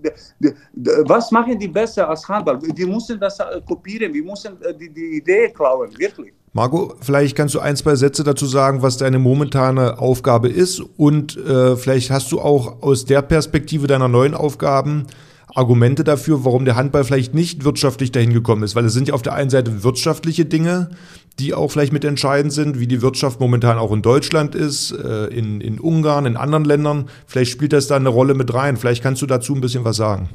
Was 1.06 1.30
machen 1.30 1.58
die 1.58 1.68
besser 1.68 2.08
als 2.08 2.28
Handball? 2.28 2.60
Wir 2.60 2.86
müssen 2.86 3.20
das 3.20 3.38
kopieren, 3.66 4.12
wir 4.12 4.24
müssen 4.24 4.56
die, 4.80 4.90
die 4.90 5.18
Idee 5.18 5.50
klauen, 5.50 5.96
wirklich. 5.96 6.32
Marco, 6.52 6.94
vielleicht 7.00 7.36
kannst 7.36 7.54
du 7.54 7.60
ein, 7.60 7.76
zwei 7.76 7.94
Sätze 7.94 8.24
dazu 8.24 8.44
sagen, 8.44 8.82
was 8.82 8.96
deine 8.96 9.20
momentane 9.20 10.00
Aufgabe 10.00 10.48
ist 10.48 10.80
und 10.96 11.36
äh, 11.36 11.76
vielleicht 11.76 12.10
hast 12.10 12.32
du 12.32 12.40
auch 12.40 12.82
aus 12.82 13.04
der 13.04 13.22
Perspektive 13.22 13.86
deiner 13.86 14.08
neuen 14.08 14.34
Aufgaben 14.34 15.06
Argumente 15.54 16.04
dafür, 16.04 16.44
warum 16.44 16.64
der 16.64 16.76
Handball 16.76 17.04
vielleicht 17.04 17.34
nicht 17.34 17.64
wirtschaftlich 17.64 18.12
dahin 18.12 18.32
gekommen 18.32 18.62
ist, 18.62 18.76
weil 18.76 18.84
es 18.84 18.92
sind 18.92 19.08
ja 19.08 19.14
auf 19.14 19.22
der 19.22 19.34
einen 19.34 19.50
Seite 19.50 19.82
wirtschaftliche 19.82 20.44
Dinge, 20.44 20.90
die 21.38 21.54
auch 21.54 21.70
vielleicht 21.70 21.92
mit 21.92 22.04
entscheidend 22.04 22.52
sind, 22.52 22.78
wie 22.78 22.86
die 22.86 23.02
Wirtschaft 23.02 23.40
momentan 23.40 23.78
auch 23.78 23.92
in 23.92 24.02
Deutschland 24.02 24.54
ist, 24.54 24.92
äh, 24.92 25.26
in, 25.26 25.60
in 25.60 25.80
Ungarn, 25.80 26.26
in 26.26 26.36
anderen 26.36 26.64
Ländern. 26.64 27.08
Vielleicht 27.26 27.50
spielt 27.50 27.72
das 27.72 27.86
da 27.86 27.96
eine 27.96 28.08
Rolle 28.08 28.34
mit 28.34 28.52
rein. 28.52 28.76
Vielleicht 28.76 29.02
kannst 29.02 29.22
du 29.22 29.26
dazu 29.26 29.54
ein 29.54 29.60
bisschen 29.60 29.84
was 29.84 29.96
sagen. 29.96 30.28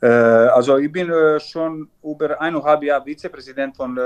Äh, 0.00 0.06
also 0.08 0.78
ich 0.78 0.90
bin 0.90 1.10
äh, 1.10 1.40
schon 1.40 1.88
über 2.02 2.40
eineinhalb 2.40 2.82
Jahre 2.82 3.04
Vizepräsident 3.04 3.76
von 3.76 3.98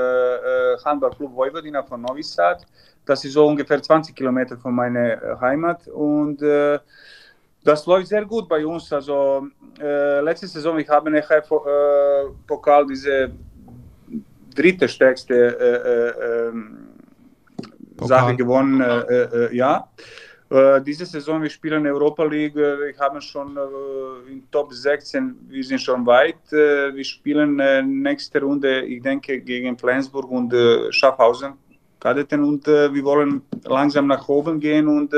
Handballclub 0.85 1.35
Vojvodina 1.35 1.83
von 1.83 2.01
Novi 2.01 2.23
Sad. 2.23 2.66
Das 3.05 3.25
ist 3.25 3.35
so 3.35 3.47
ungefähr 3.47 3.83
20 3.83 4.16
Kilometer 4.16 4.57
von 4.57 4.75
meiner 4.75 5.38
Heimat 5.40 5.87
und 5.88 6.42
das 7.64 7.87
läuft 7.87 8.09
sehr 8.09 8.24
gut 8.24 8.48
bei 8.48 8.64
uns. 8.64 8.92
Also 8.92 9.48
äh, 9.81 10.20
letzte 10.20 10.46
Saison, 10.46 10.79
ich 10.79 10.88
habe 10.88 11.11
nachher 11.11 11.38
äh, 11.38 12.31
Pokal 12.46 12.87
diese 12.87 13.33
dritte 14.55 14.87
stärkste 14.87 15.35
äh, 15.35 16.48
ähm, 16.48 16.88
Sache 18.00 18.37
gewonnen. 18.37 18.81
Äh, 18.81 19.22
äh, 19.22 19.57
ja. 19.57 19.88
diese 20.87 21.07
Saison, 21.07 21.42
wir 21.42 21.50
spielen 21.50 21.87
Europa 21.87 22.22
League, 22.24 22.55
wir 22.55 22.94
haben 23.00 23.20
schon 23.20 23.59
in 24.31 24.48
Top 24.50 24.72
16, 24.72 25.35
wir 25.48 25.64
sind 25.64 25.81
schon 25.81 26.05
weit. 26.07 26.44
wir 26.50 27.05
spielen 27.05 27.57
nächste 28.03 28.41
Runde, 28.41 28.82
ich 28.82 29.03
denke, 29.03 29.41
gegen 29.41 29.76
Flensburg 29.76 30.30
und 30.30 30.55
Schaffhausen. 30.91 31.55
Kadetten 31.99 32.45
und 32.45 32.66
wir 32.66 33.05
wollen 33.05 33.43
langsam 33.64 34.07
nach 34.07 34.28
oben 34.28 34.61
gehen 34.61 34.86
und 34.86 35.12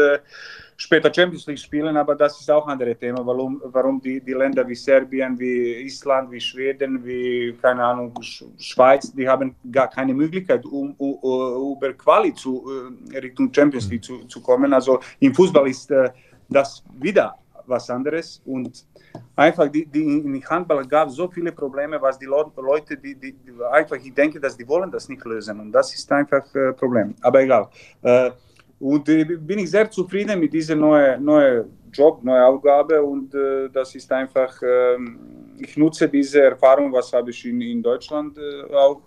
später 0.77 1.13
Champions 1.13 1.47
League 1.47 1.59
spielen, 1.59 1.97
aber 1.97 2.15
das 2.15 2.41
ist 2.41 2.51
auch 2.51 2.67
ein 2.67 2.73
anderes 2.73 2.99
Thema, 2.99 3.25
warum, 3.25 3.61
warum 3.65 4.01
die, 4.01 4.21
die 4.21 4.33
Länder 4.33 4.67
wie 4.69 4.75
Serbien, 4.75 5.39
wie 5.39 5.85
Island, 5.85 6.31
wie 6.31 6.41
Schweden, 6.41 7.05
wie, 7.05 7.57
keine 7.61 7.85
Ahnung, 7.85 8.13
Schweiz, 8.59 9.13
die 9.13 9.29
haben 9.29 9.55
gar 9.71 9.89
keine 9.89 10.13
Möglichkeit, 10.15 10.65
um, 10.67 10.93
um 10.99 11.77
über 11.77 11.93
Quali 11.95 12.35
zu, 12.35 12.65
äh, 13.13 13.19
Richtung 13.19 13.53
Champions 13.53 13.89
League 13.91 14.05
zu, 14.05 14.25
zu 14.27 14.41
kommen. 14.41 14.73
Also 14.73 15.01
im 15.21 15.35
Fußball 15.35 15.69
ist 15.69 15.91
äh, 15.91 16.11
das 16.49 16.83
wieder 17.01 17.35
was 17.67 17.91
anderes. 17.91 18.41
Und 18.45 18.87
einfach 19.35 19.69
die, 19.69 19.87
die 19.87 20.03
in 20.03 20.49
Handball 20.49 20.87
gab 20.87 21.11
so 21.11 21.29
viele 21.29 21.53
Probleme, 21.53 22.01
was 22.01 22.19
die 22.19 22.27
Leute, 22.27 22.97
die, 22.97 23.15
die, 23.15 23.33
die, 23.33 23.53
einfach, 23.73 23.97
ich 23.97 24.15
denke, 24.15 24.41
dass 24.41 24.57
die 24.57 24.67
wollen 24.69 24.91
das 24.91 25.09
nicht 25.09 25.25
lösen. 25.25 25.59
Und 25.61 25.73
das 25.73 25.95
ist 25.95 26.11
einfach 26.13 26.45
ein 26.55 26.71
äh, 26.71 26.73
Problem. 26.73 27.15
Aber 27.21 27.41
egal. 27.41 27.69
Äh, 28.03 28.31
und 28.79 29.09
äh, 29.09 29.25
bin 29.25 29.61
ich 29.61 29.71
sehr 29.71 29.91
zufrieden 29.91 30.39
mit 30.39 30.53
dieser 30.53 30.75
neuen 30.75 31.25
neue 31.25 31.67
Job, 31.93 32.23
neue 32.23 32.45
Aufgabe. 32.45 33.03
Und 33.03 33.35
äh, 33.35 33.69
das 33.73 33.95
ist 33.95 34.11
einfach, 34.13 34.61
ähm, 34.63 35.19
ich 35.59 35.77
nutze 35.77 36.09
diese 36.09 36.43
Erfahrung, 36.43 36.93
was 36.93 37.13
habe 37.13 37.31
ich 37.31 37.45
in, 37.47 37.61
in 37.61 37.83
Deutschland 37.83 38.37
äh, 38.39 38.75
auch 38.75 39.01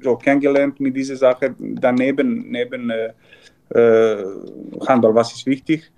so 0.00 0.16
kennengelernt 0.16 0.80
mit 0.80 0.96
dieser 0.96 1.16
Sache. 1.16 1.54
Daneben 1.58 2.50
neben 2.50 2.90
äh, 2.90 3.12
Handball, 4.86 5.14
was 5.14 5.32
ist 5.32 5.46
wichtig? 5.46 5.92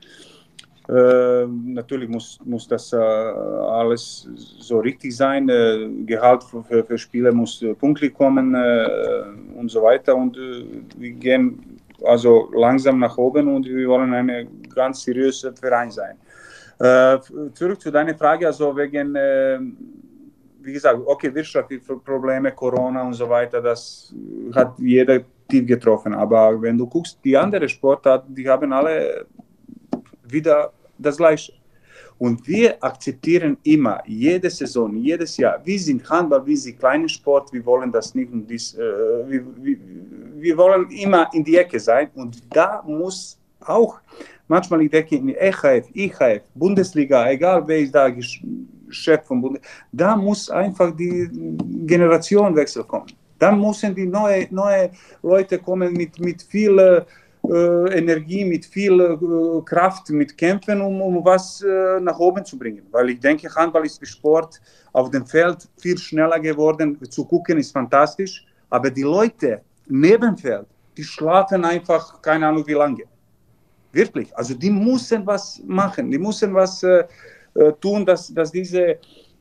Äh, 0.89 1.47
natürlich 1.47 2.09
muss, 2.11 2.39
muss 2.45 2.69
das 2.69 2.93
äh, 2.93 2.97
alles 2.97 4.29
so 4.59 4.81
richtig 4.81 5.17
sein. 5.17 5.49
Äh, 5.49 5.89
Gehalt 6.05 6.45
für, 6.45 6.62
für, 6.62 6.85
für 6.85 6.99
Spieler 6.99 7.33
muss 7.33 7.62
äh, 7.62 7.75
pünktlich 7.75 8.12
kommen 8.12 8.55
äh, 8.55 9.23
und 9.57 9.71
so 9.71 9.83
weiter. 9.83 10.15
Und 10.15 10.37
äh, 10.37 10.65
wir 10.99 11.12
gehen 11.12 11.81
also 12.07 12.51
langsam 12.55 12.99
nach 12.99 13.17
oben 13.17 13.55
und 13.55 13.67
wir 13.67 13.89
wollen 13.89 14.13
ein 14.13 14.63
ganz 14.75 15.03
seriöser 15.03 15.53
Verein 15.55 15.91
sein. 15.91 16.17
zurück 17.55 17.81
zu 17.81 17.91
deiner 17.91 18.15
Frage, 18.17 18.47
also 18.47 18.77
wegen, 18.77 19.15
wie 20.61 20.73
gesagt, 20.73 21.01
okay, 21.07 21.35
wirtschaftliche 21.35 21.97
Probleme, 21.97 22.53
Corona 22.53 23.03
und 23.03 23.15
so 23.15 23.29
weiter, 23.29 23.61
das 23.61 24.13
hat 24.55 24.79
jeder 24.79 25.21
tief 25.49 25.67
getroffen. 25.67 26.15
Aber 26.15 26.61
wenn 26.61 26.77
du 26.77 26.87
guckst, 26.87 27.19
die 27.25 27.37
anderen 27.37 27.69
Sportarten, 27.69 28.35
die 28.35 28.49
haben 28.49 28.73
alle 28.73 29.27
wieder 30.25 30.73
das 30.99 31.17
Gleiche. 31.17 31.53
Und 32.19 32.47
wir 32.47 32.83
akzeptieren 32.83 33.57
immer, 33.65 34.01
jede 34.07 34.49
Saison, 34.49 34.95
jedes 34.97 35.37
Jahr, 35.37 35.61
wir 35.65 35.79
sind 35.79 36.09
Handball, 36.09 36.47
wir 36.47 36.57
sind 36.57 36.79
kleiner 36.79 37.09
Sport, 37.09 37.53
wir 37.53 37.65
wollen 37.67 37.91
das 37.91 38.15
nicht, 38.15 38.33
und 38.33 38.47
dies, 38.47 38.75
äh, 38.75 38.79
wir, 38.79 39.45
wir, 39.57 39.77
wir, 40.45 40.57
wollen 40.57 40.91
immer 40.91 41.29
in 41.33 41.43
die 41.43 41.57
Ecke 41.57 41.81
sein. 41.81 42.09
Und 42.15 42.43
da 42.55 42.83
muss 42.87 43.39
auch, 43.61 43.99
manchmal 44.47 44.83
ich 44.83 44.91
denke, 44.91 45.17
in 45.17 45.29
EHF, 45.31 45.89
IHF, 45.95 46.43
Bundesliga, 46.55 47.31
egal 47.31 47.67
wer 47.67 47.79
ist 47.79 47.95
da 47.95 48.09
Chef 48.89 49.25
von 49.25 49.41
Bundesliga, 49.41 49.69
da 49.91 50.17
muss 50.17 50.51
einfach 50.51 50.95
die 50.95 51.29
Generationenwechsel 51.87 52.85
kommen. 52.85 53.13
Dann 53.39 53.61
müssen 53.61 53.95
die 53.95 54.07
neue, 54.07 54.47
neue 54.51 54.91
Leute 55.23 55.59
kommen 55.59 55.93
mit, 55.93 56.19
mit 56.21 56.43
viel 56.43 57.05
äh, 57.47 57.99
Energie, 57.99 58.45
mit 58.45 58.65
viel 58.65 58.99
äh, 59.01 59.63
Kraft, 59.65 60.09
mit 60.11 60.37
Kämpfen, 60.37 60.81
um, 60.81 61.01
um 61.03 61.25
was 61.25 61.61
äh, 61.63 62.01
nach 62.01 62.19
oben 62.19 62.45
zu 62.45 62.59
bringen. 62.59 62.87
Weil 62.91 63.11
ich 63.11 63.21
denke, 63.21 63.55
Handball 63.55 63.85
ist 63.85 64.07
Sport 64.07 64.61
auf 64.93 65.11
dem 65.11 65.27
Feld 65.27 65.69
viel 65.79 65.99
schneller 65.99 66.41
geworden. 66.41 66.99
Zu 67.11 67.25
gucken 67.27 67.59
ist 67.59 67.73
fantastisch, 67.73 68.47
aber 68.71 68.91
die 68.91 69.03
Leute 69.03 69.61
neben 69.87 70.37
Feld, 70.37 70.66
die 70.97 71.05
schlafen 71.05 71.64
einfach 71.64 72.20
keine 72.22 72.47
Ahnung 72.49 72.66
wie 72.66 72.72
lange. 72.72 73.05
Wirklich. 73.93 74.37
Also 74.37 74.55
die 74.55 74.70
müssen 74.70 75.26
was 75.26 75.62
machen, 75.66 76.11
die 76.11 76.18
müssen 76.18 76.53
was 76.55 76.82
äh, 76.82 77.05
äh 77.55 77.72
tun, 77.80 78.05
dass, 78.05 78.32
dass 78.35 78.51
diese 78.51 78.99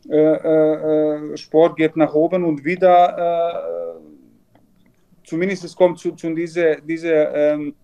äh, 0.09 1.37
Sport 1.37 1.77
geht 1.77 1.95
nach 1.95 2.13
oben 2.13 2.43
und 2.43 2.63
wieder 2.63 4.01
zumindest 5.23 5.63
es 5.63 5.75
kommt 5.75 5.99
zu, 5.99 6.11
zu 6.11 6.33
dieser 6.33 6.75
diese, 6.81 7.13
ähm, 7.13 7.75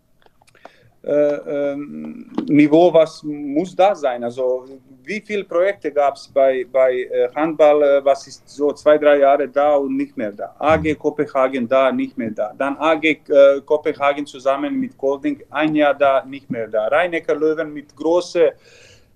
äh, 1.04 1.72
ähm, 1.72 2.32
Niveau, 2.48 2.94
was 2.94 3.24
muss 3.24 3.76
da 3.76 3.96
sein? 3.96 4.24
Also 4.24 4.66
wie 5.04 5.22
viele 5.22 5.44
Projekte 5.44 5.92
gab 5.92 6.16
es 6.16 6.28
bei, 6.28 6.66
bei 6.72 7.04
äh, 7.04 7.30
Handball, 7.36 7.82
äh, 7.84 8.06
was 8.06 8.28
ist 8.28 8.48
so 8.48 8.72
zwei, 8.74 8.98
drei 8.98 9.20
Jahre 9.20 9.48
da 9.48 9.76
und 9.76 9.96
nicht 9.96 10.16
mehr 10.16 10.32
da? 10.32 10.56
AG 10.60 10.96
Kopenhagen 10.96 11.68
da, 11.68 11.92
nicht 11.92 12.18
mehr 12.18 12.32
da. 12.32 12.54
Dann 12.58 12.78
AG 12.78 13.04
äh, 13.04 13.62
Kopenhagen 13.66 14.26
zusammen 14.26 14.80
mit 14.80 14.98
Golding, 14.98 15.42
ein 15.50 15.76
Jahr 15.76 15.94
da, 15.94 16.24
nicht 16.26 16.50
mehr 16.50 16.68
da. 16.68 16.88
Rheinecker 16.88 17.36
Löwen 17.36 17.74
mit 17.74 17.96
großem 17.96 18.52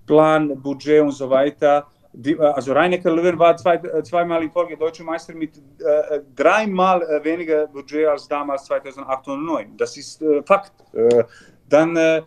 Plan, 0.06 0.62
Budget 0.62 1.02
und 1.02 1.12
so 1.12 1.30
weiter. 1.30 1.88
Die, 2.12 2.38
also 2.38 2.74
Rheinecker 2.74 3.12
Löwen 3.12 3.38
war 3.40 3.58
zwei, 3.58 3.78
zweimal 4.04 4.44
in 4.44 4.52
Folge 4.52 4.78
deutscher 4.78 5.04
Meister 5.04 5.34
mit 5.34 5.58
äh, 5.58 6.20
dreimal 6.36 7.02
äh, 7.02 7.24
weniger 7.24 7.68
Budget 7.68 8.08
als 8.08 8.28
damals 8.28 8.66
2008 8.66 9.28
und 9.28 9.46
2009. 9.46 9.78
Das 9.78 9.98
ist 9.98 10.22
äh, 10.22 10.44
Fakt. 10.44 10.74
Dann 11.70 11.96
äh, 11.98 12.18
äh, 12.18 12.22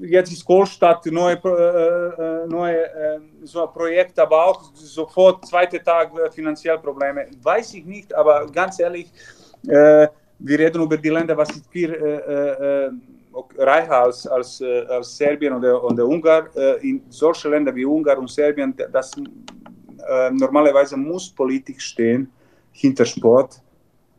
jetzt 0.00 0.32
ist 0.32 0.44
Kohlstadt 0.44 1.04
neue, 1.06 1.34
äh, 1.34 2.44
äh 2.44 2.46
neue 2.46 2.84
äh, 2.84 3.20
so 3.42 3.66
Projekt, 3.66 4.18
aber 4.18 4.46
auch 4.46 4.72
sofort 4.74 5.46
zweiter 5.46 5.82
Tag 5.82 6.12
äh, 6.18 6.30
finanziell 6.30 6.78
Probleme. 6.78 7.26
Weiß 7.42 7.74
ich 7.74 7.84
nicht, 7.84 8.14
aber 8.14 8.46
ganz 8.46 8.80
ehrlich, 8.80 9.10
wir 9.62 10.58
reden 10.58 10.82
über 10.82 10.96
die 10.96 11.08
Länder, 11.08 11.36
was 11.36 11.50
ist 11.50 11.66
viel 11.70 11.90
reicher 13.58 14.02
als, 14.02 14.26
als, 14.28 14.62
als 14.62 15.16
Serbien 15.16 15.54
oder, 15.54 15.82
oder 15.82 16.06
Ungarn. 16.06 16.46
in 16.82 17.02
solche 17.08 17.48
Länder 17.48 17.74
wie 17.74 17.84
Ungarn 17.84 18.18
und 18.18 18.30
Serbien, 18.30 18.72
das 18.92 19.10
normalerweise 20.32 20.96
muss 20.96 21.30
Politik 21.30 21.82
stehen 21.82 22.30
hinter 22.70 23.04
Sport, 23.04 23.60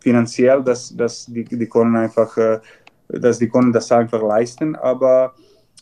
finanziell, 0.02 0.62
dass, 0.64 0.94
dass 0.98 1.28
die, 1.28 1.46
die 1.46 1.70
können 1.70 1.96
einfach 1.96 2.60
dass 3.08 3.40
die 3.40 3.50
können 3.50 3.72
das 3.72 3.92
einfach 3.92 4.22
leisten. 4.22 4.76
Aber 4.76 5.34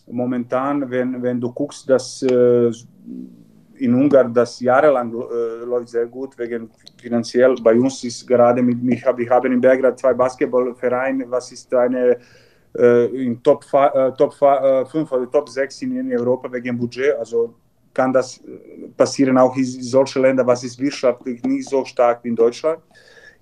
momentan, 0.08 0.90
wenn, 0.90 1.22
wenn 1.22 1.40
du 1.40 1.52
guckst, 1.52 1.90
dass 1.90 2.22
äh, 2.24 2.72
in 3.78 3.94
Ungarn 3.94 4.34
das 4.34 4.60
jahrelang 4.60 5.14
äh, 5.14 5.66
läuft 5.66 5.90
sehr 5.90 6.06
gut, 6.06 6.38
wegen 6.38 6.70
finanziell. 7.02 7.56
Bei 7.62 7.74
uns 7.74 8.04
ist 8.04 8.26
gerade 8.28 8.62
mit, 8.62 8.78
ich 8.94 9.06
habe 9.06 9.24
ich 9.24 9.30
in 9.30 9.62
Belgrad 9.62 10.00
zwei 10.00 10.14
Basketballvereine, 10.14 11.30
was 11.30 11.52
ist 11.52 11.74
eine 11.74 12.18
äh, 12.78 13.06
in 13.26 13.42
Top, 13.42 13.66
äh, 13.74 14.12
Top 14.14 14.34
5 14.34 15.12
oder 15.12 15.32
Top 15.32 15.50
6 15.50 15.82
in, 15.84 15.98
in 15.98 16.18
Europa 16.18 16.52
wegen 16.52 16.78
Budget. 16.78 17.16
Also 17.18 17.56
kann 17.94 18.14
das 18.14 18.38
äh, 18.38 18.88
passieren 18.96 19.38
auch 19.38 19.56
in 19.56 19.66
solchen 19.66 20.22
Ländern, 20.22 20.48
was 20.48 20.64
ist 20.64 20.80
wirtschaftlich 20.80 21.42
nicht 21.44 21.70
so 21.70 21.84
stark 21.86 22.24
wie 22.24 22.30
in 22.30 22.36
Deutschland. 22.36 22.80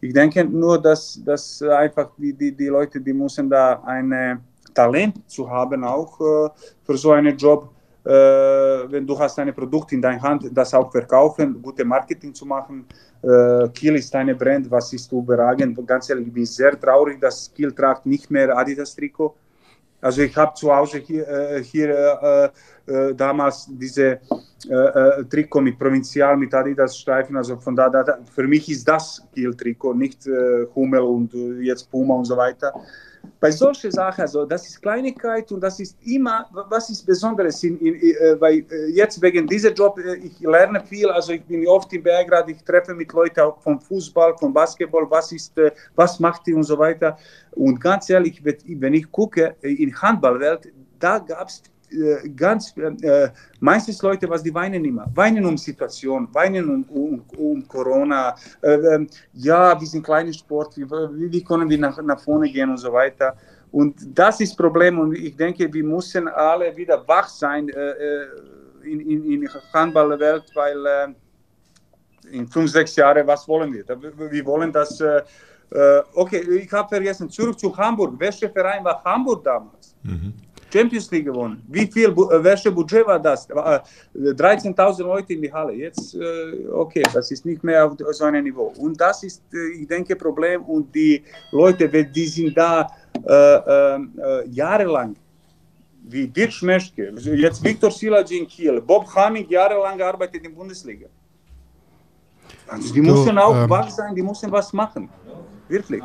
Ich 0.04 0.14
denke 0.14 0.44
nur, 0.44 0.82
dass, 0.82 1.22
dass 1.24 1.62
einfach 1.62 2.12
die, 2.18 2.34
die, 2.34 2.52
die 2.52 2.68
Leute, 2.68 3.00
die 3.00 3.14
müssen 3.14 3.50
da 3.50 3.82
ein 3.86 4.42
Talent 4.74 5.30
zu 5.30 5.50
haben, 5.50 5.82
auch 5.86 6.20
äh, 6.20 6.50
für 6.84 6.98
so 6.98 7.12
einen 7.12 7.38
Job. 7.38 7.70
Äh, 8.06 8.10
wenn 8.92 9.08
du 9.08 9.18
hast 9.18 9.40
ein 9.40 9.54
Produkt 9.54 9.94
in 9.94 10.02
deiner 10.02 10.22
Hand, 10.22 10.50
das 10.52 10.74
auch 10.74 10.92
verkaufen, 10.92 11.62
gute 11.62 11.86
Marketing 11.86 12.34
zu 12.34 12.46
machen. 12.46 12.86
Äh, 13.22 13.70
Kiel 13.70 13.96
ist 13.96 14.14
eine 14.14 14.36
Brand, 14.36 14.70
was 14.70 14.92
ist 14.92 15.10
überragend. 15.10 15.80
Ganz 15.88 16.10
ehrlich, 16.10 16.28
ich 16.28 16.34
bin 16.34 16.46
sehr 16.46 16.78
traurig, 16.78 17.22
dass 17.22 17.54
Kiel 17.54 17.72
tragt 17.72 18.06
nicht 18.06 18.30
mehr 18.30 18.58
Adidas-Trikot. 18.58 19.34
Also 20.02 20.22
ich 20.22 20.36
habe 20.36 20.54
zu 20.54 20.76
Hause 20.76 20.98
hier, 20.98 21.26
äh, 21.30 21.64
hier 21.64 22.52
äh, 22.88 22.94
äh, 22.94 23.16
damals 23.16 23.68
diese 23.70 24.20
äh, 24.70 24.74
äh, 24.74 25.24
Trikot 25.26 25.62
mit 25.62 25.80
Provinzial, 25.80 26.36
mit 26.36 26.54
Adidas-Streifen. 26.54 27.36
Also 27.38 27.58
von 27.58 27.76
da, 27.76 27.90
da, 27.90 28.20
für 28.34 28.48
mich 28.48 28.70
ist 28.70 28.88
das 28.88 29.22
Kiel-Trikot, 29.34 29.94
nicht 29.94 30.28
äh, 30.28 30.66
Hummel 30.76 31.02
und 31.02 31.34
jetzt 31.62 31.90
Puma 31.90 32.16
und 32.16 32.26
so 32.26 32.36
weiter. 32.36 32.74
Bei 33.40 33.52
solchen 33.52 33.90
Sachen, 33.90 34.22
also 34.22 34.46
das 34.46 34.68
ist 34.68 34.82
Kleinigkeit 34.82 35.50
und 35.54 35.62
das 35.62 35.80
ist 35.80 35.96
immer, 36.06 36.46
was 36.70 36.90
ist 36.90 37.06
Besonderes, 37.06 37.64
in, 37.64 37.80
in, 37.80 37.96
äh, 37.96 38.40
weil 38.40 38.66
jetzt 38.90 39.22
wegen 39.22 39.48
diesem 39.48 39.74
Job, 39.74 39.98
ich 40.22 40.42
lerne 40.42 40.82
viel, 40.82 41.10
also 41.10 41.32
ich 41.32 41.44
bin 41.46 41.66
oft 41.66 41.92
in 41.94 42.04
Belgrad, 42.04 42.50
ich 42.50 42.62
treffe 42.64 42.94
mit 42.94 43.14
Leuten 43.14 43.40
auch 43.40 43.62
vom 43.62 43.80
Fußball, 43.80 44.36
vom 44.38 44.54
Basketball, 44.54 45.10
was 45.10 45.32
ist, 45.32 45.54
was 45.96 46.20
macht 46.20 46.46
die 46.48 46.54
und 46.54 46.64
so 46.64 46.78
weiter. 46.78 47.18
Und 47.52 47.80
ganz 47.80 48.10
ehrlich, 48.10 48.44
wenn 48.44 48.94
ich 48.94 49.10
gucke, 49.10 49.56
in 49.62 49.96
Handballwelt, 50.02 50.68
da 51.00 51.20
gab 51.20 51.48
es 51.48 51.64
äh, 51.94 52.30
ganz, 52.30 52.76
äh, 52.78 53.30
meistens 53.60 54.02
Leute, 54.02 54.30
was 54.30 54.42
die 54.42 54.54
weinen 54.54 54.84
immer, 54.84 55.06
weinen 55.14 55.46
um 55.46 55.58
Situation, 55.58 56.28
weinen 56.34 56.70
um, 56.70 56.84
um, 56.90 57.24
um 57.38 57.68
Corona, 57.68 58.36
äh, 58.62 58.74
ähm, 58.74 59.08
ja, 59.34 59.80
wir 59.80 59.88
sind 59.88 60.04
kleine 60.04 60.34
Sport, 60.34 60.78
wie, 60.78 60.86
wie 61.32 61.44
können 61.44 61.70
wir 61.70 61.78
nach, 61.78 62.02
nach 62.02 62.20
vorne 62.20 62.50
gehen 62.50 62.70
und 62.70 62.78
so 62.78 62.92
weiter. 62.92 63.36
Und 63.72 63.96
das 64.18 64.40
ist 64.40 64.52
das 64.52 64.58
Problem 64.58 65.00
und 65.00 65.16
ich 65.16 65.36
denke, 65.36 65.72
wir 65.72 65.84
müssen 65.84 66.28
alle 66.28 66.76
wieder 66.76 67.08
wach 67.08 67.28
sein 67.28 67.70
äh, 67.70 67.92
äh 67.92 68.28
in, 68.84 69.00
in, 69.00 69.44
in 69.44 69.50
Handballwelt, 69.72 70.44
weil 70.56 70.86
äh, 70.86 71.08
in 72.36 72.48
fünf, 72.48 72.70
sechs 72.70 72.96
Jahren, 72.98 73.26
was 73.26 73.48
wollen 73.48 73.72
wir? 73.72 73.86
Wir 74.30 74.46
wollen 74.46 74.74
das, 74.74 75.02
okay, 76.14 76.40
ich 76.40 76.70
habe 76.74 76.90
vergessen, 76.90 77.30
zurück 77.30 77.58
zu 77.58 77.76
Hamburg. 77.78 78.16
Welcher 78.20 78.50
Verein 78.50 78.84
war 78.84 79.02
Hamburg 79.06 79.42
damals? 79.46 79.96
Mhm. 80.04 80.34
Champions 80.74 81.12
League 81.12 81.26
gewonnen. 81.26 81.62
Wie 81.68 81.86
viel, 81.86 82.10
äh, 82.10 82.44
welches 82.44 82.74
Budget 82.74 83.06
war 83.06 83.20
das? 83.20 83.48
13.000 83.50 85.00
äh, 85.00 85.04
Leute 85.04 85.34
in 85.34 85.42
die 85.42 85.54
Halle. 85.54 85.74
Jetzt, 85.74 86.16
äh, 86.16 86.68
okay, 86.72 87.04
das 87.14 87.30
ist 87.32 87.46
nicht 87.46 87.64
mehr 87.64 87.86
auf 87.86 87.94
so 88.12 88.24
einem 88.26 88.44
Niveau. 88.44 88.74
Und 88.78 89.00
das 89.00 89.24
ist, 89.24 89.44
ich 89.80 89.88
denke, 89.88 90.16
Problem. 90.16 90.64
Und 90.64 90.94
die 90.96 91.24
Leute, 91.52 91.88
die 91.90 92.26
sind 92.26 92.58
da 92.58 92.88
äh, 93.26 93.96
äh, 93.96 94.50
jahrelang 94.50 95.16
wie 96.06 96.28
Dirk 96.28 96.52
Schmeschke, 96.52 97.14
jetzt 97.36 97.64
Viktor 97.64 97.90
Silac 97.90 98.30
in 98.30 98.46
Kiel, 98.46 98.82
Bob 98.82 99.08
Hanig 99.16 99.50
jahrelang 99.50 99.98
gearbeitet 99.98 100.36
in 100.36 100.44
der 100.44 100.50
Bundesliga. 100.50 101.08
Also 102.68 102.94
die 102.94 103.02
Du, 103.02 103.08
müssen 103.08 103.38
auch 103.38 103.56
ähm, 103.56 103.70
wach 103.70 103.90
sein, 103.90 104.14
die 104.14 104.22
müssen 104.22 104.52
was 104.52 104.74
machen. 104.74 105.10
Wirklich. 105.70 106.04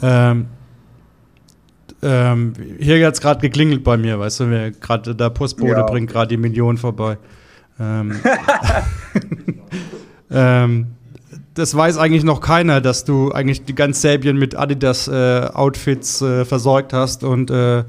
Ähm, 0.00 0.48
ähm, 2.04 2.52
hier 2.78 3.06
hat 3.06 3.14
es 3.14 3.20
gerade 3.20 3.40
geklingelt 3.40 3.82
bei 3.82 3.96
mir, 3.96 4.18
weißt 4.18 4.40
du, 4.40 4.72
gerade 4.80 5.14
der 5.14 5.30
Postbote 5.30 5.72
Ja. 5.72 5.82
bringt 5.82 6.10
gerade 6.10 6.28
die 6.28 6.36
Million 6.36 6.76
vorbei. 6.76 7.18
Ähm, 7.80 8.14
ähm, 10.30 10.86
das 11.54 11.76
weiß 11.76 11.98
eigentlich 11.98 12.24
noch 12.24 12.40
keiner, 12.40 12.80
dass 12.80 13.04
du 13.04 13.32
eigentlich 13.32 13.64
die 13.64 13.74
ganz 13.74 14.00
Serbien 14.00 14.36
mit 14.36 14.56
Adidas 14.56 15.08
äh, 15.08 15.48
Outfits 15.52 16.20
äh, 16.20 16.44
versorgt 16.44 16.92
hast 16.92 17.24
und 17.24 17.50
äh, 17.50 17.84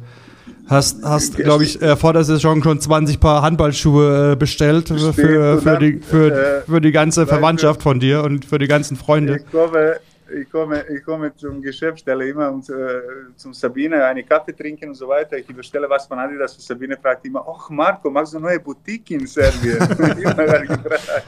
hast, 0.67 1.03
hast 1.03 1.35
glaube 1.37 1.63
ich, 1.63 1.81
äh, 1.81 1.95
vor 1.95 2.13
der 2.13 2.23
Saison 2.23 2.61
schon 2.63 2.79
20 2.79 3.19
Paar 3.19 3.41
Handballschuhe 3.41 4.33
äh, 4.33 4.35
bestellt 4.35 4.89
für, 4.89 5.61
für, 5.61 5.77
die, 5.79 5.99
für, 5.99 6.31
äh, 6.31 6.61
für 6.61 6.81
die 6.81 6.91
ganze 6.91 7.25
Verwandtschaft 7.27 7.81
von 7.81 7.99
dir 7.99 8.23
und 8.23 8.45
für 8.45 8.59
die 8.59 8.67
ganzen 8.67 8.97
Freunde. 8.97 9.37
Ich 9.37 9.51
komme, 9.51 9.95
ich 10.29 10.49
komme, 10.49 10.83
ich 10.87 11.03
komme 11.03 11.35
zum 11.35 11.61
Geschäftsstelle 11.61 12.29
immer 12.29 12.51
und 12.51 12.69
äh, 12.69 13.01
zum 13.35 13.53
Sabine 13.53 14.03
einen 14.05 14.27
Kaffee 14.27 14.53
trinken 14.53 14.89
und 14.89 14.95
so 14.95 15.07
weiter. 15.07 15.37
Ich 15.37 15.47
bestelle 15.47 15.89
was 15.89 16.07
von 16.07 16.17
Adidas 16.19 16.55
und 16.55 16.61
Sabine 16.61 16.97
fragt 16.97 17.25
immer, 17.25 17.45
ach 17.47 17.69
Marco, 17.69 18.09
machst 18.09 18.33
du 18.33 18.37
eine 18.37 18.47
neue 18.47 18.59
Boutique 18.59 19.11
in 19.11 19.27
Serbien? 19.27 19.77
Immer 20.19 20.37
wird 20.37 20.67
gefragt. 20.67 21.23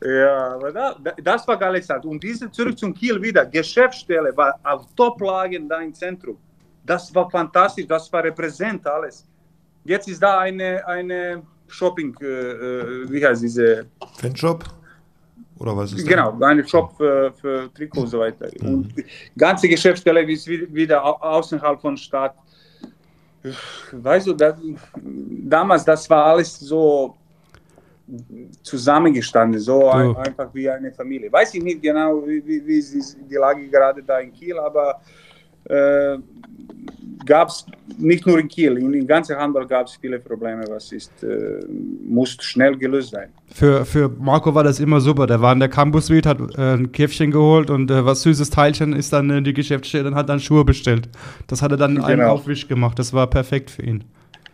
ja, 0.00 0.54
aber 0.54 0.72
da, 0.72 0.96
da, 1.02 1.12
das 1.22 1.46
war 1.48 1.82
Zeit. 1.82 2.04
Und 2.04 2.22
diese 2.22 2.50
zurück 2.50 2.78
zum 2.78 2.94
Kiel 2.94 3.20
wieder, 3.20 3.44
Geschäftsstelle 3.46 4.36
war 4.36 4.58
auf 4.62 4.86
Toplagen 4.94 5.68
da 5.68 5.80
im 5.80 5.92
Zentrum. 5.92 6.38
Das 6.84 7.12
war 7.14 7.28
fantastisch, 7.30 7.86
das 7.86 8.12
war 8.12 8.22
repräsent 8.22 8.86
alles. 8.86 9.26
Jetzt 9.84 10.08
ist 10.08 10.22
da 10.22 10.38
eine, 10.38 10.86
eine 10.86 11.42
Shopping, 11.68 12.16
äh, 12.20 12.26
äh, 12.26 13.10
wie 13.10 13.26
heißt 13.26 13.42
diese? 13.42 13.86
Fanshop? 14.18 14.64
Oder 15.58 15.76
was 15.76 15.92
ist? 15.92 16.06
Genau, 16.06 16.38
ein 16.40 16.66
Shop 16.66 16.94
für, 16.96 17.32
für 17.32 17.72
Trikot 17.72 18.00
und 18.02 18.06
so 18.08 18.18
weiter. 18.20 18.48
Und 18.62 18.94
die 18.96 19.04
ganze 19.38 19.68
Geschäftsstelle 19.68 20.22
ist 20.30 20.46
wi- 20.46 20.68
wieder 20.72 21.02
au- 21.04 21.18
außerhalb 21.20 21.80
von 21.80 21.96
Stadt. 21.96 22.34
Weißt 23.92 24.26
du, 24.26 24.32
das, 24.34 24.56
damals, 25.02 25.84
das 25.84 26.08
war 26.10 26.26
alles 26.26 26.58
so 26.58 27.16
zusammengestanden, 28.62 29.60
so 29.60 29.80
Du. 29.80 30.16
einfach 30.16 30.52
wie 30.52 30.68
eine 30.68 30.92
Familie. 30.92 31.32
Weiß 31.32 31.54
ich 31.54 31.62
nicht 31.62 31.80
genau, 31.82 32.26
wie, 32.26 32.44
wie, 32.46 32.66
wie 32.66 32.78
ist 32.78 33.16
die 33.28 33.34
Lage 33.34 33.66
gerade 33.68 34.02
da 34.02 34.18
in 34.18 34.32
Kiel, 34.32 34.58
aber 34.58 35.00
äh, 35.64 36.18
gab 37.26 37.48
es 37.48 37.66
nicht 37.98 38.26
nur 38.26 38.38
in 38.38 38.48
Kiel, 38.48 38.78
in, 38.78 38.94
in 38.94 39.06
ganzer 39.06 39.36
Handball 39.36 39.66
gab 39.66 39.86
es 39.86 39.96
viele 40.00 40.18
Probleme, 40.18 40.64
was 40.68 40.92
ist, 40.92 41.10
äh, 41.22 41.64
muss 42.08 42.36
schnell 42.40 42.76
gelöst 42.76 43.10
sein. 43.10 43.28
Für, 43.52 43.84
für 43.84 44.08
Marco 44.08 44.54
war 44.54 44.64
das 44.64 44.80
immer 44.80 45.00
super. 45.00 45.26
Der 45.26 45.40
war 45.40 45.52
in 45.52 45.60
der 45.60 45.68
Campus 45.68 46.06
Suite, 46.06 46.26
hat 46.26 46.38
äh, 46.56 46.74
ein 46.74 46.92
Käffchen 46.92 47.30
geholt 47.30 47.70
und 47.70 47.90
äh, 47.90 48.04
was 48.04 48.22
süßes 48.22 48.50
Teilchen 48.50 48.92
ist 48.92 49.12
dann 49.12 49.28
in 49.30 49.44
die 49.44 49.52
Geschäftsstelle 49.52 50.08
und 50.08 50.14
hat 50.14 50.28
dann 50.28 50.40
Schuhe 50.40 50.64
bestellt. 50.64 51.08
Das 51.46 51.62
hat 51.62 51.70
er 51.72 51.76
dann 51.76 51.98
einen 51.98 52.18
Genau. 52.18 52.32
Aufwisch 52.32 52.66
gemacht. 52.68 52.98
Das 52.98 53.12
war 53.12 53.26
perfekt 53.28 53.70
für 53.70 53.82
ihn. 53.82 54.04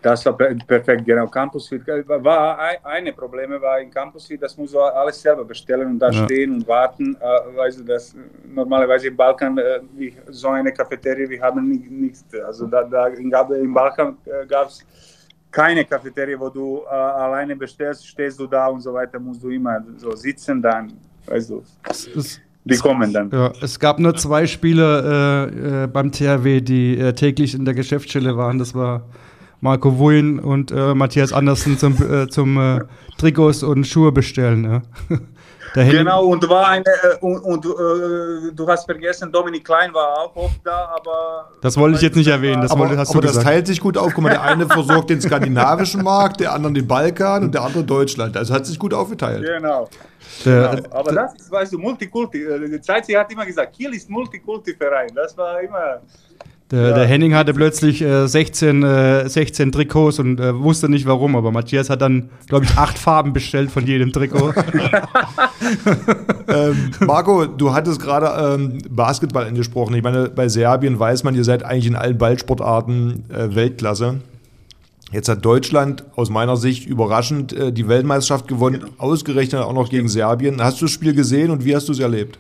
Das 0.03 0.27
war 0.27 0.37
per 0.37 0.55
perfekt, 0.67 1.05
genau. 1.07 1.27
Campus 1.29 1.67
Suite 1.67 1.87
war 1.87 2.59
ein, 2.59 2.77
eine 2.83 3.13
Probleme 3.13 3.61
war 3.61 3.79
in 3.81 3.89
Campus 3.91 4.27
Suite, 4.27 4.43
das 4.43 4.57
muss 4.57 4.75
alles 4.75 5.23
selber 5.23 5.45
bestellen 5.45 5.87
und 5.93 5.99
da 6.01 6.11
Ja. 6.11 6.25
stehen 6.25 6.53
und 6.55 6.67
warten. 6.67 7.17
Äh, 7.21 7.57
weißt 7.57 7.79
du, 7.81 7.85
das 7.85 8.15
normalerweise 8.53 9.07
im 9.09 9.17
Balkan 9.17 9.57
äh, 9.59 9.81
wie 9.97 10.13
so 10.29 10.49
eine 10.49 10.73
Cafeteria, 10.73 11.29
wir 11.29 11.41
haben 11.41 11.69
ni- 11.69 11.87
nichts. 11.89 12.25
Also 12.45 12.67
da, 12.67 12.83
da 12.83 13.07
in, 13.09 13.31
im 13.63 13.73
Balkan 13.75 14.17
äh, 14.25 14.45
gab 14.47 14.69
es 14.69 14.85
keine 15.53 15.85
Cafeteria, 15.85 16.39
wo 16.41 16.49
du 16.49 16.83
äh, 16.85 16.89
alleine 16.95 17.55
bestellst, 17.55 18.05
stehst 18.07 18.41
du 18.41 18.47
da 18.49 18.67
und 18.67 18.81
so 18.81 18.93
weiter, 18.95 19.21
musst 19.21 19.43
du 19.43 19.51
immer 19.51 19.85
so 19.99 20.17
sitzen, 20.17 20.61
dann, 20.61 20.95
weißt 21.27 21.51
du, 21.51 21.63
die 22.65 22.77
kommen 22.79 23.13
dann. 23.13 23.31
ja, 23.31 23.53
es 23.61 23.79
gab 23.79 23.99
nur 24.01 24.15
zwei 24.17 24.47
Spieler 24.47 25.47
äh, 25.49 25.85
äh, 25.85 25.87
beim 25.87 26.11
THW, 26.11 26.61
die 26.61 26.99
äh, 26.99 27.13
täglich 27.13 27.55
in 27.55 27.65
der 27.65 27.75
Geschäftsstelle 27.75 28.37
waren. 28.37 28.59
Das 28.59 28.75
war 28.75 29.03
Marco 29.63 29.97
Wuin 29.99 30.41
und 30.41 30.73
äh, 30.73 30.93
Matthias 30.93 31.33
Andersen 31.33 31.79
zum, 31.79 31.95
äh, 32.03 32.29
zum 32.29 32.59
äh, 32.59 32.81
Trikots 33.17 33.63
und 33.63 33.87
Schuhe 33.87 34.11
bestellen. 34.13 34.83
Henning- 35.75 35.99
Genau, 35.99 36.27
und 36.27 36.47
war 36.51 36.69
eine, 36.69 36.85
äh, 36.85 37.17
und, 37.21 37.39
und 37.39 37.65
äh, 37.65 38.53
du 38.53 38.69
hast 38.69 38.85
vergessen, 38.85 39.31
Dominik 39.33 39.65
Klein 39.65 39.95
war 39.95 40.19
auch 40.19 40.35
oft 40.37 40.61
da, 40.65 40.93
aber. 40.97 41.49
Das 41.63 41.77
wollte 41.79 41.97
ich 41.97 42.03
jetzt 42.03 42.17
nicht 42.17 42.27
erwähnen. 42.27 42.61
Das, 42.61 42.73
Aber, 42.73 42.81
wollte, 42.81 42.99
hast 42.99 43.11
aber 43.11 43.21
du 43.21 43.27
das 43.29 43.37
gesagt. 43.37 43.47
teilt 43.55 43.67
sich 43.69 43.81
gut 43.81 43.97
auf. 43.97 44.13
Guck 44.13 44.25
mal, 44.25 44.31
der 44.31 44.43
eine 44.43 44.67
versorgt 44.67 45.09
den 45.11 45.21
skandinavischen 45.23 46.03
Markt, 46.03 46.41
der 46.41 46.53
andere 46.53 46.73
den 46.75 46.87
Balkan 46.89 47.45
und 47.45 47.55
der 47.55 47.63
andere 47.63 47.85
Deutschland. 47.85 48.37
Also 48.37 48.53
hat 48.53 48.67
sich 48.67 48.79
gut 48.79 48.93
aufgeteilt. 48.93 49.43
Genau. 49.47 49.89
Der, 50.45 50.77
genau. 50.77 50.89
Aber 50.91 51.13
das 51.13 51.35
ist, 51.37 51.51
weißt 51.53 51.73
du, 51.73 51.79
Multikulti. 51.79 52.43
Äh, 52.43 52.69
Die 52.69 52.81
Zeitzig 52.81 53.17
hat 53.17 53.33
immer 53.33 53.47
gesagt, 53.47 53.73
Kiel 53.75 53.95
ist 53.95 54.11
Multikulti-Verein. 54.11 55.11
Das 55.15 55.39
war 55.39 55.61
immer. 55.63 56.01
Der, 56.73 56.89
Ja. 56.89 56.95
der 56.95 57.07
Henning 57.07 57.35
hatte 57.35 57.53
plötzlich 57.53 58.01
äh, 58.03 58.27
16, 58.27 58.83
äh, 58.83 59.29
16 59.29 59.71
Trikots 59.73 60.19
und 60.19 60.41
äh, 60.41 60.59
wusste 60.59 60.89
nicht 60.89 61.07
warum, 61.07 61.37
aber 61.37 61.53
Matthias 61.53 61.91
hat 61.91 62.01
dann, 62.01 62.31
glaube 62.49 62.65
ich, 62.65 62.77
acht 62.79 62.97
Farben 62.99 63.33
bestellt 63.35 63.71
von 63.71 63.87
jedem 63.87 64.13
Trikot. 64.13 64.53
Ähm, 66.49 66.91
Marco, 67.07 67.47
du 67.47 67.73
hattest 67.73 68.01
gerade 68.01 68.57
ähm, 68.61 68.79
Basketball 68.91 69.47
angesprochen. 69.47 69.95
Ich 69.95 70.03
meine, 70.03 70.29
bei 70.29 70.49
Serbien 70.49 70.99
weiß 70.99 71.23
man, 71.25 71.35
ihr 71.35 71.45
seid 71.45 71.63
eigentlich 71.65 71.87
in 71.87 71.95
allen 71.97 72.19
Ballsportarten 72.19 73.25
äh, 73.31 73.55
Weltklasse. 73.55 74.17
Jetzt 75.13 75.29
hat 75.29 75.45
Deutschland 75.45 76.05
aus 76.17 76.31
meiner 76.31 76.57
Sicht 76.57 76.87
überraschend 76.87 77.53
äh, 77.53 77.73
die 77.73 77.87
Weltmeisterschaft 77.89 78.49
gewonnen, 78.49 78.85
ausgerechnet 78.99 79.63
auch 79.63 79.73
noch 79.73 79.89
gegen 79.89 80.09
Serbien. 80.09 80.63
Hast 80.63 80.81
du 80.81 80.87
das 80.87 80.93
Spiel 80.93 81.15
gesehen 81.15 81.51
und 81.51 81.65
wie 81.65 81.75
hast 81.77 81.89
du 81.89 81.93
es 81.93 82.01
erlebt? 82.01 82.39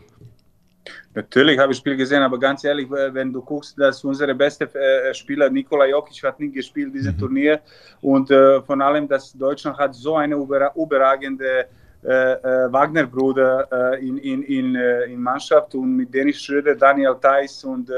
Natürlich 1.14 1.58
habe 1.58 1.72
ich 1.72 1.78
Spiel 1.78 1.96
gesehen, 1.96 2.22
aber 2.22 2.38
ganz 2.38 2.64
ehrlich, 2.64 2.90
äh, 2.90 3.12
wenn 3.14 3.32
du 3.32 3.42
guckst, 3.42 3.78
dass 3.78 4.02
unsere 4.04 4.34
beste 4.34 4.64
äh, 4.74 5.14
Spieler 5.14 5.50
Nikola 5.50 5.86
Jokic 5.86 6.22
hat 6.24 6.40
nicht 6.40 6.54
gespielt 6.54 6.94
dieses 6.94 7.16
Turnier. 7.16 7.60
Und 8.00 8.30
äh, 8.30 8.60
von 8.62 8.80
allem, 8.80 9.06
dass 9.06 9.32
Deutschland 9.32 9.78
hat 9.78 9.94
so 9.94 10.16
eine 10.16 10.34
über, 10.34 10.72
überragende 10.74 11.66
äh, 12.04 12.32
äh, 12.32 12.72
Wagner-Bruder 12.72 13.68
äh, 13.94 14.06
in, 14.06 14.18
in, 14.18 14.42
in, 14.42 14.74
in 14.74 15.22
Mannschaft. 15.22 15.74
Und 15.74 15.96
mit 15.96 16.12
Dennis 16.12 16.42
Schröder, 16.42 16.74
Daniel 16.74 17.16
Theiss 17.20 17.64
und 17.64 17.90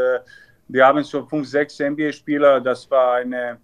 wir 0.66 0.87
haben 0.87 1.03
so 1.03 1.24
fünf, 1.24 1.47
sechs 1.47 1.78
NBA-Spieler. 1.78 2.61
Das 2.61 2.91
war 2.91 3.16
eine, 3.16 3.59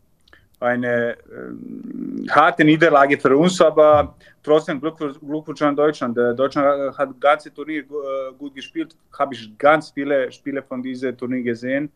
eine 0.60 1.16
ähm, 1.32 2.26
harte 2.30 2.64
Niederlage 2.64 3.18
für 3.18 3.36
uns, 3.36 3.60
aber 3.60 4.14
trotzdem 4.42 4.80
Glückwunsch, 4.80 5.18
Glückwunsch 5.18 5.62
an 5.62 5.74
Deutschland. 5.74 6.16
Äh, 6.18 6.34
Deutschland 6.34 6.96
hat 6.96 7.08
das 7.08 7.20
ganze 7.20 7.52
Turnier 7.52 7.80
äh, 7.80 8.32
gut 8.38 8.54
gespielt. 8.54 8.94
Habe 9.18 9.34
ich 9.34 9.56
ganz 9.58 9.90
viele 9.90 10.30
Spiele 10.30 10.62
von 10.62 10.82
diesem 10.82 11.16
Turnier 11.16 11.42
gesehen. 11.42 11.90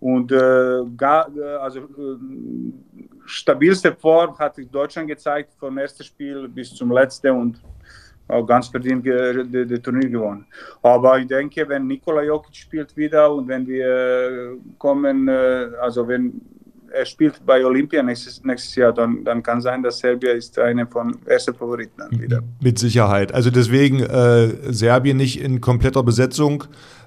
Und 0.00 0.30
äh, 0.32 0.82
ga, 0.96 1.28
äh, 1.36 1.42
also 1.56 1.80
äh, 1.80 2.18
stabilste 3.26 3.92
Form 3.94 4.38
hat 4.38 4.56
Deutschland 4.70 5.08
gezeigt, 5.08 5.52
vom 5.58 5.76
ersten 5.78 6.04
Spiel 6.04 6.48
bis 6.48 6.74
zum 6.74 6.92
letzten 6.92 7.30
und 7.30 7.60
auch 8.28 8.46
ganz 8.46 8.68
verdient 8.68 9.06
das 9.06 9.82
Turnier 9.82 10.08
gewonnen. 10.08 10.46
Aber 10.82 11.18
ich 11.18 11.26
denke, 11.26 11.68
wenn 11.68 11.86
Nikola 11.86 12.22
Jokic 12.22 12.56
spielt 12.56 12.96
wieder 12.96 13.30
und 13.32 13.48
wenn 13.48 13.66
wir 13.66 13.86
äh, 13.86 14.56
kommen, 14.78 15.28
äh, 15.28 15.70
also 15.80 16.08
wenn 16.08 16.40
er 16.94 17.04
spielt 17.04 17.44
bei 17.44 17.64
Olympia 17.64 18.02
nächstes, 18.02 18.42
nächstes 18.44 18.74
Jahr, 18.76 18.92
dann, 18.92 19.24
dann 19.24 19.42
kann 19.42 19.60
sein, 19.60 19.82
dass 19.82 19.98
Serbien 19.98 20.36
ist 20.36 20.58
eine 20.58 20.86
von 20.86 21.16
ersten 21.26 21.54
Favoriten 21.54 21.92
dann 21.98 22.20
wieder. 22.20 22.42
Mit 22.62 22.78
Sicherheit. 22.78 23.34
Also 23.34 23.50
deswegen 23.50 24.00
äh, 24.00 24.72
Serbien 24.72 25.16
nicht 25.16 25.40
in 25.40 25.60
kompletter 25.60 26.02
Besetzung. 26.02 26.64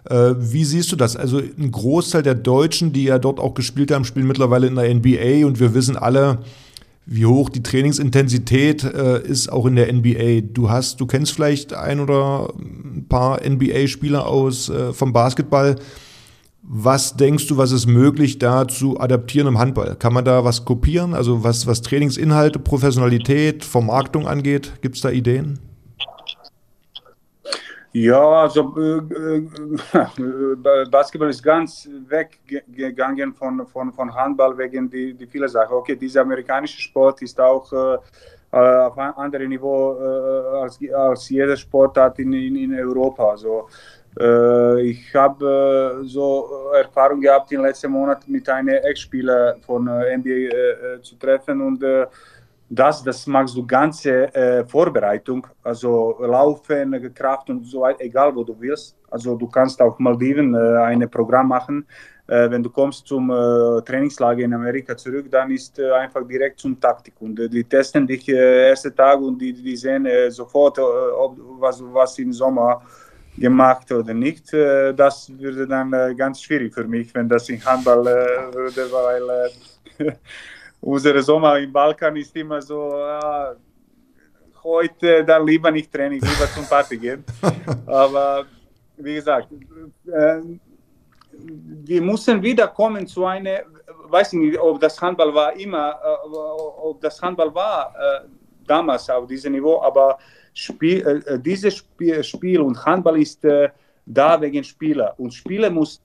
Äh, 0.09 0.33
wie 0.37 0.65
siehst 0.65 0.91
du 0.91 0.95
das? 0.95 1.15
Also 1.15 1.39
ein 1.39 1.71
Großteil 1.71 2.23
der 2.23 2.35
Deutschen, 2.35 2.91
die 2.91 3.05
ja 3.05 3.17
dort 3.17 3.39
auch 3.39 3.53
gespielt 3.53 3.91
haben, 3.91 4.03
spielen 4.03 4.27
mittlerweile 4.27 4.67
in 4.67 4.75
der 4.75 4.93
NBA 4.93 5.45
und 5.47 5.59
wir 5.59 5.73
wissen 5.73 5.95
alle, 5.95 6.39
wie 7.05 7.25
hoch 7.25 7.49
die 7.49 7.63
Trainingsintensität 7.63 8.83
äh, 8.83 9.21
ist, 9.21 9.49
auch 9.49 9.65
in 9.65 9.77
der 9.77 9.91
NBA. 9.91 10.41
Du 10.51 10.69
hast, 10.69 10.99
du 10.99 11.05
kennst 11.05 11.31
vielleicht 11.31 11.73
ein 11.73 12.01
oder 12.01 12.53
ein 12.59 13.05
paar 13.07 13.39
NBA-Spieler 13.47 14.27
aus 14.27 14.69
äh, 14.69 14.91
vom 14.91 15.13
Basketball. 15.13 15.77
Was 16.69 17.15
denkst 17.15 17.47
du, 17.47 17.55
was 17.55 17.71
ist 17.71 17.87
möglich, 17.87 18.39
da 18.39 18.67
zu 18.67 18.99
adaptieren 18.99 19.47
im 19.47 19.57
Handball? 19.57 19.95
Kann 19.95 20.11
man 20.11 20.25
da 20.25 20.43
was 20.43 20.65
kopieren? 20.65 21.13
Also 21.13 21.41
was, 21.41 21.65
was 21.65 21.81
Trainingsinhalte, 21.81 22.59
Professionalität, 22.59 23.63
Vermarktung 23.63 24.27
angeht, 24.27 24.73
gibt 24.81 24.97
es 24.97 25.01
da 25.01 25.09
Ideen? 25.09 25.59
Ja, 27.93 28.21
also 28.41 28.75
äh, 28.77 28.97
äh, 28.97 30.85
Basketball 30.91 31.29
ist 31.29 31.41
ganz 31.41 31.87
weggegangen 32.09 33.33
von, 33.33 33.65
von, 33.65 33.93
von 33.93 34.13
Handball 34.13 34.57
wegen 34.57 34.89
die, 34.89 35.13
die 35.13 35.25
viele 35.25 35.47
Sachen. 35.47 35.73
Okay, 35.73 35.95
dieser 35.95 36.23
amerikanische 36.23 36.81
Sport 36.81 37.21
ist 37.21 37.39
auch 37.39 37.71
äh, 37.71 37.97
auf 38.51 38.97
einem 38.97 39.13
anderen 39.15 39.47
Niveau 39.47 39.97
äh, 40.01 40.63
als, 40.63 40.79
als 40.93 41.29
jeder 41.29 41.55
Sportart 41.55 42.19
in, 42.19 42.33
in, 42.33 42.57
in 42.57 42.77
Europa. 42.77 43.31
Also 43.31 43.69
Äh, 43.69 43.96
ich 44.81 45.13
habe 45.15 46.01
äh, 46.01 46.07
so 46.07 46.71
Erfahrung 46.73 47.21
gehabt 47.21 47.51
in 47.51 47.59
den 47.59 47.67
letzten 47.67 47.91
Monaten 47.91 48.31
mit 48.31 48.47
einem 48.49 48.69
Ex-Spieler 48.69 49.57
von 49.65 49.87
äh, 49.87 50.17
NBA 50.17 50.29
äh, 50.29 51.01
zu 51.01 51.15
treffen 51.15 51.61
und 51.61 51.83
das, 52.69 53.03
das 53.03 53.25
machst 53.27 53.55
du 53.55 53.65
ganze 53.65 54.33
äh, 54.33 54.65
Vorbereitung, 54.65 55.47
also 55.63 56.17
Laufen, 56.19 57.13
Kraft 57.13 57.49
und 57.49 57.65
so 57.65 57.81
weiter, 57.81 58.01
egal 58.01 58.35
wo 58.35 58.43
du 58.43 58.59
willst. 58.59 58.97
Also 59.09 59.35
du 59.37 59.47
kannst 59.47 59.81
auch 59.81 59.97
Maldiven 59.99 60.53
äh, 60.53 60.77
ein 60.83 61.09
Programm 61.09 61.47
machen. 61.47 61.85
Äh, 62.27 62.51
wenn 62.51 62.61
du 62.61 62.69
kommst 62.69 63.07
zum 63.07 63.29
äh, 63.29 63.81
Trainingslager 63.83 64.43
in 64.43 64.53
Amerika 64.53 64.97
zurück, 64.97 65.27
dann 65.31 65.49
ist 65.51 65.79
äh, 65.79 65.89
einfach 65.91 66.27
direkt 66.27 66.59
zum 66.59 66.77
Taktik 66.77 67.13
und 67.21 67.39
äh, 67.39 67.47
die 67.47 67.63
testen 67.63 68.05
dich 68.05 68.27
äh, 68.27 68.67
erste 68.69 68.93
Tag 68.93 69.21
und 69.21 69.39
die, 69.39 69.53
die 69.53 69.77
sehen 69.77 70.05
sofort, 70.29 70.77
ob 70.77 71.37
was 71.59 71.81
was 71.81 72.19
im 72.19 72.33
Sommer 72.33 72.81
gemacht 73.37 73.91
oder 73.91 74.13
nicht. 74.13 74.51
das 74.51 75.31
würde 75.37 75.67
dann 75.67 76.15
ganz 76.15 76.41
schwierig 76.41 76.73
für 76.73 76.85
mich, 76.85 77.13
wenn 77.13 77.29
das 77.29 77.49
in 77.49 77.63
Handball 77.63 78.03
würde, 78.53 78.91
weil 78.91 79.51
unsere 80.81 81.21
Sommer 81.21 81.59
im 81.59 81.71
Balkan 81.71 82.15
ist 82.15 82.35
immer 82.35 82.61
so, 82.61 82.93
ah, 82.93 83.55
heute 84.63 85.23
dann 85.23 85.45
lieber 85.45 85.71
nicht 85.71 85.91
Training, 85.91 86.19
lieber 86.19 86.47
zum 86.53 86.65
Party 86.65 86.97
gehen. 86.97 87.23
Aber 87.85 88.45
wie 88.97 89.15
gesagt, 89.15 89.47
äh, 89.51 90.41
wir 91.85 92.01
müssen 92.01 92.41
wieder 92.41 92.67
kommen 92.67 93.05
zu 93.07 93.25
einer, 93.25 93.61
weiß 94.09 94.33
nicht, 94.33 94.59
ob 94.59 94.79
das 94.79 94.99
Handball 95.01 95.33
war 95.33 95.53
immer, 95.55 95.91
äh, 96.03 96.37
ob 96.89 96.99
das 97.01 97.21
Handball 97.21 97.53
war 97.53 97.93
äh, 97.95 98.27
damals 98.65 99.09
auf 99.09 99.27
diesem 99.27 99.53
Niveau, 99.53 99.81
aber 99.81 100.17
Spiel, 100.57 101.05
äh, 101.05 101.33
äh, 101.33 101.39
dieses 101.39 101.77
Spiel, 101.77 102.23
Spiel, 102.23 102.61
und 102.61 102.83
Handball 102.83 103.21
ist 103.21 103.45
äh, 103.45 103.69
da 104.05 104.41
wegen 104.41 104.63
Spieler 104.63 105.13
und 105.17 105.31
Spieler 105.31 105.69
muss 105.69 106.01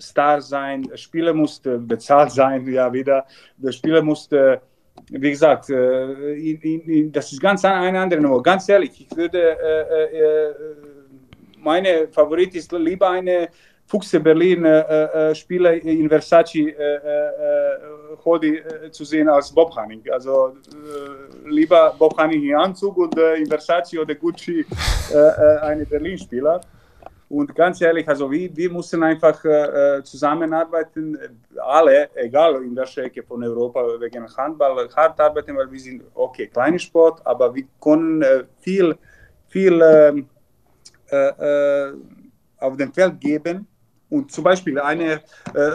Star 0.00 0.40
sein, 0.40 0.90
Spieler 0.94 1.34
musste 1.34 1.78
bezahlt 1.78 2.32
sein, 2.40 2.66
ja 2.66 2.90
wieder. 2.90 3.26
Der 3.58 3.72
Spieler 3.72 4.00
musste, 4.00 4.62
wie 5.10 5.30
gesagt, 5.30 5.68
äh, 5.68 6.32
in, 6.32 6.60
in, 6.62 7.12
das 7.12 7.30
ist 7.32 7.40
ganz 7.40 7.62
ein 7.64 7.94
anderes 7.94 8.22
Niveau. 8.22 8.40
Ganz 8.40 8.66
ehrlich, 8.70 8.92
ich 9.02 9.14
würde, 9.14 9.38
äh, 9.38 10.18
äh, 10.18 10.54
meine 11.58 12.08
Favorit 12.08 12.54
ist 12.54 12.72
lieber 12.72 13.10
eine 13.10 13.50
Fuchse 13.90 14.20
Berlin 14.20 14.64
äh, 14.64 15.34
Spieler 15.34 15.72
in 15.74 16.08
Versace 16.08 16.68
äh, 16.68 17.00
Hoodie 18.24 18.62
zu 18.92 19.04
sehen 19.04 19.28
als 19.28 19.52
Bob 19.52 19.74
Hanning. 19.74 20.02
Also 20.12 20.54
lieber 21.46 21.94
Bob 21.98 22.16
Hanning 22.16 22.42
in 22.44 22.54
Anzug 22.54 22.96
und 22.98 23.18
in 23.18 23.46
Versace 23.46 23.98
oder 23.98 24.14
Gucci 24.14 24.64
eine 25.62 25.84
Berlin-Spieler. 25.84 26.60
Und 27.30 27.54
ganz 27.54 27.80
ehrlich, 27.80 28.08
also 28.08 28.28
wir, 28.28 28.54
wir 28.56 28.72
müssen 28.72 29.04
einfach 29.04 29.44
äh, 29.44 29.98
äh 29.98 30.02
zusammenarbeiten, 30.02 31.16
alle, 31.62 32.10
egal 32.16 32.60
in 32.64 32.74
der 32.74 32.86
Strecke 32.86 33.22
von 33.22 33.40
Europa, 33.44 33.80
wegen 34.00 34.26
Handball, 34.36 34.88
hart 34.96 35.20
arbeiten, 35.20 35.56
weil 35.56 35.70
wir 35.70 35.78
sind, 35.78 36.02
okay, 36.12 36.48
kleiner 36.48 36.80
Sport, 36.80 37.24
aber 37.24 37.54
wir 37.54 37.66
können 37.80 38.20
äh, 38.22 38.42
viel, 38.58 38.98
viel 39.46 39.80
äh, 39.80 40.24
äh, 41.16 41.92
auf 42.58 42.76
dem 42.76 42.92
Feld 42.92 43.20
geben. 43.20 43.68
Und 44.10 44.30
zum 44.30 44.44
Beispiel 44.44 44.78
eine, 44.78 45.12
äh, 45.12 45.20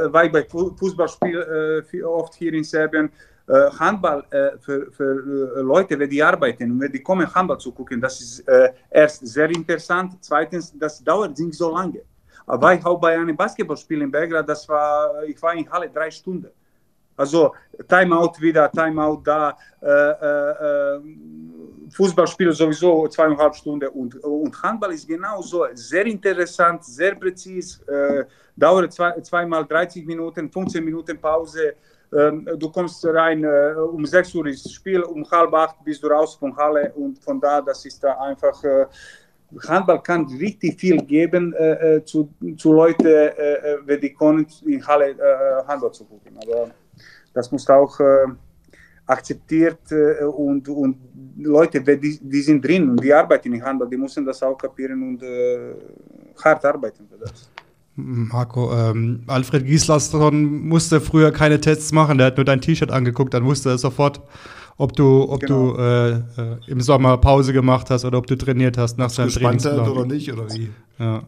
weil 0.08 0.30
bei 0.30 0.44
Fußballspiel 0.44 1.84
oft 2.04 2.36
hier 2.36 2.54
in 2.54 2.64
Serbien, 2.64 3.10
äh, 3.48 3.70
Handball 3.80 4.24
äh, 4.32 4.58
für, 4.60 4.92
für 4.92 5.58
äh, 5.58 5.62
Leute, 5.62 6.00
wenn 6.00 6.10
die 6.10 6.24
arbeiten 6.24 6.72
und 6.72 6.80
wenn 6.80 6.92
die 6.92 7.04
kommen, 7.04 7.32
Handball 7.34 7.60
zu 7.60 7.72
gucken, 7.72 8.02
das 8.02 8.20
ist 8.20 8.40
äh, 8.48 8.74
erst 8.90 9.26
sehr 9.28 9.50
interessant. 9.52 10.14
Zweitens, 10.20 10.74
das 10.78 11.04
dauert 11.04 11.38
nicht 11.38 11.54
so 11.54 11.72
lange. 11.72 12.02
Aber 12.48 12.74
ich 12.74 12.84
auch 12.84 13.00
bei 13.00 13.14
einem 13.16 13.38
Basketballspiel 13.38 14.02
in 14.02 14.12
Belgrad, 14.12 14.50
das 14.50 14.68
war, 14.68 15.24
ich 15.26 15.40
war 15.42 15.54
in 15.54 15.70
Halle 15.72 15.90
drei 15.90 16.10
Stunden. 16.10 16.50
Also 17.18 17.54
Timeout 17.88 18.34
wieder, 18.40 18.72
Timeout 18.72 19.22
da, 19.24 19.58
äh, 19.82 19.88
äh, 19.88 21.00
Fußballspiel 21.96 22.52
sowieso 22.52 23.08
zweieinhalb 23.08 23.56
Stunden 23.56 23.88
und, 23.90 24.16
und 24.24 24.62
Handball 24.62 24.94
ist 24.94 25.08
genauso 25.08 25.66
sehr 25.74 26.06
interessant, 26.06 26.84
sehr 26.84 27.16
präzise, 27.16 27.82
äh, 27.88 28.26
dauert 28.56 28.92
zwei, 28.92 29.20
zweimal 29.22 29.66
30 29.66 30.06
Minuten, 30.06 30.52
15 30.52 30.84
Minuten 30.84 31.18
Pause, 31.18 31.76
ähm, 32.14 32.48
du 32.58 32.70
kommst 32.70 33.06
rein 33.06 33.44
äh, 33.44 33.74
um 33.78 34.06
6 34.06 34.36
Uhr 34.36 34.48
ist 34.48 34.72
Spiel, 34.72 35.02
um 35.02 35.30
halb 35.30 35.54
acht 35.54 35.84
bist 35.84 36.04
du 36.04 36.08
raus 36.08 36.36
von 36.36 36.56
Halle 36.56 36.92
und 36.96 37.18
von 37.24 37.40
da, 37.40 37.62
das 37.62 37.86
ist 37.86 38.04
da 38.04 38.14
einfach. 38.20 38.64
Äh, 38.64 38.86
Handball 39.68 40.02
kann 40.02 40.26
richtig 40.40 40.80
viel 40.80 40.98
geben 40.98 41.54
äh, 41.54 42.04
zu, 42.04 42.30
zu 42.58 42.74
Leuten, 42.74 43.06
äh, 43.06 43.78
wenn 43.86 44.02
die 44.02 44.14
können 44.14 44.46
in 44.66 44.86
Halle 44.86 45.12
äh, 45.12 45.68
Handball 45.68 45.92
zu 45.92 46.04
gucken. 46.04 46.38
Aber 46.42 46.72
das 47.34 47.52
muss 47.52 47.70
auch 47.70 48.00
äh, 48.00 48.26
akzeptiert 49.08 49.80
und, 50.36 50.68
und 50.68 50.98
Leute, 51.38 51.82
die, 51.82 52.20
die 52.22 52.42
sind 52.42 52.66
drin 52.66 52.90
und 52.90 53.04
die 53.04 53.14
arbeiten 53.14 53.54
in 53.54 53.64
Handball, 53.64 53.90
die 53.90 53.98
müssen 53.98 54.26
das 54.26 54.42
auch 54.42 54.58
kapieren 54.58 55.02
und 55.04 55.22
hart 56.44 56.66
arbeiten 56.66 57.08
für 57.08 57.18
das. 57.18 57.50
Marco, 57.96 58.74
ähm, 58.74 59.24
Alfred 59.28 59.66
Gislason 59.66 60.68
musste 60.68 61.00
früher 61.00 61.32
keine 61.32 61.62
Tests 61.62 61.94
machen, 61.94 62.18
der 62.18 62.28
hat 62.28 62.38
nur 62.38 62.46
dein 62.46 62.60
T-Shirt 62.60 62.92
angeguckt, 62.92 63.34
dann 63.34 63.46
wusste 63.46 63.70
er 63.70 63.78
sofort, 63.78 64.22
ob 64.78 64.94
du, 64.94 65.30
ob 65.30 65.40
genau. 65.40 65.74
du 65.74 65.80
äh, 65.80 66.12
äh, 66.12 66.22
im 66.68 66.82
Sommer 66.82 67.18
Pause 67.18 67.54
gemacht 67.54 67.90
hast 67.90 68.04
oder 68.04 68.18
ob 68.18 68.28
du 68.28 68.36
trainiert 68.36 68.78
hast 68.78 68.98
nach 68.98 69.10
seinem 69.10 69.30
Trainingsplan. 69.30 69.88
oder 69.88 70.06
nicht, 70.06 70.32
oder 70.32 70.50
wie? 70.54 70.70
Ja. 71.00 71.24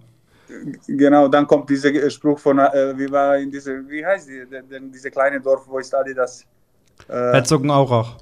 Genau, 0.87 1.29
dann 1.29 1.47
kommt 1.47 1.69
dieser 1.69 2.09
Spruch 2.09 2.39
von, 2.39 2.59
äh, 2.59 2.97
wie 2.97 3.09
war 3.09 3.37
in 3.37 3.49
diese, 3.49 3.87
wie 3.87 4.05
heißt 4.05 4.27
die, 4.27 4.43
denn 4.69 4.91
diese 4.91 5.09
kleine 5.09 5.39
Dorf, 5.39 5.65
wo 5.67 5.79
ist 5.79 5.95
Adidas? 5.95 6.45
Äh, 7.07 7.13
Herzogenaurach. 7.13 8.17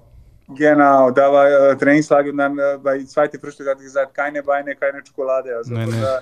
Genau, 0.48 1.10
da 1.10 1.32
war 1.32 1.50
äh, 1.50 1.76
Trainingslager 1.76 2.30
und 2.30 2.38
dann 2.38 2.58
äh, 2.60 2.78
bei 2.82 3.04
zweite 3.04 3.40
Frühstück 3.40 3.68
hat 3.68 3.78
er 3.78 3.84
gesagt, 3.84 4.14
keine 4.14 4.44
Beine, 4.44 4.76
keine 4.76 5.04
Schokolade. 5.06 5.56
Also 5.56 5.74
nee, 5.74 5.86
nee. 5.86 6.02
Da, 6.02 6.22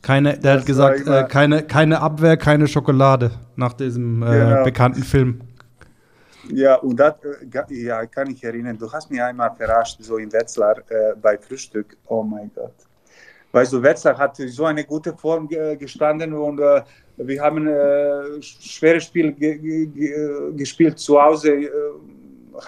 keine, 0.00 0.38
der 0.38 0.58
hat 0.58 0.66
gesagt, 0.66 1.08
äh, 1.08 1.24
keine, 1.28 1.62
keine 1.64 2.00
Abwehr, 2.00 2.36
keine 2.36 2.68
Schokolade 2.68 3.32
nach 3.56 3.72
diesem 3.72 4.22
äh, 4.22 4.26
genau. 4.26 4.64
bekannten 4.64 5.02
Film. 5.02 5.40
Ja, 6.50 6.76
und 6.76 6.96
das 6.96 7.14
äh, 7.24 7.74
ja, 7.74 8.06
kann 8.06 8.30
ich 8.30 8.44
erinnern. 8.44 8.78
Du 8.78 8.92
hast 8.92 9.10
mich 9.10 9.20
einmal 9.20 9.52
verarscht, 9.56 10.02
so 10.02 10.18
in 10.18 10.32
Wetzlar 10.32 10.78
äh, 10.90 11.14
bei 11.20 11.38
Frühstück. 11.38 11.96
Oh 12.06 12.22
mein 12.22 12.50
Gott. 12.54 12.74
Weißt 13.54 13.72
du, 13.72 13.82
Wetzlar 13.82 14.18
hat 14.18 14.36
so 14.36 14.64
eine 14.64 14.84
gute 14.84 15.16
Form 15.16 15.48
gestanden 15.48 16.32
und 16.32 16.58
äh, 16.58 16.82
wir 17.16 17.40
haben 17.40 17.66
äh, 17.68 18.42
schwere 18.42 19.00
Spiel 19.00 19.32
gespielt 20.56 20.98
zu 20.98 21.22
Hause 21.22 21.70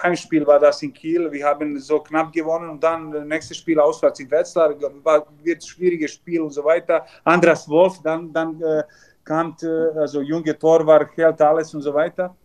Heimspiel 0.01 0.45
war 0.45 0.59
das 0.59 0.81
in 0.81 0.93
Kiel. 0.93 1.31
Wir 1.31 1.45
haben 1.45 1.79
so 1.79 1.99
knapp 1.99 2.31
gewonnen 2.31 2.69
und 2.69 2.83
dann 2.83 3.11
das 3.11 3.25
nächste 3.25 3.53
Spiel 3.53 3.79
auswärts 3.79 4.19
in 4.19 4.29
Wetzlar. 4.29 4.75
War, 5.03 5.25
wird 5.43 5.61
ein 5.61 5.67
schwieriges 5.67 6.11
Spiel 6.11 6.41
und 6.41 6.51
so 6.51 6.63
weiter. 6.63 7.05
Andras 7.23 7.67
Wolf, 7.69 7.99
dann, 8.03 8.31
dann 8.33 8.61
äh, 8.61 8.83
kam, 9.23 9.55
äh, 9.61 9.99
also 9.99 10.21
junge 10.21 10.57
Torwart, 10.57 11.15
hält 11.15 11.41
alles 11.41 11.73
und 11.73 11.81
so 11.81 11.93
weiter. 11.93 12.35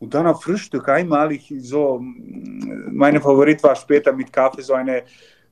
Und 0.00 0.14
dann 0.14 0.26
auf 0.26 0.42
Frühstück 0.42 0.88
einmal, 0.88 1.32
ich 1.32 1.52
so, 1.58 1.98
mein 2.00 3.20
Favorit 3.20 3.62
war 3.62 3.74
später 3.74 4.12
mit 4.12 4.32
Kaffee 4.32 4.62
so 4.62 4.74
eine. 4.74 5.02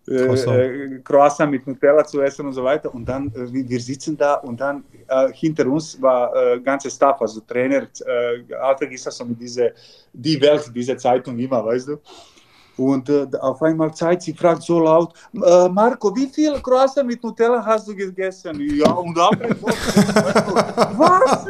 Äh, 0.08 1.00
Croissant 1.02 1.50
mit 1.50 1.66
Nutella 1.66 2.04
zu 2.04 2.20
essen 2.20 2.46
und 2.46 2.52
so 2.52 2.62
weiter. 2.62 2.94
Und 2.94 3.08
dann, 3.08 3.26
äh, 3.34 3.68
wir 3.68 3.80
sitzen 3.80 4.16
da 4.16 4.34
und 4.34 4.60
dann 4.60 4.84
äh, 5.08 5.32
hinter 5.32 5.66
uns 5.66 6.00
war 6.00 6.34
äh, 6.34 6.60
ganze 6.60 6.90
Staff, 6.90 7.20
also 7.20 7.40
Trainer, 7.40 7.88
äh, 8.06 8.54
Alfred 8.54 8.90
Gisasson 8.90 9.28
mit 9.28 9.40
dieser, 9.40 9.70
die 10.12 10.40
Welt, 10.40 10.70
diese 10.74 10.96
Zeitung 10.96 11.38
immer, 11.38 11.64
weißt 11.64 11.88
du. 11.88 11.98
Und 12.76 13.08
äh, 13.08 13.26
auf 13.40 13.62
einmal 13.62 13.92
Zeit, 13.94 14.22
sie 14.22 14.34
fragt 14.34 14.62
so 14.62 14.78
laut, 14.78 15.14
äh, 15.32 15.68
Marco, 15.68 16.14
wie 16.14 16.26
viel 16.26 16.60
Croissant 16.60 17.06
mit 17.06 17.22
Nutella 17.22 17.64
hast 17.64 17.88
du 17.88 17.96
gegessen? 17.96 18.60
Ja, 18.76 18.90
und 18.92 19.18
Alfred, 19.18 19.62
was? 19.62 21.46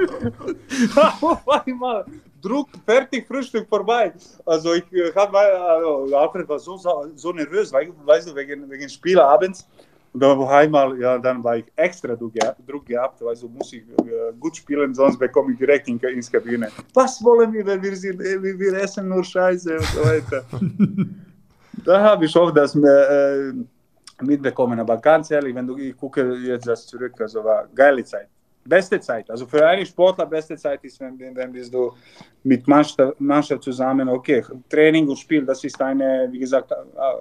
Auf 1.20 1.49
einmal, 1.49 2.05
Druck, 2.41 2.68
fertig, 2.85 3.27
Frühstück 3.27 3.68
vorbei. 3.68 4.12
Also 4.45 4.74
ich 4.74 4.85
äh, 4.93 5.12
habe, 5.14 5.39
also 5.39 6.16
Alfred 6.16 6.49
war 6.49 6.59
so, 6.59 6.77
so 7.14 7.33
nervös, 7.33 7.72
weißt 7.72 8.29
du, 8.29 8.35
wegen, 8.35 8.68
wegen 8.70 8.89
Spiel 8.89 9.18
abends. 9.18 9.66
Und 10.12 10.20
dann 10.20 10.39
war 10.39 10.51
einmal, 10.51 10.99
ja, 10.99 11.18
dann 11.18 11.45
war 11.45 11.59
ich 11.59 11.66
extra 11.77 12.14
Druck, 12.16 12.87
gehabt, 12.87 13.22
also 13.22 13.49
muss 13.49 13.72
ich 13.72 13.83
äh, 13.83 14.33
gut 14.41 14.57
spielen, 14.57 14.95
sonst 14.95 15.18
bekomme 15.18 15.53
ich 15.53 15.59
direkt 15.59 15.89
in, 15.89 15.99
ins 15.99 16.31
Kabine. 16.31 16.70
Was 16.95 17.22
wollen 17.22 17.53
wir, 17.53 17.66
wenn 17.66 17.83
wir, 17.83 17.97
sind, 17.97 18.20
äh, 18.22 18.43
wir 18.43 18.72
essen 18.81 19.09
nur 19.09 19.22
Scheiße 19.22 19.77
und 19.77 19.85
so 19.85 20.05
weiter. 20.05 20.45
da 21.85 22.01
habe 22.01 22.24
ich 22.24 22.37
auch 22.37 22.51
das 22.51 22.74
äh, 22.77 23.53
mitbekommen, 24.22 24.81
aber 24.81 24.97
ganz 24.97 25.31
ehrlich, 25.31 25.55
wenn 25.55 25.66
du, 25.66 25.77
ich 25.77 25.97
gucke 25.97 26.35
jetzt 26.37 26.66
das 26.66 26.87
zurück, 26.87 27.20
also 27.20 27.45
war 27.45 27.68
geile 27.74 28.03
Zeit 28.05 28.29
beste 28.68 29.00
Zeit. 29.00 29.30
Also 29.30 29.46
für 29.46 29.66
einen 29.66 29.86
Sportler 29.86 30.26
beste 30.26 30.56
Zeit 30.56 30.82
ist, 30.84 31.00
wenn, 31.00 31.18
wenn 31.18 31.52
bist 31.52 31.72
du 31.72 31.92
mit 32.44 32.66
Mannschaft, 32.66 33.20
Mannschaft 33.20 33.62
zusammen, 33.62 34.08
okay, 34.08 34.42
Training 34.68 35.08
und 35.08 35.16
Spiel, 35.16 35.44
das 35.44 35.62
ist 35.64 35.80
eine, 35.80 36.28
wie 36.30 36.38
gesagt, 36.38 36.72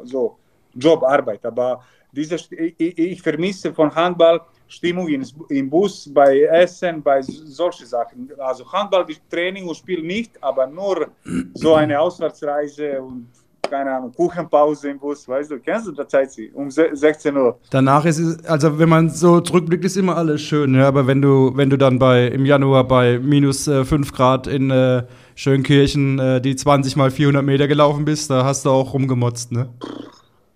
so 0.03 0.37
Jobarbeit. 0.73 1.45
Aber 1.45 1.83
diese, 2.11 2.35
ich, 2.35 2.97
ich 2.97 3.21
vermisse 3.21 3.73
von 3.73 3.93
Handball 3.93 4.41
Stimmung 4.67 5.07
in, 5.07 5.25
im 5.49 5.69
Bus, 5.69 6.11
bei 6.11 6.41
Essen, 6.41 7.01
bei 7.01 7.21
solchen 7.21 7.85
Sachen. 7.85 8.31
Also 8.39 8.71
Handball, 8.71 9.05
Training 9.29 9.67
und 9.67 9.75
Spiel 9.75 10.01
nicht, 10.01 10.31
aber 10.41 10.65
nur 10.67 11.11
so 11.53 11.75
eine 11.75 11.99
Auswärtsreise 11.99 13.01
und 13.01 13.27
keine 13.69 13.91
Ahnung, 13.91 14.11
Kuchenpause 14.13 14.89
im 14.89 14.99
Bus, 14.99 15.27
weißt 15.27 15.51
du, 15.51 15.59
kennst 15.59 15.87
du 15.87 15.91
das 15.91 16.07
Zeit 16.07 16.29
um 16.53 16.69
16 16.69 17.35
Uhr. 17.35 17.59
Danach 17.69 18.05
ist 18.05 18.19
es, 18.19 18.45
also 18.45 18.77
wenn 18.79 18.89
man 18.89 19.09
so 19.09 19.41
zurückblickt, 19.41 19.85
ist 19.85 19.97
immer 19.97 20.15
alles 20.17 20.41
schön, 20.41 20.75
ja, 20.75 20.87
aber 20.87 21.07
wenn 21.07 21.21
du, 21.21 21.51
wenn 21.55 21.69
du 21.69 21.77
dann 21.77 21.99
bei, 21.99 22.27
im 22.27 22.45
Januar 22.45 22.83
bei 22.85 23.19
minus 23.19 23.67
äh, 23.67 23.83
5 23.83 24.11
Grad 24.13 24.47
in 24.47 24.71
äh, 24.71 25.03
Schönkirchen 25.35 26.19
äh, 26.19 26.41
die 26.41 26.55
20 26.55 26.95
mal 26.95 27.11
400 27.11 27.43
Meter 27.43 27.67
gelaufen 27.67 28.05
bist, 28.05 28.29
da 28.29 28.45
hast 28.45 28.65
du 28.65 28.69
auch 28.69 28.93
rumgemotzt, 28.93 29.51
ne? 29.51 29.69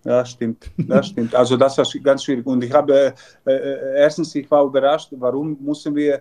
Ja, 0.05 0.25
stimmt. 0.25 0.71
Das 0.77 1.07
stimmt. 1.07 1.35
Also 1.35 1.57
das 1.57 1.77
war 1.77 1.85
ganz 2.01 2.23
schwierig. 2.23 2.45
Und 2.45 2.63
ich 2.63 2.71
habe, 2.71 3.13
äh, 3.45 3.51
äh, 3.51 3.97
erstens, 3.97 4.33
ich 4.33 4.49
war 4.49 4.63
überrascht, 4.63 5.09
warum 5.11 5.57
mussten 5.59 5.93
wir 5.93 6.15
äh, 6.15 6.19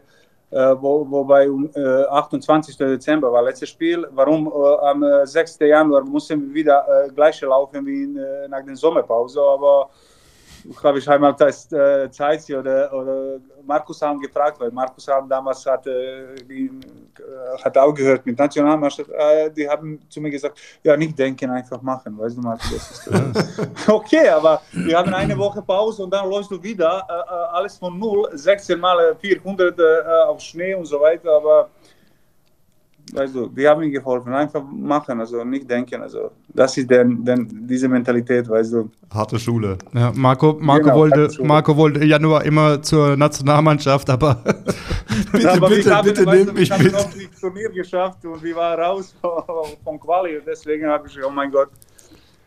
wo, 0.50 1.06
wobei 1.10 1.50
um 1.50 1.68
äh, 1.74 2.04
28. 2.04 2.76
Dezember 2.76 3.32
war 3.32 3.42
letztes 3.42 3.68
Spiel. 3.68 4.06
Warum 4.12 4.46
äh, 4.46 4.86
am 4.86 5.26
6. 5.26 5.58
Januar 5.60 6.04
mussten 6.04 6.40
wir 6.40 6.54
wieder 6.54 6.86
äh, 6.88 7.10
gleiche 7.10 7.46
laufen 7.46 7.84
wie 7.84 8.04
in, 8.04 8.16
äh, 8.16 8.48
nach 8.48 8.64
der 8.64 8.76
Sommerpause, 8.76 9.40
aber 9.42 9.90
glaube 10.80 10.98
ich, 10.98 11.08
einmal 11.08 11.34
das 11.34 11.70
äh, 11.72 12.10
Zeit 12.10 12.48
oder, 12.50 12.92
oder 12.92 13.40
Markus 13.66 14.00
haben 14.02 14.20
gefragt, 14.20 14.60
weil 14.60 14.70
Markus 14.70 15.06
haben 15.08 15.28
damals 15.28 15.64
hat, 15.66 15.86
äh, 15.86 16.34
die, 16.48 16.70
hat 17.62 17.76
auch 17.76 17.92
gehört 17.92 18.24
mit 18.26 18.38
Nationalmannschaft, 18.38 19.10
äh, 19.10 19.50
die 19.50 19.68
haben 19.68 20.00
zu 20.08 20.20
mir 20.20 20.30
gesagt, 20.30 20.58
ja, 20.82 20.96
nicht 20.96 21.18
denken, 21.18 21.50
einfach 21.50 21.80
machen, 21.82 22.18
weißt 22.18 22.36
du, 22.36 22.40
Markus, 22.40 22.70
das 22.70 22.90
ist 22.90 23.06
äh, 23.06 23.90
okay, 23.92 24.28
aber 24.28 24.62
wir 24.72 24.98
haben 24.98 25.12
eine 25.14 25.36
Woche 25.36 25.62
Pause 25.62 26.02
und 26.02 26.10
dann 26.10 26.28
läufst 26.28 26.50
du 26.50 26.62
wieder, 26.62 27.06
äh, 27.08 27.12
äh, 27.12 27.56
alles 27.56 27.78
von 27.78 27.98
null, 27.98 28.28
16 28.32 28.78
mal 28.78 29.16
400 29.20 29.78
auf 30.28 30.40
Schnee 30.40 30.74
und 30.74 30.86
so 30.86 31.00
weiter, 31.00 31.36
aber 31.36 31.70
weißt 33.12 33.34
du, 33.34 33.46
die 33.48 33.66
haben 33.66 33.80
mir 33.80 33.90
geholfen. 33.90 34.32
Einfach 34.32 34.62
machen, 34.70 35.20
also 35.20 35.44
nicht 35.44 35.68
denken. 35.68 36.02
Also 36.02 36.30
das 36.48 36.76
ist 36.76 36.90
denn, 36.90 37.24
denn 37.24 37.48
diese 37.68 37.88
Mentalität, 37.88 38.48
weißt 38.48 38.72
du. 38.72 38.90
Harte 39.12 39.38
Schule. 39.38 39.78
Ja, 39.94 40.12
Marco, 40.14 40.56
Marco, 40.60 40.84
genau, 40.84 40.96
wollte, 40.96 41.42
Marco 41.42 41.76
wollte 41.76 42.04
Januar 42.04 42.44
immer 42.44 42.82
zur 42.82 43.16
Nationalmannschaft, 43.16 44.08
aber 44.10 44.42
bitte, 45.32 45.52
aber 45.52 45.68
bitte, 45.68 45.94
haben, 45.94 46.04
bitte 46.06 46.24
nimm 46.24 46.54
mich 46.54 46.54
mit. 46.54 46.62
Ich 46.68 46.72
habe 46.72 46.90
das 46.90 47.40
Turnier 47.40 47.70
geschafft 47.70 48.24
und 48.24 48.42
wir 48.42 48.56
waren 48.56 48.80
raus 48.80 49.14
vom 49.84 49.98
Quali. 50.00 50.40
Deswegen 50.46 50.86
habe 50.86 51.08
ich, 51.08 51.18
oh 51.24 51.30
mein 51.30 51.50
Gott, 51.50 51.68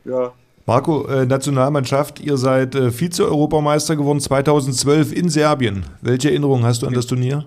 ja. 0.05 0.32
Marco, 0.66 1.05
äh, 1.07 1.26
Nationalmannschaft, 1.26 2.20
ihr 2.20 2.38
seid 2.38 2.76
äh, 2.76 2.91
Vize-Europameister 2.91 3.95
geworden 3.95 4.20
2012 4.20 5.12
in 5.12 5.30
Serbien. 5.30 5.86
Welche 6.01 6.30
Erinnerungen 6.30 6.64
hast 6.64 6.84
du 6.84 6.88
an 6.88 6.93
das 6.93 7.07
Turnier? 7.07 7.45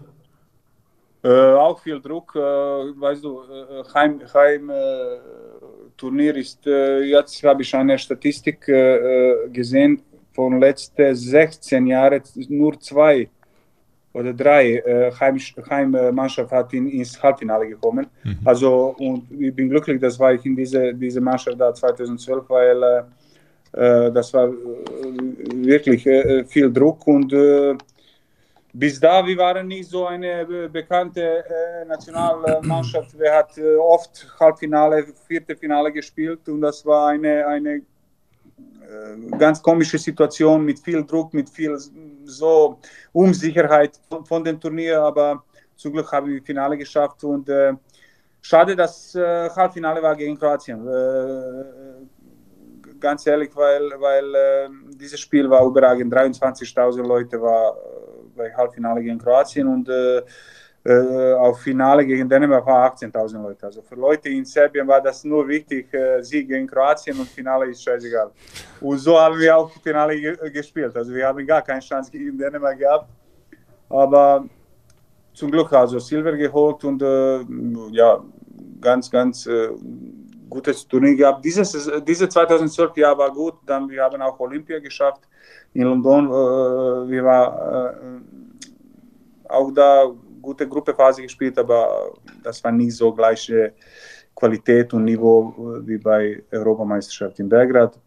Äh, 1.25 1.55
auch 1.55 1.81
viel 1.81 2.03
Druck, 2.03 2.37
äh, 2.37 2.39
weißt 2.39 3.25
du, 3.25 3.41
äh, 3.41 3.83
Heim, 3.95 4.21
Heim 4.35 4.69
äh, 4.69 4.75
Turnier 5.97 6.37
ist, 6.37 6.67
äh, 6.67 7.01
jetzt 7.01 7.43
habe 7.43 7.63
ich 7.63 7.75
eine 7.75 7.97
Statistik 7.97 8.69
äh, 8.69 9.49
gesehen, 9.51 10.03
von 10.35 10.61
letzten 10.61 11.15
16 11.15 11.87
Jahren 11.87 12.21
nur 12.49 12.79
zwei 12.79 13.31
oder 14.13 14.33
drei 14.35 15.11
Heim, 15.19 15.39
Heimmannschaft 15.71 16.51
hat 16.51 16.73
in, 16.75 16.89
ins 16.89 17.21
Halbfinale 17.23 17.69
gekommen. 17.69 18.07
Mhm. 18.23 18.39
Also, 18.45 18.95
und 18.99 19.31
ich 19.31 19.55
bin 19.55 19.71
glücklich, 19.71 20.01
dass 20.01 20.19
war 20.19 20.35
ich 20.35 20.45
in 20.45 20.55
diese, 20.57 20.93
diese 20.93 21.21
Mannschaft 21.21 21.59
da 21.59 21.73
2012, 21.73 22.45
weil 22.49 23.05
das 23.73 24.35
war 24.35 24.53
wirklich 24.53 26.03
viel 26.49 26.73
Druck 26.73 27.07
und 27.07 27.33
bis 28.77 28.99
da, 28.99 29.25
wir 29.25 29.37
waren 29.37 29.69
nicht 29.69 29.89
so 29.89 30.05
eine 30.07 30.69
bekannte 30.69 31.45
äh, 31.45 31.85
Nationalmannschaft. 31.85 33.17
Wir 33.17 33.33
hat 33.33 33.57
äh, 33.57 33.77
oft 33.77 34.27
Halbfinale, 34.41 35.07
vierte 35.29 35.57
Finale 35.57 35.93
gespielt 35.93 36.49
und 36.49 36.61
das 36.61 36.85
war 36.85 37.11
eine, 37.11 37.47
eine 37.47 37.75
äh, 37.77 37.83
ganz 39.39 39.63
komische 39.63 39.97
Situation 39.97 40.65
mit 40.65 40.81
viel 40.81 41.05
Druck, 41.05 41.33
mit 41.33 41.49
viel 41.49 41.79
so 42.25 42.81
Unsicherheit 43.13 44.01
von, 44.09 44.27
von 44.27 44.43
dem 44.43 44.59
Turnier. 44.59 45.01
Aber 45.01 45.45
zum 45.77 45.93
Glück 45.93 46.11
haben 46.11 46.27
wir 46.27 46.43
Finale 46.43 46.77
geschafft 46.77 47.23
und 47.23 47.49
äh, 47.49 47.75
schade, 48.43 48.75
dass 48.75 49.15
äh, 49.15 49.51
Halbfinale 49.51 50.03
war 50.03 50.17
gegen 50.17 50.37
Kroatien. 50.37 50.85
Äh, 50.85 51.65
ganz 52.99 53.25
ehrlich, 53.25 53.55
weil, 53.55 53.89
weil 54.01 54.69
dieses 54.97 55.21
Spiel 55.21 55.49
war 55.49 55.65
überragend. 55.65 56.13
23.000 56.13 57.03
Leute 57.07 57.41
war 57.41 57.77
bei 58.37 58.53
Halbfinale 58.55 59.03
gegen 59.03 59.19
Kroatien 59.19 59.67
und 59.67 59.89
äh, 59.89 60.23
äh, 60.87 61.33
auf 61.35 61.61
Finale 61.61 62.05
gegen 62.05 62.29
Dänemark 62.29 62.67
waren 62.67 62.93
18.000 62.93 63.43
Leute. 63.43 63.67
Also 63.67 63.81
für 63.81 63.95
Leute 63.95 64.29
in 64.29 64.45
Serbien 64.45 64.87
war 64.87 65.01
das 65.01 65.25
nur 65.25 65.49
wichtig, 65.49 65.93
äh, 65.95 66.23
Sieg 66.23 66.47
gegen 66.47 66.67
Kroatien 66.67 67.19
und 67.19 67.29
Finale 67.29 67.71
ist 67.71 67.83
scheißegal. 67.83 68.31
Und 68.81 68.99
so 68.99 69.19
haben 69.19 69.39
wir 69.39 69.57
auch 69.57 69.71
Finale 69.83 70.21
ge 70.21 70.51
gespielt. 70.51 70.95
Also 70.95 71.15
wir 71.15 71.27
haben 71.27 71.47
gar 71.47 71.63
keine 71.63 71.81
Chance 71.81 72.11
gegen 72.11 72.37
Dänemark 72.37 72.79
gehabt. 72.79 73.09
Aber 73.89 74.45
zum 75.33 75.51
Glück 75.51 75.73
also 75.73 75.99
Silber 75.99 76.33
geholt 76.33 76.85
und 76.85 77.03
äh, 77.03 77.41
ja, 77.91 78.23
ganz, 78.81 79.11
ganz 79.11 79.47
äh, 79.47 79.71
gutes 80.49 80.87
Turnier 80.87 81.15
gehabt. 81.15 81.45
Dieses, 81.45 81.91
diese 82.07 82.29
2012 82.29 82.97
Jahr 82.97 83.17
war 83.17 83.31
gut, 83.31 83.55
dann 83.67 83.89
wir 83.89 84.03
haben 84.03 84.21
auch 84.23 84.39
Olympia 84.41 84.79
geschafft 84.79 85.23
in 85.73 85.83
London. 85.83 86.27
Äh, 86.27 87.11
wir 87.11 87.25
waren 87.25 88.23
äh, 89.47 89.49
auch 89.49 89.71
da 89.73 90.11
gute 90.41 90.69
Gruppephase 90.69 91.23
gespielt, 91.23 91.59
aber 91.59 92.13
das 92.43 92.63
war 92.63 92.73
nicht 92.73 92.97
so 92.97 93.13
gleiche 93.13 93.73
Qualität 94.35 94.93
und 94.93 95.05
Niveau 95.05 95.55
wie 95.85 95.97
bei 95.97 96.43
Europameisterschaft 96.51 97.39
in 97.39 97.49
Belgrad. 97.49 97.99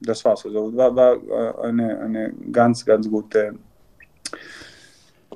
Das 0.00 0.24
war's. 0.24 0.44
Also 0.44 0.76
war, 0.76 0.94
war 0.94 1.64
eine, 1.64 2.00
eine 2.00 2.32
ganz, 2.50 2.84
ganz 2.84 3.08
gute 3.08 3.54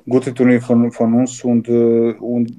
gute 0.09 0.33
Turnier 0.33 0.61
von, 0.61 0.91
von 0.91 1.13
uns 1.13 1.43
und, 1.43 1.67
und 1.67 2.53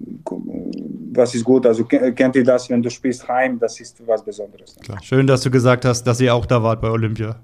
was 1.12 1.34
ist 1.34 1.44
gut, 1.44 1.66
also 1.66 1.84
kennt 1.84 2.36
ihr 2.36 2.44
das, 2.44 2.68
wenn 2.70 2.82
du 2.82 2.90
spielst 2.90 3.26
heim, 3.28 3.58
das 3.58 3.80
ist 3.80 3.96
was 4.06 4.24
Besonderes. 4.24 4.76
Klar. 4.82 4.98
Schön, 5.02 5.26
dass 5.26 5.42
du 5.42 5.50
gesagt 5.50 5.84
hast, 5.84 6.04
dass 6.04 6.20
ihr 6.20 6.34
auch 6.34 6.46
da 6.46 6.62
wart 6.62 6.80
bei 6.80 6.90
Olympia. 6.90 7.36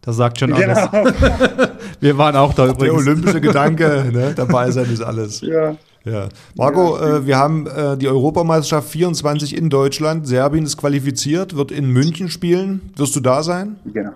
Das 0.00 0.16
sagt 0.16 0.40
schon 0.40 0.52
alles. 0.52 0.90
Genau. 0.90 1.04
Wir 2.00 2.18
waren 2.18 2.34
auch 2.34 2.54
da 2.54 2.66
übrigens. 2.66 3.04
Der 3.04 3.12
olympische 3.12 3.40
Gedanke, 3.40 4.08
ne? 4.12 4.32
dabei 4.34 4.70
sein 4.70 4.92
ist 4.92 5.00
alles. 5.00 5.40
Ja. 5.42 5.76
Ja. 6.04 6.28
Marco, 6.56 6.98
ja, 6.98 7.18
äh, 7.18 7.26
wir 7.26 7.36
haben 7.38 7.68
äh, 7.68 7.96
die 7.96 8.08
Europameisterschaft 8.08 8.88
24 8.88 9.56
in 9.56 9.70
Deutschland. 9.70 10.26
Serbien 10.26 10.64
ist 10.64 10.76
qualifiziert, 10.76 11.56
wird 11.56 11.70
in 11.70 11.90
München 11.90 12.28
spielen. 12.28 12.92
Wirst 12.96 13.14
du 13.14 13.20
da 13.20 13.44
sein? 13.44 13.76
Genau. 13.84 14.10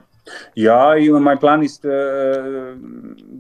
Ja, 0.54 0.94
mein 1.20 1.38
Plan 1.38 1.62
ist, 1.62 1.84
äh, 1.84 2.74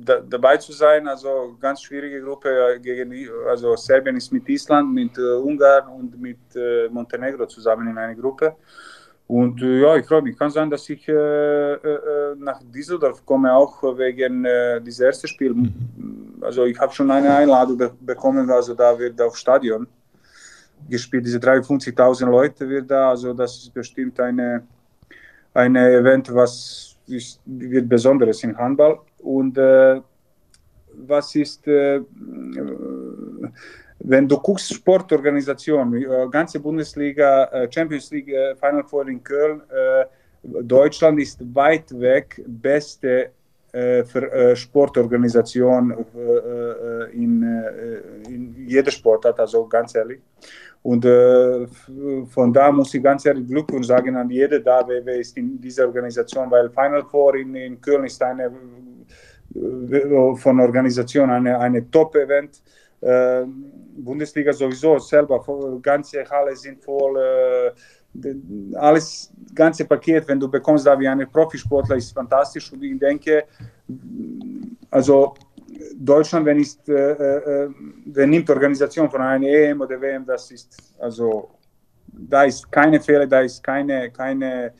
da, 0.04 0.20
dabei 0.20 0.56
zu 0.56 0.72
sein. 0.72 1.06
Also 1.08 1.56
ganz 1.60 1.82
schwierige 1.82 2.20
Gruppe 2.22 2.48
äh, 2.48 2.80
gegen 2.80 3.12
also 3.48 3.74
Serbien 3.76 4.16
ist 4.16 4.32
mit 4.32 4.48
Island, 4.48 4.92
mit 4.92 5.18
äh, 5.18 5.34
Ungarn 5.34 5.88
und 5.88 6.20
mit 6.20 6.38
äh, 6.54 6.88
Montenegro 6.88 7.46
zusammen 7.46 7.88
in 7.88 7.98
einer 7.98 8.14
Gruppe. 8.14 8.56
Und 9.28 9.60
ja, 9.60 9.96
ich 9.96 10.06
freue 10.06 10.22
mich. 10.22 10.38
Kann 10.38 10.50
sein, 10.50 10.70
dass 10.70 10.88
ich 10.88 11.08
nach 11.08 12.62
Düsseldorf 12.62 13.26
komme, 13.26 13.52
auch 13.52 13.82
wegen 13.98 14.44
äh, 14.44 14.80
dieses 14.80 15.00
ersten 15.00 15.26
Spiel. 15.26 15.52
Mhm. 15.52 16.36
Also 16.40 16.64
ich 16.64 16.78
habe 16.78 16.92
schon 16.94 17.10
eine 17.10 17.34
Einladung 17.34 17.76
be 17.76 17.92
bekommen, 18.00 18.48
also 18.48 18.72
da 18.74 18.96
wird 18.96 19.20
auf 19.20 19.36
Stadion 19.36 19.88
gespielt. 20.88 21.26
Diese 21.26 21.38
53.000 21.38 22.26
Leute 22.26 22.68
wird 22.68 22.88
da, 22.88 23.10
also 23.10 23.32
das 23.32 23.56
ist 23.56 23.74
bestimmt 23.74 24.20
eine, 24.20 24.62
eine 25.56 25.92
Event, 25.92 26.32
was 26.34 26.96
ist, 27.06 27.40
wird 27.46 27.88
Besonderes 27.88 28.42
im 28.44 28.56
Handball. 28.56 28.98
Und 29.18 29.58
äh, 29.58 30.00
was 30.92 31.34
ist 31.34 31.66
äh, 31.68 32.00
wenn 33.98 34.28
du 34.28 34.38
guckst, 34.38 34.72
Sportorganisation, 34.72 35.94
äh, 35.94 36.28
ganze 36.30 36.60
Bundesliga, 36.60 37.44
äh, 37.44 37.68
Champions 37.72 38.10
League, 38.10 38.28
äh, 38.28 38.54
Final 38.56 38.84
Four 38.84 39.08
in 39.08 39.22
Köln, 39.22 39.62
Deutschland 40.42 41.18
ist 41.20 41.40
weit 41.54 41.90
weg 41.98 42.40
beste 42.46 43.30
für 43.72 44.54
Sportorganisation 44.54 45.92
in, 47.12 47.42
in 48.28 48.54
jeder 48.66 48.90
Sportart, 48.92 49.40
also 49.40 49.66
ganz 49.66 49.94
ehrlich. 49.96 50.20
Und 50.86 51.04
von 52.28 52.52
da 52.52 52.70
muss 52.70 52.94
ich 52.94 53.02
ganz 53.02 53.26
ehrlich 53.26 53.48
Glückwunsch 53.48 53.88
sagen 53.88 54.14
an 54.16 54.30
jede 54.30 54.60
da, 54.60 54.86
wer 54.86 55.18
ist 55.18 55.36
in 55.36 55.60
dieser 55.60 55.86
Organisation, 55.86 56.48
weil 56.48 56.70
Final 56.70 57.04
Four 57.10 57.34
in, 57.34 57.54
in 57.56 57.80
Köln 57.80 58.04
ist 58.04 58.22
eine 58.22 58.52
von 60.36 60.60
Organisation 60.60 61.28
eine, 61.30 61.58
eine 61.58 61.90
Top-Event. 61.90 62.62
Bundesliga 63.96 64.52
sowieso 64.52 64.98
selber, 64.98 65.44
ganze 65.82 66.24
Halle 66.30 66.54
sind 66.54 66.82
voll, 66.84 67.16
äh, 67.16 68.76
alles, 68.76 69.32
ganze 69.54 69.84
Paket, 69.84 70.28
wenn 70.28 70.38
du 70.38 70.48
bekommst 70.48 70.86
da 70.86 70.98
wie 70.98 71.08
ein 71.08 71.28
Profisportler, 71.30 71.96
ist 71.96 72.12
fantastisch 72.12 72.72
und 72.72 72.82
ich 72.82 72.98
denke, 72.98 73.44
also 74.90 75.34
Deutschland, 75.98 76.46
wenn 76.46 76.60
ist, 76.60 76.88
äh, 76.88 76.94
äh, 76.94 77.70
wenn 78.06 78.30
nimmt 78.30 78.48
Organisation 78.50 79.10
von 79.10 79.20
einer 79.20 79.46
EM 79.46 79.80
oder 79.80 80.00
WM, 80.00 80.24
das 80.24 80.50
ist 80.50 80.76
also 80.98 81.50
da 82.16 82.44
ist 82.44 82.70
keine 82.70 83.00
Fehler, 83.00 83.26
da 83.26 83.40
ist 83.40 83.62
keine, 83.62 84.10
keine 84.10 84.72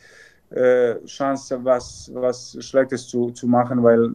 äh, 0.50 1.04
Chance, 1.04 1.58
was, 1.62 2.10
was 2.14 2.56
Schlechtes 2.60 3.06
zu, 3.08 3.30
zu 3.30 3.46
machen, 3.46 3.82
weil 3.82 4.10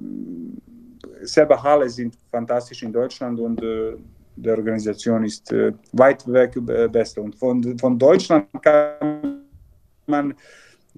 selber 1.21 1.61
Halle 1.61 1.89
sind 1.89 2.15
fantastisch 2.32 2.84
in 2.84 2.91
Deutschland 2.91 3.39
und 3.39 3.61
äh, 3.61 3.95
die 4.36 4.49
Organisation 4.49 5.23
ist 5.23 5.51
äh, 5.51 5.73
weit 5.91 6.25
weg 6.32 6.55
äh, 6.55 6.88
beste. 6.88 7.21
Und 7.21 7.36
von, 7.36 7.77
von 7.77 7.99
Deutschland 7.99 8.47
kann 8.61 9.41
man 10.07 10.34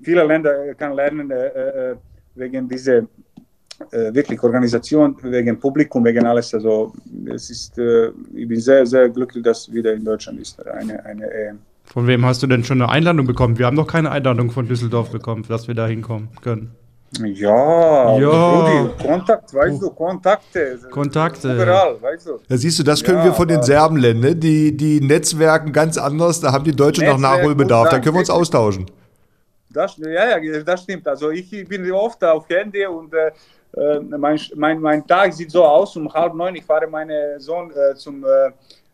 viele 0.02 0.24
Länder 0.26 0.74
kann 0.76 0.94
lernen 0.94 1.30
äh, 1.32 1.48
äh, 1.48 1.96
wegen 2.36 2.70
dieser 2.70 3.06
äh, 3.92 4.14
wirklich 4.14 4.42
Organisation, 4.42 5.16
wegen 5.22 5.60
Publikum, 5.60 6.04
wegen 6.06 6.26
alles. 6.26 6.54
Also 6.54 6.94
es 7.26 7.50
ist, 7.50 7.78
ich 7.78 8.48
bin 8.48 8.60
sehr, 8.60 8.86
sehr 8.86 9.10
glücklich, 9.10 9.44
dass 9.44 9.72
wieder 9.72 9.94
in 9.94 10.04
Deutschland 10.04 10.40
ist 10.40 10.66
eine, 10.66 11.04
eine 11.06 11.30
EM. 11.32 11.60
Von 11.86 12.08
wem 12.08 12.26
hast 12.26 12.42
du 12.42 12.48
denn 12.48 12.64
schon 12.64 12.82
eine 12.82 12.92
Einladung 12.92 13.28
bekommen? 13.28 13.58
Wir 13.60 13.66
haben 13.66 13.76
noch 13.76 13.88
keine 13.88 14.12
Einladung 14.12 14.52
von 14.52 14.68
Düsseldorf 14.68 15.12
bekommen, 15.12 15.46
dass 15.48 15.68
wir 15.68 15.76
da 15.76 15.88
hinkommen 15.88 16.30
können. 16.42 16.72
Ja, 17.20 18.18
ja. 18.18 18.30
Rudi, 18.30 19.04
Kontakt, 19.06 19.54
weißt 19.54 19.80
du, 19.80 19.92
Kontakte. 19.92 20.80
Kontakte. 20.90 21.54
Überall, 21.54 22.02
weißt 22.02 22.28
du. 22.28 22.40
Ja, 22.48 22.58
siehst 22.58 22.80
du, 22.80 22.84
das 22.84 23.04
können 23.04 23.20
Ja, 23.20 23.26
wir 23.26 23.34
von 23.34 23.48
den 23.48 23.62
Serben 23.62 23.98
lernen. 23.98 24.22
Ne? 24.22 24.36
Die, 24.36 24.76
die 24.76 25.00
Netzwerken 25.00 25.72
ganz 25.72 26.00
anders, 26.00 26.40
da 26.40 26.52
haben 26.52 26.64
die 26.64 26.76
Deutschen 26.76 27.06
noch 27.06 27.20
Netzwerk 27.20 27.38
Nachholbedarf. 27.38 27.86
und 27.86 27.94
Da 27.94 28.00
können 28.00 28.16
wir 28.16 28.20
uns 28.22 28.32
austauschen. 28.32 28.88
Das, 29.70 29.98
ja, 29.98 30.40
ja, 30.40 30.64
das 30.64 30.84
stimmt. 30.84 31.08
Also 31.08 31.30
ich 31.30 31.50
bin 31.68 31.92
oft 31.92 32.24
auf 32.24 32.50
Handy 32.50 32.86
und 32.86 33.14
äh, 33.14 33.32
äh, 33.76 34.00
mein, 34.00 34.40
mein, 34.56 34.80
mein 34.80 35.08
Tag 35.08 35.34
sieht 35.34 35.52
so 35.52 35.64
aus, 35.64 35.96
um 35.96 36.12
halb 36.14 36.34
neun, 36.34 36.56
ich 36.56 36.64
fahre 36.64 36.88
meinen 36.88 37.40
Sohn 37.40 37.72
äh, 37.72 37.96
zum 37.96 38.24
äh, 38.24 38.52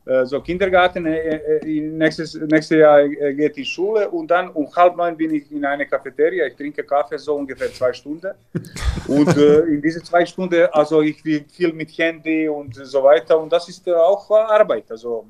äh, 0.10 0.26
so 0.26 0.42
Kindergarten, 0.42 1.06
äh, 1.06 1.60
nächstes, 1.64 2.34
nächstes 2.34 2.80
Jahr 2.80 3.08
geht 3.08 3.58
in 3.58 3.66
Schule 3.66 4.10
und 4.10 4.32
dann 4.32 4.50
um 4.50 4.68
halb 4.76 4.96
neun 4.96 5.16
bin 5.16 5.36
ich 5.36 5.52
in 5.52 5.64
einer 5.64 5.86
Cafeteria, 5.86 6.48
ich 6.48 6.56
trinke 6.56 6.84
Kaffee 6.84 7.18
so 7.18 7.36
ungefähr 7.36 7.72
zwei 7.72 7.94
Stunden. 7.94 8.32
Und 9.08 9.36
in 9.38 9.82
diese 9.82 10.04
zwei 10.04 10.24
Stunden, 10.26 10.68
also 10.72 11.02
ich 11.02 11.24
will 11.26 11.44
viel 11.52 11.74
mit 11.74 11.98
Handy 11.98 12.48
und 12.48 12.76
so 12.76 13.04
weiter. 13.04 13.40
Und 13.40 13.52
das 13.52 13.68
ist 13.70 13.90
auch 13.90 14.30
Arbeit, 14.30 14.86
also 14.92 15.26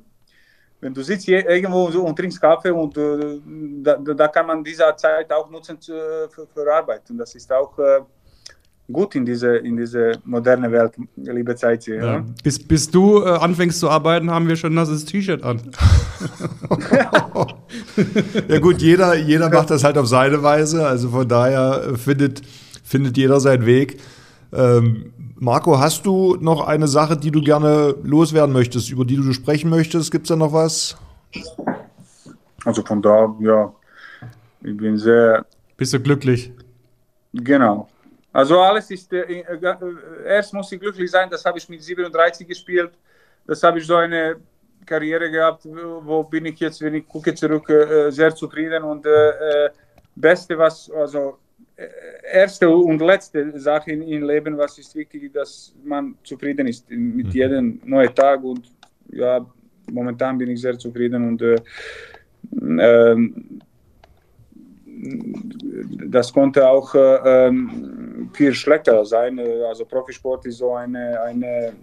wenn 0.82 0.93
du 0.93 1.02
sitzt 1.02 1.26
hier 1.26 1.47
irgendwo 1.47 1.86
und 1.86 2.16
trinkst 2.16 2.41
Kaffee 2.41 2.72
und 2.72 2.95
da, 2.97 3.97
da 3.97 4.28
kann 4.28 4.47
man 4.47 4.64
diese 4.64 4.84
Zeit 4.97 5.32
auch 5.32 5.50
nutzen 5.50 5.78
für, 5.82 6.30
für 6.30 6.74
Arbeit. 6.74 7.10
Und 7.10 7.18
das 7.18 7.36
ist 7.36 7.52
auch 7.52 7.74
gut 8.92 9.16
in 9.16 9.26
diese, 9.26 9.58
in 9.58 9.78
diese 9.78 10.14
moderne 10.26 10.72
Welt, 10.72 10.94
liebe 11.16 11.56
Zeit. 11.56 11.86
Ja. 11.88 11.96
Ja. 11.96 12.26
Bis, 12.44 12.60
bis 12.60 12.90
du 12.90 13.24
äh, 13.24 13.30
anfängst 13.30 13.80
zu 13.80 13.90
arbeiten, 13.90 14.32
haben 14.32 14.48
wir 14.48 14.56
schon 14.56 14.72
ein 14.72 14.76
nasses 14.76 15.06
T-Shirt 15.06 15.44
an. 15.44 15.62
Ja 18.48 18.60
gut, 18.60 18.82
jeder, 18.82 19.16
jeder 19.16 19.50
macht 19.50 19.70
das 19.70 19.84
halt 19.84 19.98
auf 19.98 20.08
seine 20.08 20.42
Weise. 20.44 20.88
Also 20.88 21.10
von 21.10 21.28
daher 21.28 21.84
äh, 21.84 21.98
findet, 21.98 22.42
findet 22.84 23.18
jeder 23.18 23.40
seinen 23.40 23.66
Weg. 23.66 24.00
Ähm, 24.52 25.14
Marco, 25.36 25.80
hast 25.80 26.06
du 26.06 26.38
noch 26.40 26.68
eine 26.68 26.88
Sache, 26.88 27.16
die 27.16 27.32
du 27.32 27.42
gerne 27.42 27.96
loswerden 28.04 28.54
möchtest, 28.54 28.90
über 28.90 29.06
die 29.06 29.16
du 29.16 29.32
sprechen 29.34 29.70
möchtest? 29.70 30.12
Gibt 30.12 30.26
es 30.26 30.30
da 30.30 30.36
noch 30.36 30.54
was? 30.54 30.98
Also 32.66 32.84
von 32.84 33.02
da, 33.02 33.36
ja, 33.40 33.72
ich 34.64 34.76
bin 34.76 34.98
sehr, 34.98 35.46
Bist 35.78 35.94
du 35.94 36.00
glücklich? 36.00 36.52
genau. 37.34 37.88
Also 38.32 38.59
alles 38.61 38.91
ist, 38.91 39.11
äh, 39.11 39.21
äh, 39.21 39.41
äh, 39.41 39.75
erst 40.25 40.53
muss 40.53 40.71
ich 40.71 40.80
glücklich 40.80 41.09
sein, 41.09 41.30
das 41.30 41.43
habe 41.45 41.57
ich 41.57 41.67
mit 41.67 41.82
37 41.82 42.47
gespielt, 42.47 42.91
das 43.45 43.63
habe 43.63 43.80
ich 43.80 43.88
so 43.88 43.95
eine 43.95 44.36
Karriere 44.86 45.30
gehabt, 45.32 45.65
wo 45.65 46.23
bin 46.23 46.45
ich 46.45 46.59
jetzt, 46.59 46.82
wenn 46.82 46.95
ich 46.95 47.07
gucke 47.07 47.34
zurück, 47.34 47.69
äh, 47.69 48.11
sehr 48.11 48.34
zufrieden 48.36 48.84
und 48.84 49.05
äh, 49.05 49.65
äh, 49.65 49.69
Beste, 50.15 50.57
was, 50.57 50.91
also 50.91 51.39
äh, 51.75 51.88
erste 52.32 52.69
und 52.69 53.01
letzte 53.01 53.59
Sache 53.59 53.91
in, 53.91 54.03
im 54.03 54.23
Leben, 54.27 54.57
was 54.57 54.77
ist 54.77 54.95
wichtig, 54.95 55.34
dass 55.34 55.73
man 55.84 56.15
zufrieden 56.23 56.67
ist 56.67 56.89
mit 56.89 57.34
jedem 57.34 57.82
neuen 57.84 58.13
Tag 58.13 58.43
und 58.43 58.71
ja, 59.11 59.43
momentan 59.91 60.38
bin 60.38 60.51
ich 60.51 60.61
sehr 60.61 60.77
zufrieden 60.77 61.27
und 61.30 61.41
äh, 61.41 61.55
ähm, 62.61 63.59
das 66.08 66.34
konnte 66.34 66.68
auch 66.68 66.93
äh, 66.95 67.47
ähm, 67.47 68.30
viel 68.34 68.54
schlechter 68.54 69.06
sein. 69.06 69.38
Äh, 69.38 69.64
Also 69.64 69.86
Profisport 69.86 70.45
ist 70.45 70.58
so 70.58 70.74
eine, 70.74 71.22
eine 71.22 71.74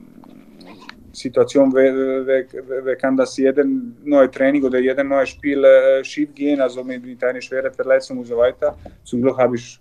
Situation, 1.12 1.72
wer, 1.72 2.96
kann 2.96 3.16
das 3.16 3.36
jeden 3.38 3.96
neue 4.04 4.30
Training 4.30 4.62
oder 4.64 4.78
jeden 4.78 5.08
neue 5.08 5.26
Spiel 5.26 5.64
äh, 5.64 6.04
schief 6.04 6.34
gehen, 6.34 6.60
also 6.60 6.84
mit, 6.84 7.04
mit 7.04 7.22
einer 7.24 7.40
schweren 7.40 7.72
Verletzung 7.72 8.18
und 8.18 8.26
so 8.26 8.36
weiter. 8.36 8.76
Zum 9.02 9.22
Glück 9.22 9.38
habe 9.38 9.56
ich 9.56 9.80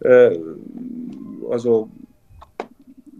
äh, 0.00 0.38
also 1.50 1.88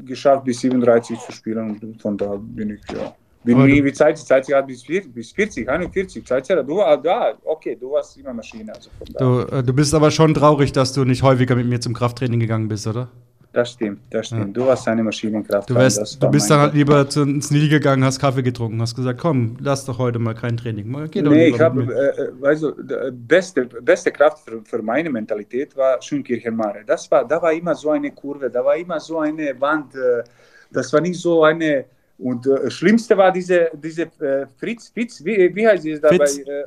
geschafft, 0.05 0.45
bis 0.45 0.61
37 0.61 1.19
zu 1.19 1.33
spielen 1.33 1.71
und 1.71 2.03
von 2.03 2.17
da 2.17 2.37
bin 2.37 2.71
ich 2.71 2.83
ja. 2.93 3.15
Du- 3.55 3.85
wie 3.85 3.93
Zeit, 3.93 4.19
Zeit 4.19 4.47
gehabt 4.47 4.69
bis 4.69 4.83
40, 4.83 5.13
bis 5.13 5.33
40, 5.33 5.69
41, 5.69 6.25
Zeit, 6.25 6.49
du 6.49 6.77
warst 6.77 7.05
da, 7.05 7.35
okay, 7.45 7.77
du 7.81 7.93
warst 7.93 8.17
immer 8.17 8.33
Maschine. 8.33 8.73
Also. 8.75 8.91
Du, 9.19 9.41
äh, 9.57 9.63
du 9.63 9.73
bist 9.73 9.95
aber 9.95 10.11
schon 10.11 10.35
traurig, 10.35 10.73
dass 10.73 10.93
du 10.93 11.05
nicht 11.05 11.23
häufiger 11.23 11.55
mit 11.57 11.67
mir 11.67 11.81
zum 11.81 11.95
Krafttraining 11.95 12.41
gegangen 12.41 12.69
bist, 12.69 12.87
oder? 12.87 13.09
Das 13.53 13.73
stimmt, 13.73 14.01
das 14.11 14.27
stimmt. 14.27 14.55
Du 14.57 14.67
warst 14.67 14.87
eine 14.87 15.03
Maschinenkraft. 15.03 15.71
Du, 15.71 15.75
wärst, 15.75 16.23
du 16.23 16.31
bist 16.31 16.51
dann 16.51 16.61
halt 16.61 16.75
lieber 16.75 17.09
zu, 17.09 17.23
ins 17.23 17.51
Nil 17.51 17.69
gegangen, 17.69 18.05
hast 18.05 18.21
Kaffee 18.21 18.43
getrunken, 18.43 18.81
hast 18.81 18.95
gesagt, 18.95 19.19
komm, 19.19 19.57
lass 19.61 19.87
doch 19.87 19.99
heute 19.99 20.19
mal 20.19 20.35
kein 20.35 20.57
Training. 20.57 20.89
Mal, 20.89 21.09
Geh 21.09 21.23
Nee, 21.23 21.49
ich 21.49 21.59
habe, 21.59 21.83
äh, 21.83 22.23
äh, 22.23 22.41
weißt 22.41 22.63
du, 22.63 22.71
die 22.83 23.11
beste, 23.11 23.65
beste 23.65 24.13
Kraft 24.13 24.45
für, 24.45 24.61
für 24.63 24.83
meine 24.83 25.09
Mentalität 25.09 25.75
war 25.77 26.01
Schönkirchen 26.03 26.55
Mare. 26.55 26.81
Das 26.87 27.11
war, 27.11 27.27
da 27.27 27.41
war 27.41 27.53
immer 27.53 27.75
so 27.75 27.91
eine 27.91 28.11
Kurve, 28.11 28.51
da 28.51 28.63
war 28.63 28.77
immer 28.77 29.01
so 29.01 29.19
eine 29.19 29.59
Wand, 29.59 29.95
äh, 29.95 30.23
das 30.71 30.93
war 30.93 31.01
nicht 31.01 31.19
so 31.19 31.43
eine. 31.43 31.87
Und 32.19 32.47
äh, 32.47 32.71
Schlimmste 32.71 33.17
war 33.17 33.31
diese, 33.31 33.71
diese 33.75 34.03
äh, 34.03 34.47
Fritz, 34.59 34.89
Fitz, 34.89 35.25
wie, 35.25 35.55
wie 35.55 35.67
heißt 35.67 35.87
es 35.87 36.01
dabei? 36.01 36.19
Fitz. 36.19 36.39
Äh, 36.39 36.65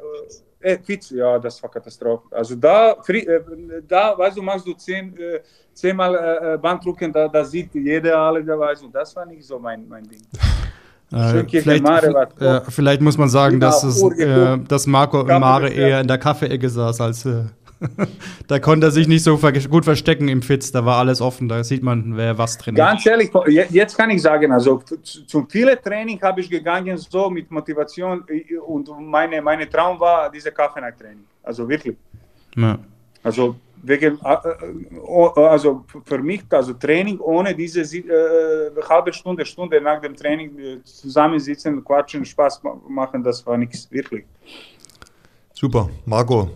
äh, 0.62 0.78
Fitz, 0.82 1.10
ja, 1.10 1.40
das 1.40 1.62
war 1.62 1.70
Katastrophe. 1.70 2.24
Also 2.32 2.56
da, 2.56 2.96
äh, 3.08 3.42
da 3.88 4.18
weißt 4.18 4.38
du, 4.38 4.42
machst 4.42 4.66
du 4.66 4.74
zehn, 4.74 5.18
äh, 5.18 5.42
zehnmal 5.74 6.58
Bankdrücken, 6.62 7.12
da, 7.12 7.28
da 7.28 7.44
sieht 7.44 7.74
jeder 7.74 8.18
alle, 8.18 8.44
da 8.44 8.58
weiß 8.58 8.84
und 8.84 8.94
das 8.94 9.16
war 9.16 9.26
nicht 9.26 9.44
so 9.44 9.60
mein, 9.60 9.88
mein 9.88 10.04
Ding. 10.04 10.22
Vielleicht, 11.50 11.84
Mare 11.84 12.14
war 12.14 12.30
top. 12.30 12.72
vielleicht 12.72 13.02
muss 13.02 13.18
man 13.18 13.28
sagen, 13.28 13.58
Wieder 13.58 13.68
dass, 13.68 13.84
es, 13.84 14.02
dass 14.68 14.88
Marco 14.88 15.26
Mare 15.26 15.68
eher 15.68 16.00
in 16.00 16.08
der 16.08 16.18
Kaffeeecke 16.18 16.70
saß 16.70 17.02
als. 17.02 17.28
Da 18.48 18.60
konnte 18.60 18.88
er 18.88 18.92
sich 18.92 19.08
nicht 19.08 19.24
so 19.24 19.38
ver 19.38 19.52
gut 19.54 19.86
verstecken 19.86 20.28
im 20.28 20.42
Fitz, 20.42 20.72
da 20.72 20.86
war 20.86 20.98
alles 20.98 21.22
offen, 21.22 21.48
da 21.50 21.64
sieht 21.64 21.84
man, 21.84 22.16
wer 22.18 22.38
was 22.38 22.58
trainiert. 22.58 22.86
Ganz 22.86 23.06
ehrlich, 23.06 23.32
je- 23.48 23.66
jetzt 23.70 23.98
kann 23.98 24.10
ich 24.10 24.22
sagen, 24.22 24.52
also 24.52 24.78
zu- 24.78 25.26
zum 25.26 25.50
vielen 25.50 25.78
Training 25.82 26.22
habe 26.22 26.42
ich 26.42 26.50
gegangen, 26.50 26.98
so 26.98 27.30
mit 27.30 27.50
Motivation 27.50 28.24
und 28.66 28.90
meine, 29.00 29.42
meine 29.42 29.70
Traum 29.70 30.00
war 30.00 30.30
diese 30.32 30.52
Kaffee-Training. 30.52 31.24
Also 31.44 31.68
wirklich. 31.68 31.96
Ja. 32.56 32.78
Also 33.24 33.56
wegen, 33.84 34.20
also 34.22 35.86
für 36.06 36.20
mich, 36.20 36.44
also 36.50 36.74
Training 36.74 37.20
ohne 37.20 37.56
diese 37.56 37.82
äh, 37.82 38.72
halbe 38.88 39.12
Stunde, 39.12 39.44
Stunde 39.46 39.82
nach 39.82 40.00
dem 40.02 40.16
Training 40.16 40.58
äh, 40.60 40.84
zusammensitzen, 40.84 41.84
quatschen, 41.84 42.24
Spaß 42.26 42.62
ma- 42.64 42.80
machen, 42.88 43.24
das 43.24 43.46
war 43.46 43.58
nichts, 43.58 43.90
wirklich. 43.92 44.26
Super, 45.54 45.90
Marco. 46.06 46.50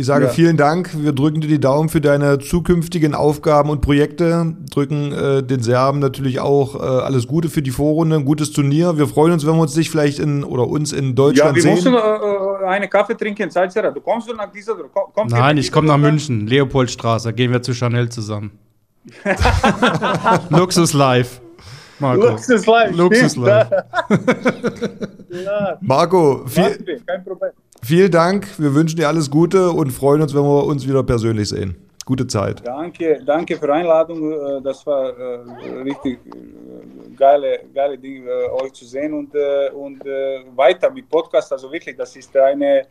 Ich 0.00 0.06
sage 0.06 0.24
Ja. 0.24 0.30
vielen 0.30 0.56
Dank. 0.56 0.88
Wir 0.96 1.12
drücken 1.12 1.42
dir 1.42 1.48
die 1.48 1.60
Daumen 1.60 1.90
für 1.90 2.00
deine 2.00 2.38
zukünftigen 2.38 3.14
Aufgaben 3.14 3.68
und 3.68 3.82
Projekte. 3.82 4.56
Drücken 4.70 5.12
äh, 5.12 5.42
den 5.42 5.60
Serben 5.62 5.98
natürlich 5.98 6.40
auch 6.40 6.74
äh, 6.74 6.78
alles 6.78 7.26
Gute 7.26 7.50
für 7.50 7.60
die 7.60 7.70
Vorrunde, 7.70 8.16
ein 8.16 8.24
gutes 8.24 8.50
Turnier. 8.50 8.96
Wir 8.96 9.06
freuen 9.06 9.34
uns, 9.34 9.46
wenn 9.46 9.56
wir 9.56 9.60
uns 9.60 9.74
dich 9.74 9.90
vielleicht 9.90 10.18
in 10.18 10.42
oder 10.42 10.66
uns 10.66 10.94
in 10.94 11.08
Ja, 11.08 11.12
Deutschland 11.12 11.56
wir 11.56 11.70
müssen 11.70 11.82
sehen. 11.82 11.94
äh, 11.94 11.98
äh, 11.98 12.66
einen 12.68 12.88
Kaffee 12.88 13.14
trinken, 13.14 13.50
Salzera. 13.50 13.90
Du 13.90 14.00
kommst 14.00 14.26
du 14.26 14.32
nach 14.34 14.50
dieser, 14.50 14.74
komm, 15.12 15.26
Nein, 15.28 15.58
ich 15.58 15.70
komme 15.70 15.88
nach 15.88 15.98
München, 15.98 16.46
Leopoldstraße, 16.46 17.34
gehen 17.34 17.52
wir 17.52 17.60
zu 17.60 17.74
Chanel 17.74 18.08
zusammen. 18.08 18.52
Luxus 20.48 20.94
live. 20.94 21.42
Marco. 21.98 22.26
Luxus 22.26 22.64
Live. 22.64 22.96
Luxus. 22.96 23.36
Live. 23.36 23.68
Ja, 25.30 25.78
Marco, 25.80 26.42
viel, 26.46 26.76
wir, 26.84 26.98
kein 27.06 27.22
Problem. 27.22 27.52
Vielen 27.82 28.10
Dank. 28.10 28.58
Wir 28.58 28.74
wünschen 28.74 28.96
dir 28.96 29.08
alles 29.08 29.30
Gute 29.30 29.70
und 29.70 29.90
freuen 29.90 30.22
uns, 30.22 30.34
wenn 30.34 30.42
wir 30.42 30.64
uns 30.64 30.86
wieder 30.86 31.02
persönlich 31.02 31.48
sehen. 31.48 31.76
Gute 32.04 32.26
Zeit. 32.26 32.66
Danke, 32.66 33.22
danke 33.24 33.56
für 33.56 33.66
die 33.66 33.72
Einladung. 33.72 34.32
äh, 34.32 34.62
Das 34.62 34.84
war 34.86 35.16
äh, 35.16 35.80
richtig 35.82 36.18
äh, 36.26 37.14
geile, 37.14 37.60
geile 37.72 37.96
Ding, 37.98 38.26
äh, 38.26 38.48
euch 38.62 38.72
zu 38.72 38.84
sehen 38.84 39.12
und, 39.14 39.32
und 39.74 40.04
weiter 40.56 40.90
mit 40.90 41.08
Podcast. 41.08 41.52
Also 41.52 41.70
wirklich, 41.70 41.96
das 41.96 42.16
ist 42.16 42.36
eine 42.36 42.86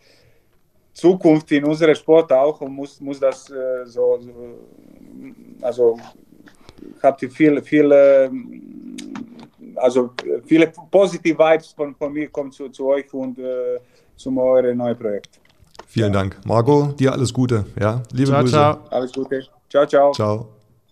Zukunft 0.94 1.52
in 1.52 1.66
unserem 1.66 1.96
Sport 1.96 2.32
auch 2.32 2.62
und 2.62 2.74
muss, 2.74 3.00
muss 3.02 3.20
das 3.20 3.46
so, 3.86 4.20
so, 4.20 4.32
also 5.62 5.98
habt 7.02 7.22
ihr 7.24 7.32
viel, 7.32 7.62
viel 7.62 7.92
äh, 7.92 8.30
also 9.76 10.12
viele 10.46 10.72
positive 10.92 11.38
Vibes 11.38 11.72
von, 11.74 11.96
von 11.96 12.12
mir 12.14 12.30
kommen 12.30 12.52
zu, 12.52 12.70
zu 12.70 12.88
euch 12.88 13.14
und 13.14 13.40
äh, 13.40 13.80
zum 14.20 14.38
eurem 14.38 14.78
neuen 14.78 14.98
Projekt. 14.98 15.40
Vielen 15.88 16.14
Dank. 16.14 16.38
Marco, 16.46 16.94
dir 17.00 17.14
alles 17.14 17.34
Gute. 17.34 17.66
Ja, 17.80 18.04
liebe 18.12 18.30
Ciao, 18.30 18.42
Grüße. 18.42 18.54
ciao. 18.54 18.80
Alles 18.92 19.12
Gute. 19.14 19.42
Ciao, 19.70 19.86
ciao. 19.88 20.12
Ciao. 20.14 20.59